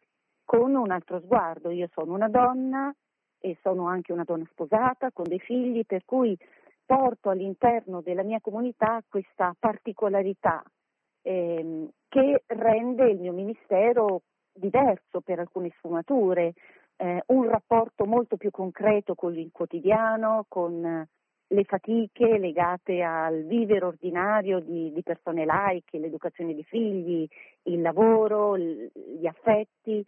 con 0.44 0.74
un 0.74 0.90
altro 0.90 1.20
sguardo. 1.20 1.70
Io 1.70 1.88
sono 1.92 2.14
una 2.14 2.28
donna 2.28 2.92
e 3.38 3.56
sono 3.62 3.86
anche 3.86 4.12
una 4.12 4.24
donna 4.24 4.44
sposata 4.50 5.12
con 5.12 5.28
dei 5.28 5.38
figli, 5.38 5.84
per 5.86 6.04
cui 6.04 6.36
porto 6.84 7.30
all'interno 7.30 8.00
della 8.00 8.24
mia 8.24 8.40
comunità 8.40 9.00
questa 9.08 9.54
particolarità 9.56 10.64
ehm, 11.22 11.88
che 12.08 12.42
rende 12.46 13.08
il 13.08 13.20
mio 13.20 13.32
ministero 13.32 14.22
diverso 14.52 15.20
per 15.20 15.38
alcune 15.38 15.70
sfumature, 15.76 16.54
eh, 16.96 17.22
un 17.26 17.48
rapporto 17.48 18.04
molto 18.04 18.36
più 18.36 18.50
concreto 18.50 19.14
con 19.14 19.38
il 19.38 19.50
quotidiano, 19.52 20.44
con 20.48 21.06
le 21.52 21.64
fatiche 21.64 22.38
legate 22.38 23.02
al 23.02 23.42
vivere 23.44 23.84
ordinario 23.84 24.60
di, 24.60 24.92
di 24.92 25.02
persone 25.02 25.44
laiche, 25.44 25.98
l'educazione 25.98 26.54
di 26.54 26.62
figli, 26.62 27.26
il 27.64 27.80
lavoro, 27.80 28.56
gli 28.56 29.26
affetti, 29.26 30.04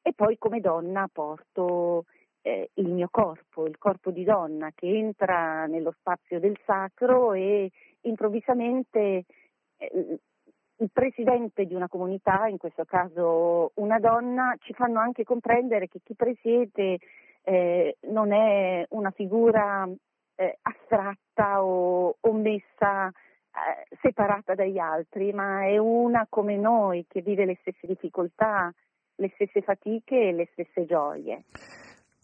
e 0.00 0.12
poi 0.14 0.38
come 0.38 0.60
donna 0.60 1.08
porto 1.12 2.04
eh, 2.42 2.70
il 2.74 2.88
mio 2.88 3.08
corpo, 3.10 3.66
il 3.66 3.76
corpo 3.76 4.10
di 4.10 4.24
donna 4.24 4.70
che 4.74 4.86
entra 4.86 5.66
nello 5.66 5.92
spazio 5.98 6.40
del 6.40 6.56
sacro 6.64 7.34
e 7.34 7.70
improvvisamente 8.02 9.24
eh, 9.76 10.18
il 10.78 10.90
presidente 10.92 11.66
di 11.66 11.74
una 11.74 11.88
comunità, 11.88 12.46
in 12.46 12.56
questo 12.56 12.84
caso 12.84 13.72
una 13.74 13.98
donna, 13.98 14.54
ci 14.60 14.72
fanno 14.72 15.00
anche 15.00 15.24
comprendere 15.24 15.88
che 15.88 16.00
chi 16.02 16.14
presiede 16.14 16.98
eh, 17.42 17.96
non 18.08 18.32
è 18.32 18.86
una 18.90 19.10
figura 19.10 19.86
eh, 20.36 20.58
astratta 20.62 21.64
o, 21.64 22.16
o 22.20 22.32
messa 22.32 23.08
eh, 23.08 23.96
separata 24.00 24.54
dagli 24.54 24.78
altri, 24.78 25.32
ma 25.32 25.64
è 25.64 25.78
una 25.78 26.26
come 26.28 26.56
noi 26.56 27.06
che 27.08 27.22
vive 27.22 27.44
le 27.44 27.56
stesse 27.60 27.86
difficoltà, 27.86 28.72
le 29.16 29.30
stesse 29.34 29.62
fatiche 29.62 30.28
e 30.28 30.32
le 30.32 30.48
stesse 30.52 30.84
gioie. 30.84 31.44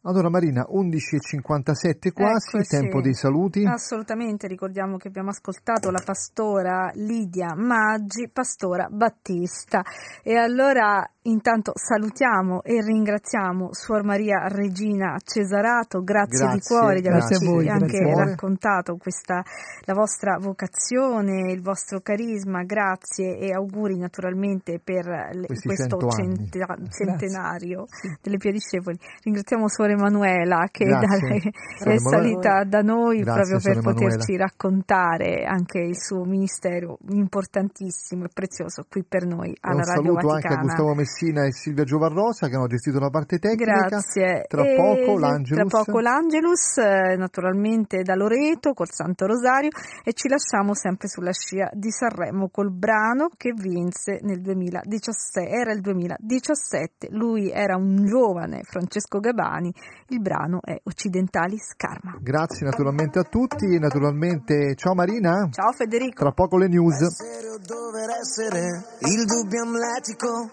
Allora 0.05 0.28
Marina, 0.30 0.66
11.57 0.68 2.12
quasi, 2.12 2.57
Eccoci. 2.57 2.68
tempo 2.68 3.00
dei 3.00 3.14
saluti. 3.14 3.64
Assolutamente, 3.64 4.48
ricordiamo 4.48 4.96
che 4.96 5.07
abbiamo 5.07 5.28
ascoltato 5.30 5.92
la 5.92 6.03
pastora 6.05 6.90
Lidia 6.94 7.55
Maggi, 7.55 8.28
pastora 8.28 8.88
Battista. 8.90 9.82
E 10.24 10.34
allora 10.34 11.09
intanto 11.24 11.70
salutiamo 11.76 12.64
e 12.64 12.82
ringraziamo 12.82 13.68
Suor 13.70 14.03
Maria 14.03 14.48
Regina 14.48 15.16
Cesarato, 15.22 16.03
grazie, 16.03 16.46
di 16.48 16.53
Grazie, 16.55 16.76
cuore 16.76 16.94
di 16.96 17.03
grazie 17.03 17.36
averci 17.36 17.46
voi, 17.46 17.68
anche 17.68 17.98
grazie 17.98 18.24
raccontato 18.24 18.96
questa, 18.96 19.40
la 19.84 19.94
vostra 19.94 20.36
vocazione, 20.40 21.53
il 21.53 21.62
vostro 21.62 22.00
carisma, 22.00 22.64
grazie 22.64 23.38
e 23.38 23.53
auguri 23.53 23.96
naturalmente 23.98 24.80
per 24.82 25.07
le- 25.07 25.46
questo 25.46 26.09
centa- 26.09 26.76
centenario 26.90 27.84
delle 28.20 28.38
Pie 28.38 28.50
Discepoli. 28.50 28.98
Ringraziamo 29.22 29.68
Suor 29.68 29.90
Emanuela 29.93 30.68
che 30.70 30.84
Grazie. 30.84 31.38
da- 31.40 31.51
Suor 31.78 31.95
è 31.95 31.99
salita 31.99 32.64
da 32.64 32.80
noi 32.82 33.20
Grazie, 33.20 33.32
proprio 33.32 33.59
per 33.61 33.61
Suor 33.61 33.76
Emanuela. 33.76 34.09
poterci 34.09 34.36
raccontare 34.36 35.45
anche 35.45 35.78
il 35.78 35.97
suo 35.97 36.24
ministero 36.24 36.99
importantissimo 37.11 38.24
e 38.24 38.28
prezioso 38.32 38.84
qui 38.88 39.05
per 39.05 39.26
noi 39.26 39.57
alla 39.61 39.76
un 39.76 39.84
Radio 39.84 40.03
saluto 40.03 40.30
anche 40.34 40.49
a. 40.49 40.57
Gustavo 40.57 40.95
Messina 40.95 41.45
e 41.47 41.53
Silvia 41.53 41.84
Giovarrosa 41.84 42.49
che 42.49 42.57
hanno 42.57 42.66
gestito 42.66 42.99
la 42.99 43.11
parte 43.11 43.38
tecnica. 43.38 43.86
Grazie. 43.86 44.45
Tra 44.49 44.62
E 44.64 44.76
poco 44.76 45.18
l'Angelus. 45.18 45.68
Tra 45.68 45.82
poco 45.82 46.01
l'Angelus, 46.01 46.76
eh, 46.78 47.16
naturalmente 47.16 48.03
da 48.03 48.14
Loreto 48.14 48.72
col 48.72 48.90
Santo 48.90 49.26
Rosario 49.26 49.70
e 50.05 50.12
ci 50.12 50.28
lasciamo 50.28 50.74
sempre 50.74 51.09
sulla 51.09 51.32
scia 51.32 51.68
di 51.72 51.90
Sanremo 51.90 52.49
col 52.51 52.72
brano 52.72 53.28
che 53.36 53.53
vinse 53.55 54.20
nel 54.22 54.40
2017, 54.40 55.49
era 55.49 55.72
il 55.72 55.80
2017, 55.80 57.09
lui 57.11 57.51
era 57.51 57.76
un 57.76 58.05
giovane 58.05 58.62
Francesco 58.62 59.18
Gabani, 59.18 59.72
il 60.09 60.20
brano 60.20 60.61
è 60.62 60.78
Occidentali 60.85 61.59
Scarma. 61.59 62.16
Grazie 62.20 62.66
naturalmente 62.66 63.18
a 63.18 63.24
tutti 63.24 63.64
e 63.64 63.78
naturalmente 63.78 64.74
ciao 64.76 64.95
Marina. 64.95 65.49
Ciao 65.51 65.72
Federico. 65.72 66.22
Tra 66.22 66.33
poco 66.33 66.59
le 66.59 66.68
news. 66.68 66.99
Serio 67.14 67.59
dover 67.59 68.11
essere 68.20 68.61
il 69.01 69.24
dubbio 69.24 69.62
amletico, 69.62 70.51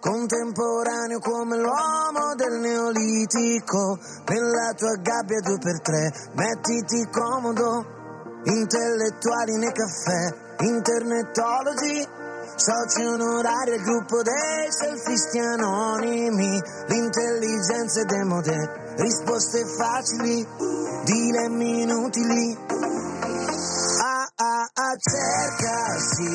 contemporaneo 0.00 1.18
come 1.18 1.56
l'uomo 1.58 2.34
del 2.34 2.60
neolitico. 2.60 3.98
Nella 4.28 4.72
tua 4.72 4.96
gabbia 5.00 5.40
due 5.40 5.58
per 5.58 5.80
tre, 5.80 6.12
mettiti 6.34 7.08
comodo, 7.10 7.84
intellettuali 8.44 9.58
nei 9.58 9.72
caffè, 9.72 10.64
internetologi. 10.64 12.23
Soci 12.56 13.04
onorari 13.04 13.72
al 13.72 13.80
gruppo 13.80 14.22
dei 14.22 14.70
selfisti 14.70 15.38
anonimi, 15.38 16.62
l'intelligenza 16.86 18.00
è 18.00 18.04
demode, 18.04 18.94
risposte 18.96 19.64
facili, 19.76 20.46
dilemmi 21.04 21.82
inutili. 21.82 22.56
A 24.02 24.28
a 24.36 24.70
a 24.72 24.96
cercasi, 24.96 26.30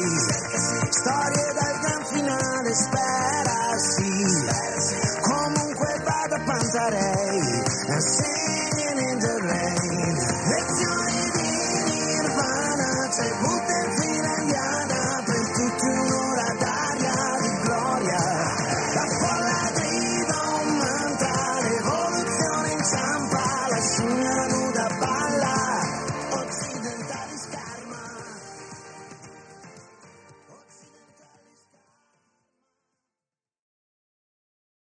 storie 0.89 1.53
dal 1.53 1.79
gran 1.79 2.03
finale, 2.05 2.73
sperasi, 2.75 4.11
comunque 5.21 6.01
vada 6.03 6.35
a 6.35 6.43
pantare. 6.43 6.98